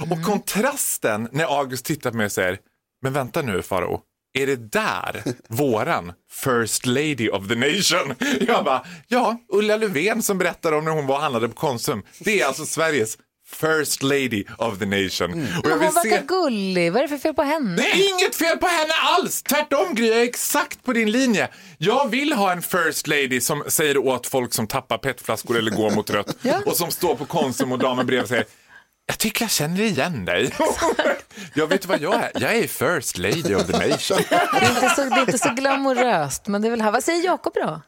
Och 0.09 0.23
kontrasten 0.23 1.29
när 1.31 1.59
August 1.59 1.85
tittar 1.85 2.11
på 2.11 2.17
mig 2.17 2.25
och 2.25 2.31
säger, 2.31 2.59
men 3.01 3.13
vänta 3.13 3.41
nu 3.41 3.61
Faro, 3.61 4.01
är 4.33 4.47
det 4.47 4.71
där 4.71 5.23
våran 5.49 6.13
first 6.31 6.85
lady 6.85 7.29
of 7.29 7.47
the 7.47 7.55
nation? 7.55 8.15
Jag 8.47 8.65
bara, 8.65 8.85
ja, 9.07 9.37
Ulla 9.53 9.77
Löfven 9.77 10.21
som 10.23 10.37
berättade 10.37 10.75
om 10.75 10.85
när 10.85 10.91
hon 10.91 11.07
var 11.07 11.15
och 11.15 11.21
handlade 11.21 11.49
på 11.49 11.55
Konsum. 11.55 12.03
Det 12.19 12.41
är 12.41 12.45
alltså 12.45 12.65
Sveriges 12.65 13.17
first 13.49 14.03
lady 14.03 14.43
of 14.57 14.79
the 14.79 14.85
nation. 14.85 15.31
Och 15.63 15.69
jag 15.69 15.77
vill 15.77 15.87
hon 15.87 15.93
verkar 15.93 16.17
se... 16.17 16.23
gullig. 16.27 16.91
Vad 16.91 17.03
är 17.03 17.07
det 17.07 17.09
för 17.09 17.17
fel 17.17 17.33
på 17.33 17.43
henne? 17.43 17.75
Det 17.75 17.91
är 17.91 18.09
inget 18.09 18.35
fel 18.35 18.57
på 18.57 18.67
henne 18.67 18.93
alls! 18.93 19.43
Tvärtom 19.43 19.95
Gry, 19.95 20.07
jag 20.07 20.19
är 20.19 20.23
exakt 20.23 20.83
på 20.83 20.93
din 20.93 21.11
linje. 21.11 21.47
Jag 21.77 22.09
vill 22.09 22.33
ha 22.33 22.51
en 22.51 22.61
first 22.61 23.07
lady 23.07 23.41
som 23.41 23.63
säger 23.67 23.97
åt 23.97 24.27
folk 24.27 24.53
som 24.53 24.67
tappar 24.67 24.97
petflaskor 24.97 25.57
eller 25.57 25.71
går 25.71 25.91
mot 25.91 26.09
rött 26.09 26.37
och 26.65 26.77
som 26.77 26.91
står 26.91 27.15
på 27.15 27.25
Konsum 27.25 27.71
och 27.71 27.79
damen 27.79 28.05
bredvid 28.05 28.29
säger 28.29 28.45
jag 29.09 29.17
tycker 29.17 29.43
jag 29.43 29.51
känner 29.51 29.81
igen 29.81 30.25
dig. 30.25 30.53
jag 31.53 31.67
vet 31.67 31.85
vad 31.85 32.01
jag 32.01 32.13
är. 32.15 32.31
Jag 32.33 32.55
är 32.55 32.67
first 32.67 33.17
lady 33.17 33.55
of 33.55 33.67
the 33.67 33.71
nation. 33.73 34.17
Det 34.29 34.65
är 34.65 34.69
inte 34.69 34.89
så, 34.95 35.01
det 35.01 35.15
är 35.15 35.19
inte 35.19 35.37
så 35.37 35.49
glamoröst, 35.49 36.47
men 36.47 36.61
det 36.61 36.67
är 36.67 36.69
väl 36.69 36.81
här. 36.81 36.91
Vad 36.91 37.03
säger 37.03 37.25
Jakob 37.25 37.53
då? 37.53 37.81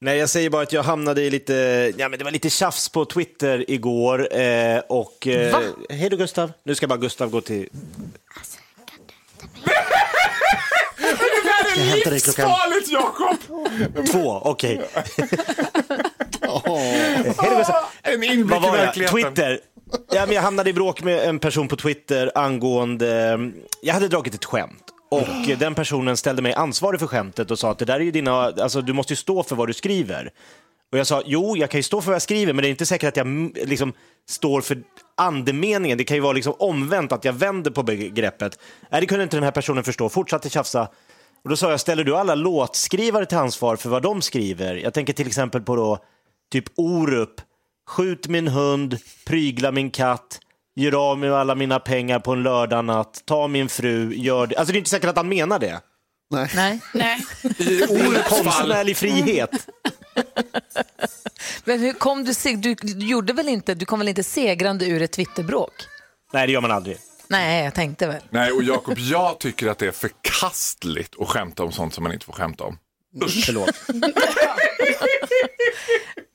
Nej, 0.00 0.18
jag 0.18 0.28
säger 0.30 0.50
bara 0.50 0.62
att 0.62 0.72
jag 0.72 0.82
hamnade 0.82 1.22
i 1.22 1.30
lite, 1.30 1.54
ja 1.96 2.08
men 2.08 2.18
det 2.18 2.24
var 2.24 2.30
lite 2.30 2.50
tjafs 2.50 2.88
på 2.88 3.04
Twitter 3.04 3.70
igår 3.70 4.38
eh, 4.40 4.78
och... 4.88 5.26
Eh, 5.26 5.52
Va? 5.52 5.62
Hej 5.90 6.10
då 6.10 6.16
Gustav. 6.16 6.52
Nu 6.64 6.74
ska 6.74 6.86
bara 6.86 6.98
Gustav 6.98 7.30
gå 7.30 7.40
till... 7.40 7.68
Det 9.64 11.52
här 11.52 11.76
är 11.76 11.80
hämtar 11.90 12.10
dig 12.10 12.20
klockan- 12.20 12.48
livsfarligt 12.48 12.88
Jakob! 12.88 13.36
Två, 14.12 14.40
okej. 14.44 14.80
Hej 17.38 17.50
då 17.50 17.56
Gustav. 17.56 17.84
En 18.02 18.22
inblick 18.22 18.58
i 18.64 18.70
verkligheten. 18.70 19.22
Twitter. 19.22 19.60
Ja, 20.10 20.26
men 20.26 20.34
jag 20.34 20.42
hamnade 20.42 20.70
i 20.70 20.72
bråk 20.72 21.02
med 21.02 21.28
en 21.28 21.38
person 21.38 21.68
på 21.68 21.76
Twitter 21.76 22.32
angående... 22.34 23.38
Jag 23.82 23.94
hade 23.94 24.08
dragit 24.08 24.34
ett 24.34 24.44
skämt 24.44 24.85
Och 25.08 25.58
den 25.58 25.74
personen 25.74 26.16
ställde 26.16 26.42
mig 26.42 26.54
ansvarig 26.54 27.00
för 27.00 27.06
skämtet 27.06 27.50
och 27.50 27.58
sa 27.58 27.70
att 27.70 27.78
det 27.78 27.84
där 27.84 27.94
är 27.94 28.04
ju 28.04 28.10
dina, 28.10 28.32
alltså 28.32 28.80
du 28.80 28.92
måste 28.92 29.12
ju 29.12 29.16
stå 29.16 29.42
för 29.42 29.56
vad 29.56 29.68
du 29.68 29.72
skriver. 29.72 30.32
Och 30.92 30.98
jag 30.98 31.06
sa, 31.06 31.22
jo, 31.26 31.56
jag 31.56 31.70
kan 31.70 31.78
ju 31.78 31.82
stå 31.82 32.00
för 32.00 32.06
vad 32.06 32.14
jag 32.14 32.22
skriver, 32.22 32.52
men 32.52 32.62
det 32.62 32.68
är 32.68 32.70
inte 32.70 32.86
säkert 32.86 33.08
att 33.08 33.16
jag 33.16 33.26
mm, 33.26 33.52
liksom 33.54 33.92
står 34.28 34.60
för 34.60 34.82
andemeningen. 35.14 35.98
Det 35.98 36.04
kan 36.04 36.16
ju 36.16 36.20
vara 36.20 36.32
liksom 36.32 36.54
omvänt, 36.58 37.12
att 37.12 37.24
jag 37.24 37.32
vänder 37.32 37.70
på 37.70 37.82
begreppet. 37.82 38.58
Nej, 38.90 39.00
det 39.00 39.06
kunde 39.06 39.22
inte 39.24 39.36
den 39.36 39.44
här 39.44 39.50
personen 39.50 39.84
förstå. 39.84 40.08
Fortsatte 40.08 40.50
tjafsa. 40.50 40.88
Och 41.44 41.50
då 41.50 41.56
sa 41.56 41.70
jag, 41.70 41.80
ställer 41.80 42.04
du 42.04 42.16
alla 42.16 42.34
låtskrivare 42.34 43.26
till 43.26 43.38
ansvar 43.38 43.76
för 43.76 43.88
vad 43.88 44.02
de 44.02 44.22
skriver? 44.22 44.74
Jag 44.74 44.94
tänker 44.94 45.12
till 45.12 45.26
exempel 45.26 45.62
på 45.62 45.76
då, 45.76 45.98
typ 46.52 46.64
Orup, 46.76 47.40
skjut 47.88 48.28
min 48.28 48.48
hund, 48.48 48.98
prygla 49.26 49.72
min 49.72 49.90
katt, 49.90 50.40
gör 50.76 51.10
av 51.10 51.18
med 51.18 51.32
alla 51.32 51.54
mina 51.54 51.78
pengar 51.80 52.18
på 52.18 52.32
en 52.32 52.42
lördagnatt, 52.42 53.22
ta 53.24 53.48
min 53.48 53.68
fru, 53.68 54.14
gör 54.14 54.46
det. 54.46 54.56
Alltså 54.56 54.72
det 54.72 54.76
är 54.76 54.78
inte 54.78 54.90
säkert 54.90 55.10
att 55.10 55.16
han 55.16 55.28
menar 55.28 55.58
det. 55.58 55.80
Nej. 56.30 56.50
Nej. 56.54 56.80
Nej. 56.94 57.20
I 57.58 57.82
Orups 57.82 58.28
fall, 58.28 58.42
Konstnärlig 58.44 58.96
frihet. 58.96 59.50
Men 61.64 61.80
hur 61.80 61.92
kom 61.92 62.24
du, 62.24 62.34
se- 62.34 62.56
du, 62.56 62.74
du 62.74 63.06
gjorde 63.06 63.32
väl 63.32 63.48
inte, 63.48 63.74
du 63.74 63.84
kom 63.84 63.98
väl 63.98 64.08
inte 64.08 64.22
segrande 64.22 64.86
ur 64.86 65.02
ett 65.02 65.12
Twitterbråk? 65.12 65.72
Nej, 66.32 66.46
det 66.46 66.52
gör 66.52 66.60
man 66.60 66.70
aldrig. 66.70 66.96
Nej, 67.28 67.64
jag 67.64 67.74
tänkte 67.74 68.06
väl. 68.06 68.22
nej 68.30 68.52
och 68.52 68.62
Jakob, 68.62 68.98
jag 68.98 69.38
tycker 69.40 69.68
att 69.68 69.78
det 69.78 69.86
är 69.86 69.92
förkastligt 69.92 71.14
att 71.20 71.28
skämta 71.28 71.64
om 71.64 71.72
sånt 71.72 71.94
som 71.94 72.02
man 72.04 72.12
inte 72.12 72.26
får 72.26 72.32
skämta 72.32 72.64
om. 72.64 72.78
Förlåt. 73.20 73.70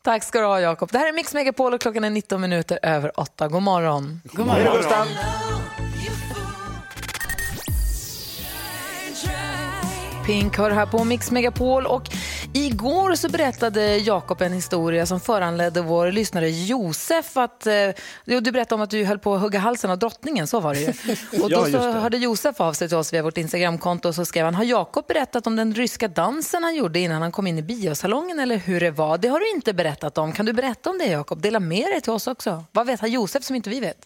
Tack 0.04 0.24
ska 0.24 0.40
du 0.40 0.46
ha, 0.46 0.60
Jakob. 0.60 0.92
Det 0.92 0.98
här 0.98 1.08
är 1.08 1.14
Mix 1.14 1.34
Megapol 1.34 1.74
och 1.74 1.82
klockan 1.82 2.04
är 2.04 2.10
19 2.10 2.42
minuter 2.42 2.80
över 2.84 3.20
8. 3.20 3.48
God 3.48 3.62
morgon. 3.62 4.22
God 4.24 4.48
morgon. 4.48 5.08
Pink 10.26 10.58
hör 10.58 10.72
här 10.72 10.86
på 10.86 11.04
Mix 11.04 11.32
Megapol 11.32 11.86
och 11.86 12.10
igår 12.54 13.16
så 13.16 13.30
berättade 13.30 13.98
Jakob 13.98 14.42
en 14.42 14.54
historia 14.54 15.06
som 15.06 15.20
föranledde 15.20 15.82
vår 15.82 16.12
lyssnare 16.12 16.50
Josef 16.50 17.38
att, 17.38 17.68
eh, 17.68 17.74
jo, 18.26 18.40
du 18.40 18.52
berättade 18.52 18.76
om 18.76 18.82
att 18.82 18.90
du 18.90 19.04
höll 19.04 19.20
på 19.20 19.36
att 19.36 19.42
hugga 19.42 19.60
halsen 19.60 19.92
av 19.92 20.00
drottningen, 20.00 20.48
så 20.48 20.60
var 20.60 20.74
det 20.74 20.80
ju. 20.80 20.88
Och 21.44 21.50
då 21.50 21.66
så 21.66 21.78
hörde 21.78 22.18
Josef 22.18 22.62
av 22.62 22.74
sig 22.74 22.88
till 22.88 22.98
oss 22.98 23.14
via 23.14 23.24
vårt 23.24 23.38
Instagramkonto 23.38 24.08
och 24.08 24.16
så 24.16 24.26
skrev 24.26 24.46
han, 24.46 24.56
har 24.56 24.64
Jakob 24.64 25.08
berättat 25.08 25.48
om 25.48 25.56
den 25.56 25.76
ryska 25.76 26.08
dansen 26.08 26.64
han 26.64 26.76
gjorde 26.76 27.00
innan 27.00 27.22
han 27.22 27.32
kom 27.32 27.48
in 27.48 27.58
i 27.58 27.62
biosalongen 27.62 28.40
eller 28.40 28.58
hur 28.58 28.80
det 28.80 28.92
var? 28.92 29.18
Det 29.18 29.28
har 29.28 29.40
du 29.40 29.52
inte 29.52 29.74
berättat 29.74 30.18
om. 30.18 30.32
Kan 30.34 30.46
du 30.46 30.54
berätta 30.54 30.90
om 30.90 30.98
det 30.98 31.06
Jakob? 31.06 31.42
Dela 31.42 31.60
med 31.60 31.86
dig 31.86 32.02
till 32.02 32.12
oss 32.12 32.28
också. 32.28 32.64
Vad 32.72 32.88
vet 32.88 33.00
han 33.00 33.12
Josef 33.12 33.44
som 33.44 33.56
inte 33.56 33.70
vi 33.70 33.80
vet? 33.80 33.98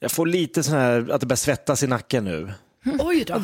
Jag 0.00 0.12
får 0.12 0.26
lite 0.26 0.62
sån 0.62 0.74
här, 0.74 1.10
att 1.12 1.20
det 1.20 1.26
börjar 1.26 1.36
svettas 1.36 1.82
i 1.82 1.86
nacken 1.86 2.24
nu. 2.24 2.52
Oj 2.98 3.24
då. 3.24 3.40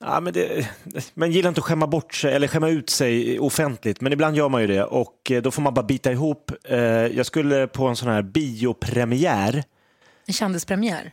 Ja, 0.00 0.20
men 0.20 0.32
det, 0.32 0.68
man 1.14 1.32
gillar 1.32 1.48
inte 1.48 1.58
att 1.60 1.64
skämma 1.64 1.86
bort 1.86 2.14
sig 2.14 2.34
eller 2.34 2.48
skämma 2.48 2.68
ut 2.68 2.90
sig 2.90 3.38
offentligt, 3.38 4.00
men 4.00 4.12
ibland 4.12 4.36
gör 4.36 4.48
man 4.48 4.60
ju 4.60 4.66
det 4.66 4.84
och 4.84 5.30
eh, 5.30 5.42
då 5.42 5.50
får 5.50 5.62
man 5.62 5.74
bara 5.74 5.84
bita 5.86 6.12
ihop. 6.12 6.50
Eh, 6.64 6.78
Jag 6.78 7.26
skulle 7.26 7.66
på 7.66 7.86
en 7.86 7.96
sån 7.96 8.08
här 8.08 8.22
biopremiär, 8.22 9.64
En 10.26 10.34
kändispremiär. 10.34 11.12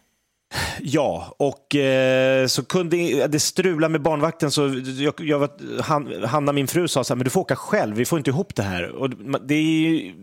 ja, 0.79 1.35
och 1.37 1.75
eh, 1.75 2.47
så 2.47 2.65
kunde 2.65 3.27
det 3.27 3.39
strula 3.39 3.89
med 3.89 4.01
barnvakten 4.01 4.51
så 4.51 4.81
jag, 4.99 5.13
jag 5.19 5.39
var, 5.39 5.81
han, 5.81 6.23
Hanna, 6.23 6.51
min 6.53 6.67
fru, 6.67 6.87
sa 6.87 7.03
så 7.03 7.13
här, 7.13 7.17
men 7.17 7.23
du 7.23 7.29
får 7.29 7.41
åka 7.41 7.55
själv, 7.55 7.95
vi 7.95 8.05
får 8.05 8.17
inte 8.19 8.29
ihop 8.29 8.55
det 8.55 8.63
här. 8.63 8.83
Och 8.89 9.09
det, 9.47 9.55
är, 9.55 9.61
ju- 9.61 10.13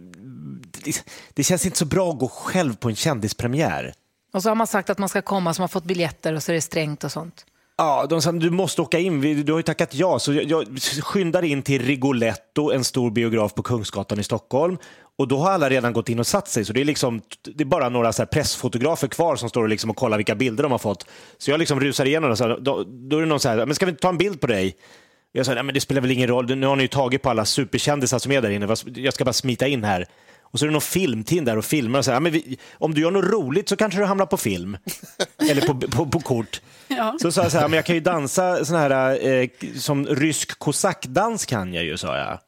det, 0.84 1.04
det 1.34 1.42
känns 1.44 1.66
inte 1.66 1.78
så 1.78 1.84
bra 1.86 2.10
att 2.10 2.18
gå 2.18 2.28
själv 2.28 2.76
på 2.76 2.88
en 2.88 2.96
kändispremiär. 2.96 3.92
Och 4.32 4.42
så 4.42 4.48
har 4.50 4.54
man 4.54 4.66
sagt 4.66 4.90
att 4.90 4.98
man 4.98 5.08
ska 5.08 5.22
komma 5.22 5.54
som 5.54 5.62
har 5.62 5.68
fått 5.68 5.84
biljetter 5.84 6.34
och 6.34 6.42
så 6.42 6.52
är 6.52 6.54
det 6.54 6.60
strängt 6.60 7.04
och 7.04 7.12
sånt. 7.12 7.46
Ja, 7.80 8.06
de 8.10 8.22
sa 8.22 8.32
du 8.32 8.50
måste 8.50 8.82
åka 8.82 8.98
in, 8.98 9.44
du 9.44 9.52
har 9.52 9.58
ju 9.58 9.62
tackat 9.62 9.94
ja. 9.94 10.18
Så 10.18 10.32
jag, 10.32 10.44
jag 10.44 10.66
skyndar 11.02 11.44
in 11.44 11.62
till 11.62 11.82
Rigoletto, 11.82 12.72
en 12.72 12.84
stor 12.84 13.10
biograf 13.10 13.54
på 13.54 13.62
Kungsgatan 13.62 14.20
i 14.20 14.22
Stockholm. 14.22 14.78
Och 15.18 15.28
då 15.28 15.38
har 15.38 15.50
alla 15.50 15.70
redan 15.70 15.92
gått 15.92 16.08
in 16.08 16.18
och 16.18 16.26
satt 16.26 16.48
sig, 16.48 16.64
så 16.64 16.72
det 16.72 16.80
är, 16.80 16.84
liksom, 16.84 17.20
det 17.54 17.64
är 17.64 17.66
bara 17.66 17.88
några 17.88 18.12
så 18.12 18.22
här 18.22 18.26
pressfotografer 18.26 19.08
kvar 19.08 19.36
som 19.36 19.48
står 19.48 19.62
och, 19.62 19.68
liksom 19.68 19.90
och 19.90 19.96
kollar 19.96 20.16
vilka 20.16 20.34
bilder 20.34 20.62
de 20.62 20.72
har 20.72 20.78
fått. 20.78 21.06
Så 21.38 21.50
jag 21.50 21.58
liksom 21.58 21.80
rusar 21.80 22.04
igenom 22.04 22.30
och 22.30 22.38
så 22.38 22.48
här, 22.48 22.58
då, 22.60 22.84
då 22.86 23.16
är 23.16 23.20
det 23.20 23.26
någon 23.26 23.40
så 23.40 23.48
här, 23.48 23.66
men 23.66 23.74
ska 23.74 23.86
vi 23.86 23.90
inte 23.90 24.02
ta 24.02 24.08
en 24.08 24.18
bild 24.18 24.40
på 24.40 24.46
dig? 24.46 24.76
Jag 25.32 25.46
sa, 25.46 25.54
nej 25.54 25.62
men 25.62 25.74
det 25.74 25.80
spelar 25.80 26.00
väl 26.00 26.10
ingen 26.10 26.28
roll, 26.28 26.56
nu 26.56 26.66
har 26.66 26.76
ni 26.76 26.82
ju 26.82 26.88
tagit 26.88 27.22
på 27.22 27.30
alla 27.30 27.44
superkändisar 27.44 28.18
som 28.18 28.32
är 28.32 28.42
där 28.42 28.50
inne, 28.50 28.76
jag 28.94 29.14
ska 29.14 29.24
bara 29.24 29.32
smita 29.32 29.66
in 29.66 29.84
här. 29.84 30.06
Och 30.58 30.60
så 30.60 30.66
är 30.66 30.68
det 30.68 30.72
någon 30.72 30.80
filmteam 30.80 31.44
där 31.44 31.58
och 31.58 31.64
filmar 31.64 31.98
och 31.98 32.04
säger, 32.04 32.16
ja, 32.16 32.20
men 32.20 32.32
vi, 32.32 32.58
om 32.72 32.94
du 32.94 33.00
gör 33.00 33.10
något 33.10 33.24
roligt 33.24 33.68
så 33.68 33.76
kanske 33.76 34.00
du 34.00 34.04
hamnar 34.04 34.26
på 34.26 34.36
film. 34.36 34.76
Eller 35.50 35.66
på, 35.66 35.74
på, 35.74 36.06
på 36.06 36.20
kort. 36.20 36.60
Ja. 36.88 37.16
Så 37.22 37.32
sa 37.32 37.42
jag 37.42 37.52
så 37.52 37.58
här, 37.58 37.68
men 37.68 37.76
jag 37.76 37.84
kan 37.84 37.94
ju 37.94 38.00
dansa 38.00 38.64
sån 38.64 38.76
här, 38.76 39.26
eh, 39.26 39.48
som 39.76 40.06
rysk 40.06 40.58
kosackdans 40.58 41.46
kan 41.46 41.74
jag 41.74 41.84
ju, 41.84 41.96
sa 41.96 42.16
jag. 42.16 42.38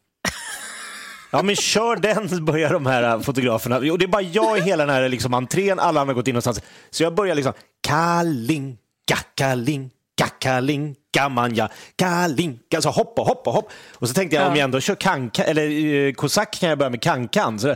Ja 1.30 1.42
men 1.42 1.56
kör 1.56 1.96
den, 1.96 2.44
börjar 2.44 2.72
de 2.72 2.86
här 2.86 3.02
eh, 3.02 3.20
fotograferna. 3.20 3.76
Och 3.76 3.98
det 3.98 4.04
är 4.04 4.08
bara 4.08 4.22
jag 4.22 4.58
i 4.58 4.60
hela 4.60 4.86
den 4.86 4.94
här 4.94 5.08
liksom, 5.08 5.34
entrén, 5.34 5.78
alla 5.78 6.00
andra 6.00 6.10
har 6.10 6.14
gått 6.14 6.28
in 6.28 6.34
någonstans. 6.34 6.60
Så 6.90 7.02
jag 7.02 7.14
börjar 7.14 7.34
liksom, 7.34 7.52
kalinka, 7.86 9.18
kalinka, 9.34 9.94
Kalinka 10.28 11.28
manja, 11.28 11.68
kalinka, 11.96 12.76
alltså 12.76 12.90
hoppa, 12.90 13.22
hoppa, 13.22 13.50
hopp. 13.50 13.72
Och 13.94 14.08
så 14.08 14.14
tänkte 14.14 14.36
jag 14.36 14.44
ja. 14.44 14.48
om 14.48 14.56
jag 14.56 14.64
ändå 14.64 14.80
kör 14.80 14.94
kanka, 14.94 15.44
eller 15.44 15.84
eh, 15.84 16.12
kosack 16.12 16.60
kan 16.60 16.68
jag 16.68 16.78
börja 16.78 16.90
med 16.90 17.02
kankan. 17.02 17.58
Så, 17.58 17.74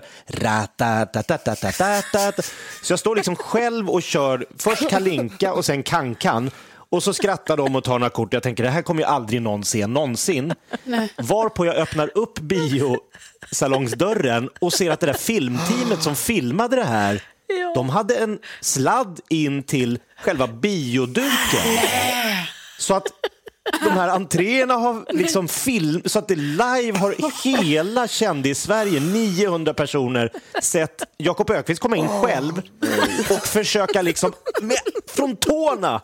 så 2.82 2.92
jag 2.92 2.98
står 2.98 3.16
liksom 3.16 3.36
själv 3.36 3.90
och 3.90 4.02
kör 4.02 4.46
först 4.58 4.90
kalinka 4.90 5.52
och 5.52 5.64
sen 5.64 5.82
kankan. 5.82 6.50
Och 6.94 7.02
så 7.02 7.12
skrattar 7.12 7.56
de 7.56 7.76
och 7.76 7.84
tar 7.84 7.98
några 7.98 8.10
kort. 8.10 8.32
Jag 8.32 8.42
tänker 8.42 8.62
det 8.62 8.70
här 8.70 8.82
kommer 8.82 9.02
ju 9.02 9.06
aldrig 9.06 9.42
någon 9.42 9.64
se 9.64 9.86
någonsin. 9.86 10.54
Varpå 11.18 11.66
jag 11.66 11.76
öppnar 11.76 12.18
upp 12.18 12.38
biosalongsdörren 12.38 14.50
och 14.60 14.72
ser 14.72 14.90
att 14.90 15.00
det 15.00 15.06
där 15.06 15.14
filmteamet 15.14 16.02
som 16.02 16.16
filmade 16.16 16.76
det 16.76 16.84
här, 16.84 17.22
ja. 17.46 17.72
de 17.74 17.88
hade 17.88 18.16
en 18.16 18.38
sladd 18.60 19.20
in 19.28 19.62
till 19.62 19.98
själva 20.16 20.46
bioduken. 20.46 21.64
Nej. 21.64 22.23
Så 22.84 22.94
att 22.94 23.06
de 23.84 23.90
här 23.90 24.08
entréerna 24.08 24.74
har 24.74 25.06
liksom 25.08 25.48
film, 25.48 26.02
så 26.04 26.18
att 26.18 26.28
det 26.28 26.36
live 26.36 26.98
har 26.98 27.44
hela 27.44 28.08
kändis-Sverige, 28.08 29.00
900 29.00 29.74
personer, 29.74 30.30
sett 30.62 31.02
Jakob 31.16 31.50
Ökvist 31.50 31.80
komma 31.80 31.96
in 31.96 32.08
själv 32.08 32.62
och 33.30 33.46
försöka 33.46 34.02
liksom 34.02 34.32
med, 34.62 34.78
från 35.06 35.36
tårna 35.36 36.00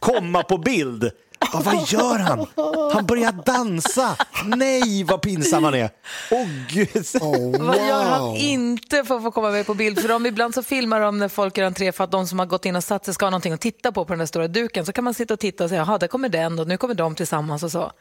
komma 0.00 0.42
på 0.42 0.58
bild. 0.58 1.10
Ja, 1.52 1.62
vad 1.64 1.88
gör 1.88 2.18
han? 2.18 2.46
Han 2.92 3.06
börjar 3.06 3.32
dansa. 3.32 4.16
Nej, 4.44 5.04
vad 5.04 5.22
pinsam 5.22 5.64
han 5.64 5.74
är. 5.74 5.90
Åh 6.30 6.46
gud. 6.68 7.06
Vad 7.60 7.76
gör 7.76 8.02
han 8.02 8.36
inte 8.36 9.04
för 9.04 9.16
att 9.16 9.22
få 9.22 9.30
komma 9.30 9.50
med 9.50 9.66
på 9.66 9.74
bild? 9.74 10.00
För 10.00 10.08
de, 10.08 10.26
ibland 10.26 10.54
så 10.54 10.62
filmar 10.62 11.00
de 11.00 11.18
när 11.18 11.28
folk 11.28 11.58
gör 11.58 11.66
entré 11.66 11.92
för 11.92 12.04
att 12.04 12.10
de 12.10 12.26
som 12.26 12.38
har 12.38 12.46
gått 12.46 12.66
in 12.66 12.76
och 12.76 12.84
satt 12.84 13.04
sig 13.04 13.14
ska 13.14 13.26
ha 13.26 13.30
någonting 13.30 13.52
att 13.52 13.60
titta 13.60 13.92
på 13.92 14.04
på 14.04 14.12
den 14.12 14.18
där 14.18 14.26
stora 14.26 14.48
duken. 14.48 14.86
Så 14.86 14.92
kan 14.92 15.04
man 15.04 15.14
sitta 15.14 15.34
och 15.34 15.40
titta 15.40 15.64
och 15.64 15.70
säga, 15.70 15.80
jaha, 15.88 15.98
där 15.98 16.06
kommer 16.08 16.28
den 16.28 16.58
och 16.58 16.68
nu 16.68 16.76
kommer 16.76 16.94
de 16.94 17.14
tillsammans 17.14 17.62
och 17.62 17.70
så. 17.72 17.92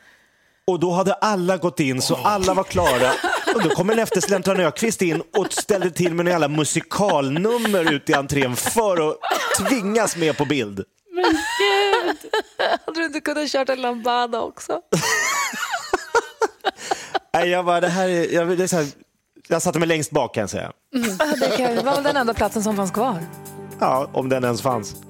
Och 0.68 0.80
då 0.80 0.92
hade 0.92 1.14
alla 1.14 1.58
gått 1.58 1.80
in 1.80 2.02
så 2.02 2.16
alla 2.16 2.54
var 2.54 2.64
klara. 2.64 3.12
Och 3.56 3.64
då 3.64 3.70
kommer 3.70 3.94
en 3.94 4.00
eftersläntrad 4.00 4.60
Ökvist 4.60 5.02
in 5.02 5.22
och 5.38 5.54
ställde 5.54 5.92
till 5.92 6.14
med 6.14 6.26
en 6.26 6.32
jävla 6.32 6.48
musikalnummer 6.48 7.94
ut 7.94 8.10
i 8.10 8.14
entrén 8.14 8.56
för 8.56 9.10
att 9.10 9.18
tvingas 9.60 10.16
med 10.16 10.38
på 10.38 10.46
bild. 10.46 10.84
Hade 12.86 13.00
du 13.00 13.06
inte 13.06 13.22
kunnat 13.22 13.50
kört 13.50 13.70
en 13.70 13.82
lambada 13.82 14.42
också? 14.42 14.82
Nej, 17.34 17.50
jag 17.50 17.66
bara, 17.66 17.82
det 17.82 17.88
här 17.88 18.10
är, 18.10 18.34
jag, 18.34 18.58
det 18.58 18.64
är 18.64 18.68
så 18.68 18.76
här, 18.76 18.88
jag 19.48 19.62
satte 19.62 19.80
mig 19.80 19.88
längst 19.88 20.12
bak 20.12 20.34
kan 20.34 20.42
jag 20.42 20.50
säga. 20.50 20.72
Det 21.40 21.58
kan- 21.58 21.76
det 21.76 21.82
var 21.84 21.94
väl 21.96 22.04
den 22.04 22.18
enda 22.18 22.34
platsen 22.34 22.64
som 22.64 22.76
fanns 22.76 22.92
kvar. 22.92 23.20
Ja, 23.80 24.10
om 24.14 24.30
den 24.30 24.44
ens 24.44 24.62
fanns. 24.62 24.96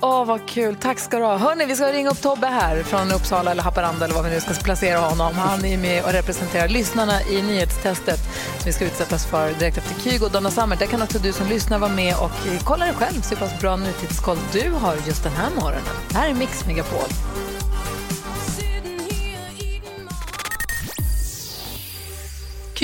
Åh, 0.00 0.24
vad 0.24 0.48
kul. 0.48 0.76
Tack 0.76 0.98
ska 0.98 1.18
du 1.18 1.24
ha. 1.24 1.36
Hörni, 1.36 1.66
vi 1.66 1.76
ska 1.76 1.92
ringa 1.92 2.10
upp 2.10 2.22
Tobbe 2.22 2.46
här 2.46 2.82
från 2.82 3.12
Uppsala 3.12 3.50
eller 3.50 3.62
Haparanda 3.62 4.04
eller 4.04 4.14
vad 4.14 4.24
vi 4.24 4.30
nu 4.30 4.40
ska 4.40 4.54
placera 4.54 4.98
honom. 4.98 5.34
Han 5.34 5.64
är 5.64 5.78
med 5.78 6.04
och 6.04 6.12
representerar 6.12 6.68
lyssnarna 6.68 7.22
i 7.22 7.42
nyhetstestet 7.42 8.20
som 8.58 8.66
vi 8.66 8.72
ska 8.72 8.84
utsättas 8.84 9.26
för 9.26 9.52
direkt 9.52 9.78
efter 9.78 10.00
Kygo 10.00 10.24
och 10.24 10.30
Donna 10.32 10.50
Summer. 10.50 10.76
Där 10.76 10.86
kan 10.86 11.02
också 11.02 11.18
du 11.18 11.32
som 11.32 11.48
lyssnar 11.48 11.78
vara 11.78 11.92
med 11.92 12.14
och 12.16 12.30
kolla 12.64 12.84
dig 12.84 12.94
själv, 12.94 13.20
se 13.20 13.34
hur 13.34 13.46
pass 13.46 13.60
bra 13.60 13.76
nutidskoll 13.76 14.38
du 14.52 14.70
har 14.70 14.96
just 15.06 15.22
den 15.22 15.32
här 15.32 15.50
morgonen. 15.50 15.82
Det 16.08 16.16
här 16.16 16.30
är 16.30 16.34
Mix 16.34 16.66
Megapol. 16.66 17.08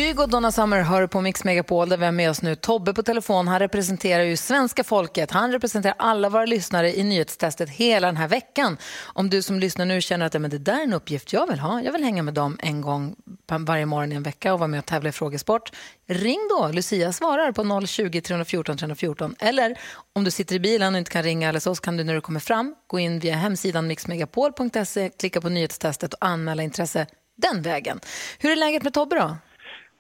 Kygo 0.03 0.27
Donna 0.27 0.53
Summer 0.53 0.83
hör 0.83 1.07
på 1.07 1.21
Mix 1.21 1.45
Megapol 1.45 1.89
där 1.89 1.97
vi 1.97 2.05
har 2.05 2.13
med 2.13 2.31
oss 2.31 2.43
nu 2.43 2.55
Tobbe 2.55 2.95
på 2.95 3.03
telefon. 3.03 3.49
Han 3.49 3.59
representerar 3.59 4.23
ju 4.23 4.37
svenska 4.37 4.85
folket. 4.85 5.31
Han 5.31 5.53
representerar 5.53 5.95
alla 5.99 6.29
våra 6.29 6.47
lyssnare 6.47 6.97
i 6.97 7.03
nyhetstestet 7.03 7.71
hela 7.71 8.07
den 8.07 8.17
här 8.17 8.29
veckan. 8.29 8.77
Om 9.05 9.31
du 9.31 9.43
som 9.43 9.59
lyssnar 9.59 9.85
nu 9.85 10.01
känner 10.01 10.27
att 10.27 10.35
ja, 10.35 10.41
men 10.41 10.51
det 10.51 10.59
där 10.59 10.79
är 10.79 10.83
en 10.83 10.93
uppgift 10.93 11.33
jag 11.33 11.47
vill 11.47 11.59
ha. 11.59 11.83
Jag 11.83 11.93
vill 11.93 12.05
hänga 12.05 12.23
med 12.23 12.35
dem 12.35 12.59
en 12.63 12.81
gång 12.81 13.17
varje 13.59 13.87
morgon 13.87 14.13
i 14.13 14.15
en 14.15 14.23
vecka 14.23 14.53
och 14.53 14.59
vara 14.59 14.69
med 14.69 14.79
och 14.79 14.87
tävla 14.87 15.09
i 15.09 15.13
frågesport. 15.13 15.73
Ring 16.07 16.49
då. 16.51 16.69
Lucia 16.73 17.13
svarar 17.13 17.53
på 17.53 17.87
020 17.87 18.21
314 18.21 18.77
314. 18.77 19.35
Eller 19.39 19.79
om 20.13 20.25
du 20.25 20.31
sitter 20.31 20.55
i 20.55 20.61
bilen 20.61 20.95
och 20.95 20.99
inte 20.99 21.11
kan 21.11 21.23
ringa 21.23 21.49
eller 21.49 21.61
så, 21.61 21.75
så 21.75 21.83
kan 21.83 21.97
du 21.97 22.05
när 22.05 22.15
du 22.15 22.21
kommer 22.21 22.41
fram 22.41 22.75
gå 22.87 22.99
in 22.99 23.19
via 23.19 23.35
hemsidan 23.35 23.87
mixmegapol.se, 23.87 25.11
klicka 25.19 25.41
på 25.41 25.49
nyhetstestet 25.49 26.15
och 26.15 26.27
anmäla 26.27 26.63
intresse 26.63 27.07
den 27.37 27.63
vägen. 27.63 28.01
Hur 28.39 28.51
är 28.51 28.57
läget 28.57 28.83
med 28.83 28.95
Tobbe 28.95 29.17
då? 29.17 29.37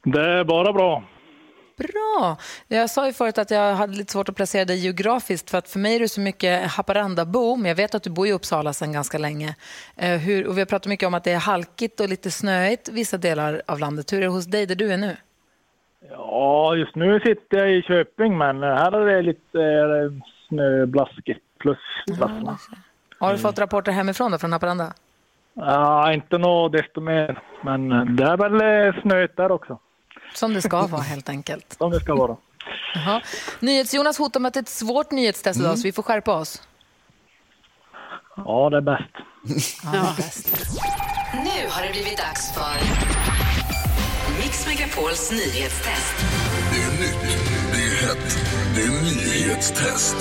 Det 0.04 0.30
är 0.30 0.44
bara 0.44 0.72
bra. 0.72 1.02
Bra. 1.76 2.36
Jag 2.68 2.90
sa 2.90 3.06
ju 3.06 3.12
förut 3.12 3.38
att 3.38 3.50
jag 3.50 3.74
hade 3.74 3.96
lite 3.96 4.12
svårt 4.12 4.28
att 4.28 4.36
placera 4.36 4.64
dig 4.64 4.78
geografiskt 4.78 5.50
för 5.50 5.58
att 5.58 5.68
för 5.68 5.78
mig 5.78 5.94
är 5.94 6.00
du 6.00 6.08
så 6.08 6.20
mycket 6.20 6.70
Haparanda-bo, 6.70 7.56
men 7.56 7.68
jag 7.68 7.76
vet 7.76 7.94
att 7.94 8.02
du 8.02 8.10
bor 8.10 8.26
i 8.26 8.32
Uppsala 8.32 8.72
sedan 8.72 8.92
ganska 8.92 9.18
länge. 9.18 9.56
Eh, 9.96 10.18
hur, 10.18 10.46
och 10.46 10.56
vi 10.56 10.60
har 10.60 10.66
pratat 10.66 10.86
mycket 10.86 11.06
om 11.06 11.14
att 11.14 11.24
det 11.24 11.32
är 11.32 11.38
halkigt 11.38 12.00
och 12.00 12.08
lite 12.08 12.30
snöigt 12.30 12.88
vissa 12.88 13.16
delar 13.18 13.62
av 13.66 13.78
landet. 13.78 14.12
Hur 14.12 14.18
är 14.18 14.22
det 14.22 14.28
hos 14.28 14.46
dig 14.46 14.66
där 14.66 14.74
du 14.74 14.92
är 14.92 14.96
nu? 14.96 15.16
Ja, 16.10 16.76
just 16.76 16.94
nu 16.94 17.20
sitter 17.20 17.56
jag 17.56 17.72
i 17.72 17.82
Köping, 17.82 18.38
men 18.38 18.62
här 18.62 18.92
är 18.92 19.06
det 19.06 19.22
lite 19.22 19.60
eh, 19.62 20.26
snöblaskigt 20.48 21.40
plus 21.58 21.78
blaskna. 22.06 22.58
Har 23.18 23.32
du 23.32 23.38
fått 23.38 23.58
rapporter 23.58 23.92
hemifrån 23.92 24.30
då, 24.30 24.38
från 24.38 24.52
Haparanda? 24.52 24.92
Ja, 25.54 26.12
inte 26.12 26.38
något 26.38 26.72
desto 26.72 27.00
mer, 27.00 27.38
men 27.62 27.88
det 28.16 28.24
är 28.24 28.36
väl 28.36 28.86
eh, 28.94 29.02
snöigt 29.02 29.36
där 29.36 29.52
också. 29.52 29.78
Som 30.34 30.54
det 30.54 30.62
ska 30.62 30.86
vara 30.86 31.02
helt 31.02 31.28
enkelt. 31.28 31.74
Som 31.78 31.90
det 31.90 32.00
ska 32.00 32.14
vara. 32.14 32.36
Jaha. 32.94 33.22
NyhetsJonas 33.60 34.18
hotar 34.18 34.40
med 34.40 34.48
att 34.48 34.54
det 34.54 34.60
är 34.60 34.62
ett 34.62 34.68
svårt 34.68 35.10
nyhetstest 35.10 35.60
idag, 35.60 35.78
så 35.78 35.82
vi 35.82 35.92
får 35.92 36.02
skärpa 36.02 36.34
oss. 36.34 36.62
Ja, 38.36 38.70
det 38.70 38.76
är 38.76 38.80
bäst. 38.80 39.04
Ja, 39.84 40.14
bäst. 40.16 40.48
Nu 41.32 41.68
har 41.70 41.82
det 41.82 41.92
blivit 41.92 42.18
dags 42.18 42.52
för 42.54 42.74
Mix 44.42 44.66
Megapols 44.66 45.30
nyhetstest. 45.30 46.14
Det 46.72 46.82
är 46.82 46.90
nytt, 47.00 47.38
det 47.72 47.78
är 47.78 48.06
hett, 48.06 48.38
det 48.74 48.82
är 48.82 48.90
nyhetstest. 49.02 50.16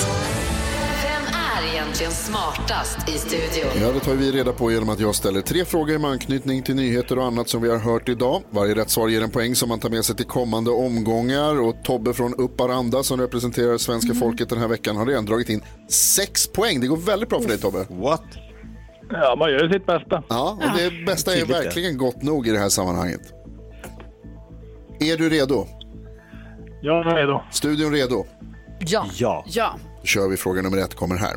Är 1.62 1.74
egentligen 1.74 2.12
smartast 2.12 3.09
i 3.09 3.12
studion? 3.12 3.82
Ja, 3.82 3.91
det 3.91 3.99
tar 3.99 4.14
vi 4.14 4.32
reda 4.32 4.53
på 4.53 4.72
genom 4.72 4.89
att 4.89 4.99
jag 4.99 5.16
ställer 5.16 5.41
tre 5.41 5.66
frågor 5.66 5.97
med 5.97 6.12
anknytning 6.12 6.64
till 6.64 6.76
nyheter 6.76 7.18
och 7.18 7.26
annat 7.26 7.49
som 7.49 7.62
vi 7.62 7.70
har 7.70 7.78
hört 7.78 8.09
idag. 8.09 8.41
Varje 8.49 8.76
rätt 8.76 8.89
svar 8.89 9.07
ger 9.07 9.22
en 9.22 9.30
poäng 9.30 9.55
som 9.55 9.70
man 9.70 9.80
tar 9.80 9.89
med 9.89 10.05
sig 10.05 10.16
till 10.16 10.26
kommande 10.26 10.72
omgångar. 10.72 11.62
Och 11.62 11.76
Tobbe 11.84 12.14
från 12.14 12.34
Upparanda 12.34 13.03
som 13.03 13.22
representerar 13.22 13.78
svenska 13.78 14.14
folket 14.14 14.49
den 14.49 14.59
här 14.59 14.68
veckan 14.68 14.95
har 14.95 15.05
redan 15.05 15.26
dragit 15.26 15.49
in 15.49 15.62
sex 15.89 16.47
poäng. 16.47 16.82
Det 16.82 16.88
går 16.88 16.97
väldigt 16.97 17.30
bra 17.30 17.41
för 17.41 17.47
dig 17.47 17.57
Tobbe. 17.57 17.86
What? 17.89 18.24
Ja, 19.09 19.36
man 19.39 19.51
gör 19.51 19.70
sitt 19.74 19.86
bästa. 19.86 20.24
Ja, 20.30 20.57
och 20.62 20.78
det 20.78 21.05
bästa 21.05 21.36
är 21.36 21.45
verkligen 21.45 21.97
gott 21.97 22.22
nog 22.22 22.47
i 22.47 22.51
det 22.51 22.59
här 22.59 22.70
sammanhanget. 22.70 23.22
Är 24.99 25.18
du 25.18 25.30
redo? 25.30 25.68
Jag 26.82 27.07
är 27.07 27.16
redo. 27.16 27.41
Studion 27.51 27.91
redo? 27.91 28.26
Ja. 28.80 29.05
Ja. 29.14 29.45
Ja. 29.47 29.76
Då 30.02 30.08
kör 30.08 30.28
vi 30.28 30.38
fråga 30.38 30.62
nummer 30.62 30.78
ett 30.78 30.95
kommer 30.95 31.16
här. 31.16 31.36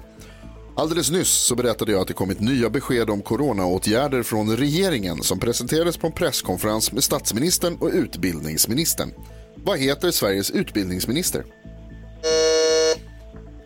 Alldeles 0.77 1.11
nyss 1.11 1.29
så 1.29 1.55
berättade 1.55 1.93
jag 1.93 2.01
att 2.01 2.09
det 2.09 2.15
kommit 2.15 2.41
nya 2.41 2.71
besked 2.71 3.11
om 3.11 3.23
coronaåtgärder 3.23 4.23
från 4.23 4.57
regeringen 4.57 5.23
som 5.23 5.39
presenterades 5.39 5.97
på 5.97 6.07
en 6.07 6.12
presskonferens 6.12 6.93
med 6.93 7.05
statsministern 7.05 7.77
och 7.81 7.91
utbildningsministern. 7.93 9.11
Vad 9.57 9.79
heter 9.79 10.11
Sveriges 10.11 10.51
utbildningsminister? 10.51 11.45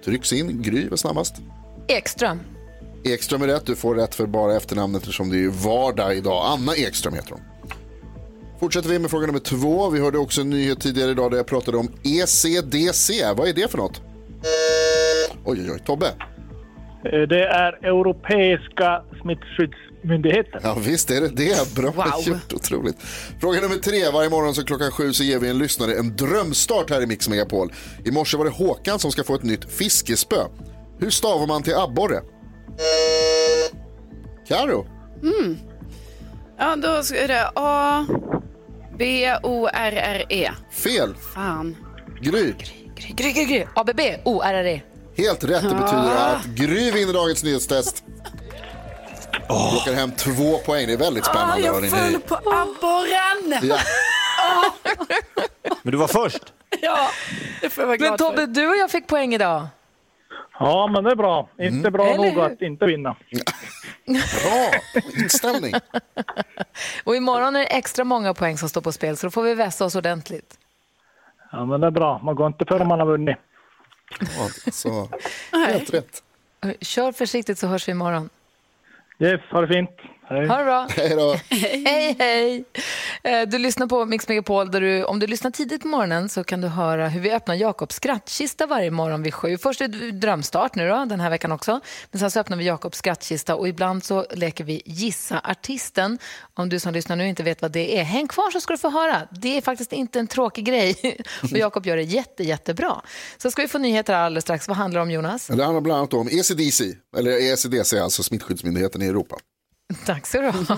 Trycks 0.05 0.33
in, 0.33 0.63
Gry 0.63 0.89
var 0.89 0.97
snabbast. 0.97 1.35
Ekström. 1.89 2.41
Ekström 3.05 3.43
är 3.43 3.47
rätt, 3.47 3.67
du 3.67 3.77
får 3.77 3.95
rätt 3.95 4.15
för 4.15 4.27
bara 4.27 4.57
efternamnet 4.57 5.03
eftersom 5.03 5.31
det 5.31 5.45
är 5.45 5.49
vardag 5.49 6.17
idag. 6.17 6.47
Anna 6.47 6.77
Ekström 6.77 7.15
heter 7.15 7.31
hon. 7.31 7.41
Fortsätter 8.61 8.89
vi 8.89 8.99
med 8.99 9.11
fråga 9.11 9.27
nummer 9.27 9.39
två. 9.39 9.91
Vi 9.91 10.01
hörde 10.01 10.19
också 10.19 10.41
en 10.41 10.51
nyhet 10.51 10.81
tidigare 10.81 11.11
idag 11.11 11.31
där 11.31 11.37
jag 11.37 11.47
pratade 11.47 11.77
om 11.77 11.89
ECDC. 12.05 13.33
Vad 13.37 13.49
är 13.49 13.53
det 13.53 13.71
för 13.71 13.79
något? 13.79 14.03
Oj, 15.45 15.61
oj, 15.61 15.71
oj. 15.73 15.79
Tobbe? 15.87 16.07
Eh, 16.07 17.21
Det 17.29 17.45
är 17.45 17.87
Europeiska 17.87 19.03
smittskyddsmyndigheten. 19.23 20.61
Ja, 20.63 20.77
visst 20.81 21.11
är 21.11 21.21
det 21.21 21.29
det. 21.29 21.75
Bra 21.75 21.91
Wow. 21.91 22.07
gjort. 22.27 22.53
Otroligt. 22.53 22.97
Fråga 23.41 23.61
nummer 23.61 23.77
tre. 23.77 24.11
Varje 24.13 24.31
morgon 24.31 24.55
så 24.55 24.65
klockan 24.65 24.91
sju 24.91 25.13
så 25.13 25.25
ger 25.25 25.39
vi 25.39 25.49
en 25.49 25.59
lyssnare 25.59 25.95
en 25.99 26.17
drömstart 26.17 26.91
här 26.91 27.03
i 27.03 27.07
Mix 27.07 27.29
Megapol. 27.29 27.73
I 28.05 28.11
morse 28.11 28.37
var 28.37 28.45
det 28.45 28.51
Håkan 28.51 28.99
som 28.99 29.11
ska 29.13 29.25
få 29.25 29.35
ett 29.35 29.43
nytt 29.43 29.73
fiskespö. 29.73 30.37
Hur 31.01 31.11
stavar 31.11 31.47
man 31.47 31.63
till 31.63 31.75
abborre? 31.75 32.21
Karo? 34.49 34.87
Mm. 35.23 35.57
Ja, 36.59 36.77
då 36.77 36.89
är 37.17 37.29
det 37.29 37.51
A, 37.55 38.07
B, 38.99 39.33
O, 39.43 39.69
R, 39.73 39.93
R, 39.97 40.25
E. 40.29 40.51
Fel. 40.73 41.15
Fan. 41.35 41.77
Gry? 42.21 42.43
Gry, 42.53 42.55
gry, 42.99 43.33
gry, 43.33 43.45
gry. 43.45 43.65
ABB, 43.75 44.01
ORRE. 44.25 44.81
Helt 45.17 45.45
rätt. 45.45 45.63
Det 45.63 45.75
betyder 45.75 46.17
Ah. 46.17 46.27
att 46.37 46.45
Gry 46.45 46.91
vinner 46.91 47.13
dagens 47.13 47.45
nyhetstest. 47.45 48.05
Plockar 49.47 49.93
hem 49.95 50.11
två 50.13 50.59
poäng. 50.59 50.87
Det 50.87 50.93
är 50.93 50.97
väldigt 50.97 51.29
Ah, 51.29 51.31
spännande. 51.31 51.61
jag 51.67 51.73
hörni. 51.75 51.89
föll 51.89 52.21
på 52.21 52.35
abborren! 52.35 53.59
Ja. 53.63 53.79
Men 55.83 55.93
du 55.93 55.97
var 55.99 56.07
först. 56.09 56.53
Ja, 56.81 57.09
det 57.61 57.71
får 57.71 57.83
jag 57.83 57.87
vara 57.87 57.97
glad 57.97 58.11
Men 58.11 58.19
Tobbe, 58.19 58.37
för. 58.37 58.47
du 58.47 58.69
och 58.69 58.77
jag 58.77 58.91
fick 58.91 59.07
poäng 59.07 59.35
idag. 59.35 59.67
Ja, 60.59 60.87
men 60.93 61.05
det 61.05 61.11
är 61.11 61.17
bra. 61.17 61.49
Inte 61.59 61.91
bra 61.91 62.07
Eller 62.07 62.17
nog 62.17 62.27
hur? 62.35 62.43
att 62.43 62.63
inte 62.63 62.87
vinna. 62.87 63.17
Bra 64.07 64.71
inställning. 65.17 65.75
Och 67.05 67.17
imorgon 67.17 67.57
är 67.57 67.61
det 67.61 67.67
extra 67.67 68.05
många 68.05 68.35
poäng 68.35 68.59
som 68.59 68.69
står 68.69 68.81
på 68.81 68.93
spel, 68.93 69.17
så 69.17 69.27
då 69.27 69.31
får 69.31 69.43
vi 69.43 69.55
vässa 69.55 69.85
oss 69.85 69.95
ordentligt. 69.95 70.58
Ja, 71.51 71.65
men 71.65 71.81
det 71.81 71.87
är 71.87 71.91
bra. 71.91 72.21
Man 72.23 72.35
går 72.35 72.47
inte 72.47 72.65
förrän 72.65 72.89
man 72.89 72.99
har 73.01 73.07
vunnit. 73.07 73.37
Ja, 74.21 74.71
så. 74.73 75.09
Helt 75.67 75.95
rätt. 75.95 76.23
Kör 76.81 77.13
försiktigt 77.13 77.59
så 77.59 77.67
hörs 77.67 77.89
vi 77.89 77.93
imorgon. 77.93 78.31
Yes, 79.19 79.41
ha 79.51 79.61
det 79.61 79.69
fint. 79.69 79.91
Hej. 80.31 80.47
Ha 80.47 80.57
det 80.59 80.65
bra. 80.65 80.89
Hej 80.97 81.09
då. 81.17 81.37
hej, 81.51 82.17
hej. 82.19 82.65
Eh, 83.23 83.49
Du 83.49 83.59
lyssnar 83.59 83.87
på 83.87 84.05
Mix 84.07 84.29
Megapol. 84.29 84.71
Där 84.71 84.81
du, 84.81 85.05
om 85.05 85.19
du 85.21 85.27
lyssnar 85.27 85.51
tidigt 85.51 85.83
på 85.83 85.89
morgonen 85.89 86.29
så 86.29 86.45
kan 86.45 86.61
du 86.61 86.69
höra 86.69 87.09
hur 87.09 87.21
vi 87.21 87.31
öppnar 87.33 87.55
Jakobs 87.55 87.95
skrattkista 87.97 88.67
varje 88.67 88.91
morgon 88.91 89.23
vid 89.23 89.35
sju. 89.35 89.59
Först 89.59 89.81
är 89.81 89.89
det 89.89 90.11
drömstart 90.11 90.75
nu 90.75 90.89
då, 90.89 91.05
den 91.05 91.21
här 91.21 91.31
veckan 91.31 91.53
också. 91.53 91.81
Men 92.11 92.21
sen 92.21 92.31
så 92.31 92.41
öppnar 92.41 92.57
vi 92.57 92.65
Jakobs 92.65 92.99
skrattkista 92.99 93.55
och 93.57 93.69
ibland 93.69 94.05
så 94.05 94.27
leker 94.31 94.65
vi 94.65 94.83
Gissa 94.85 95.41
artisten. 95.45 96.19
Om 96.55 96.69
du 96.69 96.81
som 96.81 96.93
lyssnar 96.95 97.17
nu 97.17 97.29
inte 97.29 97.43
vet 97.43 97.63
vad 97.63 97.71
det 97.73 97.99
är, 97.99 98.03
häng 98.05 98.29
kvar 98.29 98.51
så 98.51 98.61
ska 98.61 98.73
du 98.73 98.79
få 98.79 98.91
höra. 98.91 99.29
Det 99.31 99.57
är 99.57 99.61
faktiskt 99.63 99.93
inte 99.93 100.19
en 100.19 100.27
tråkig 100.27 100.65
grej 100.65 100.97
och 101.43 101.59
Jakob 101.59 101.87
gör 101.87 101.97
det 101.97 102.03
jätte, 102.03 102.43
jättebra. 102.43 103.03
Så 103.39 103.51
ska 103.51 103.63
vi 103.63 103.69
få 103.69 103.79
nyheter 103.79 104.15
här 104.15 104.21
alldeles 104.23 104.45
strax. 104.45 104.69
Vad 104.69 104.77
handlar 104.77 105.01
det 105.01 105.03
om 105.03 105.11
Jonas? 105.11 105.47
Det 105.47 105.65
handlar 105.65 105.81
bland 105.81 105.99
annat 105.99 106.15
om 106.15 106.29
ECDC, 106.29 106.85
eller 107.17 107.53
ECDC, 107.53 107.99
alltså 107.99 108.23
smittskyddsmyndigheten 108.23 109.03
i 109.03 109.07
Europa. 109.07 109.37
Tack 110.07 110.27
så 110.27 110.41
du 110.41 110.49
ha. 110.49 110.77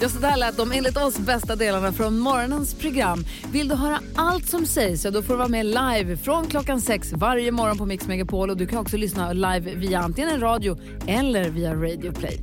Ja, 0.00 0.08
så 0.08 0.18
där 0.18 0.36
lät 0.36 0.56
de 0.56 0.72
enligt 0.72 0.96
oss 0.96 1.18
bästa 1.18 1.56
delarna 1.56 1.92
från 1.92 2.18
morgonens 2.18 2.74
program. 2.74 3.24
Vill 3.52 3.68
du 3.68 3.74
höra 3.74 4.00
allt 4.16 4.48
som 4.48 4.66
sägs 4.66 5.02
så 5.02 5.10
då 5.10 5.22
får 5.22 5.34
du 5.34 5.38
vara 5.38 5.48
med 5.48 5.66
live 5.66 6.16
från 6.16 6.46
klockan 6.46 6.80
sex 6.80 7.12
varje 7.12 7.52
morgon 7.52 7.78
på 7.78 7.86
Mix 7.86 8.06
Megapol. 8.06 8.50
Och 8.50 8.56
du 8.56 8.66
kan 8.66 8.78
också 8.78 8.96
lyssna 8.96 9.32
live 9.32 9.74
via 9.74 9.98
antingen 9.98 10.40
radio 10.40 10.78
eller 11.06 11.50
via 11.50 11.74
Radio 11.74 12.12
Play. 12.12 12.40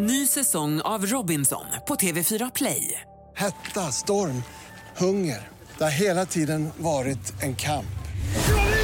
Ny 0.00 0.26
säsong 0.26 0.80
av 0.80 1.06
Robinson 1.06 1.64
på 1.88 1.94
TV4 1.94 2.50
Play. 2.54 3.00
Hetta, 3.36 3.80
storm, 3.80 4.42
hunger. 4.96 5.48
Det 5.78 5.84
har 5.84 5.90
hela 5.90 6.26
tiden 6.26 6.70
varit 6.78 7.42
en 7.42 7.56
kamp. 7.56 7.86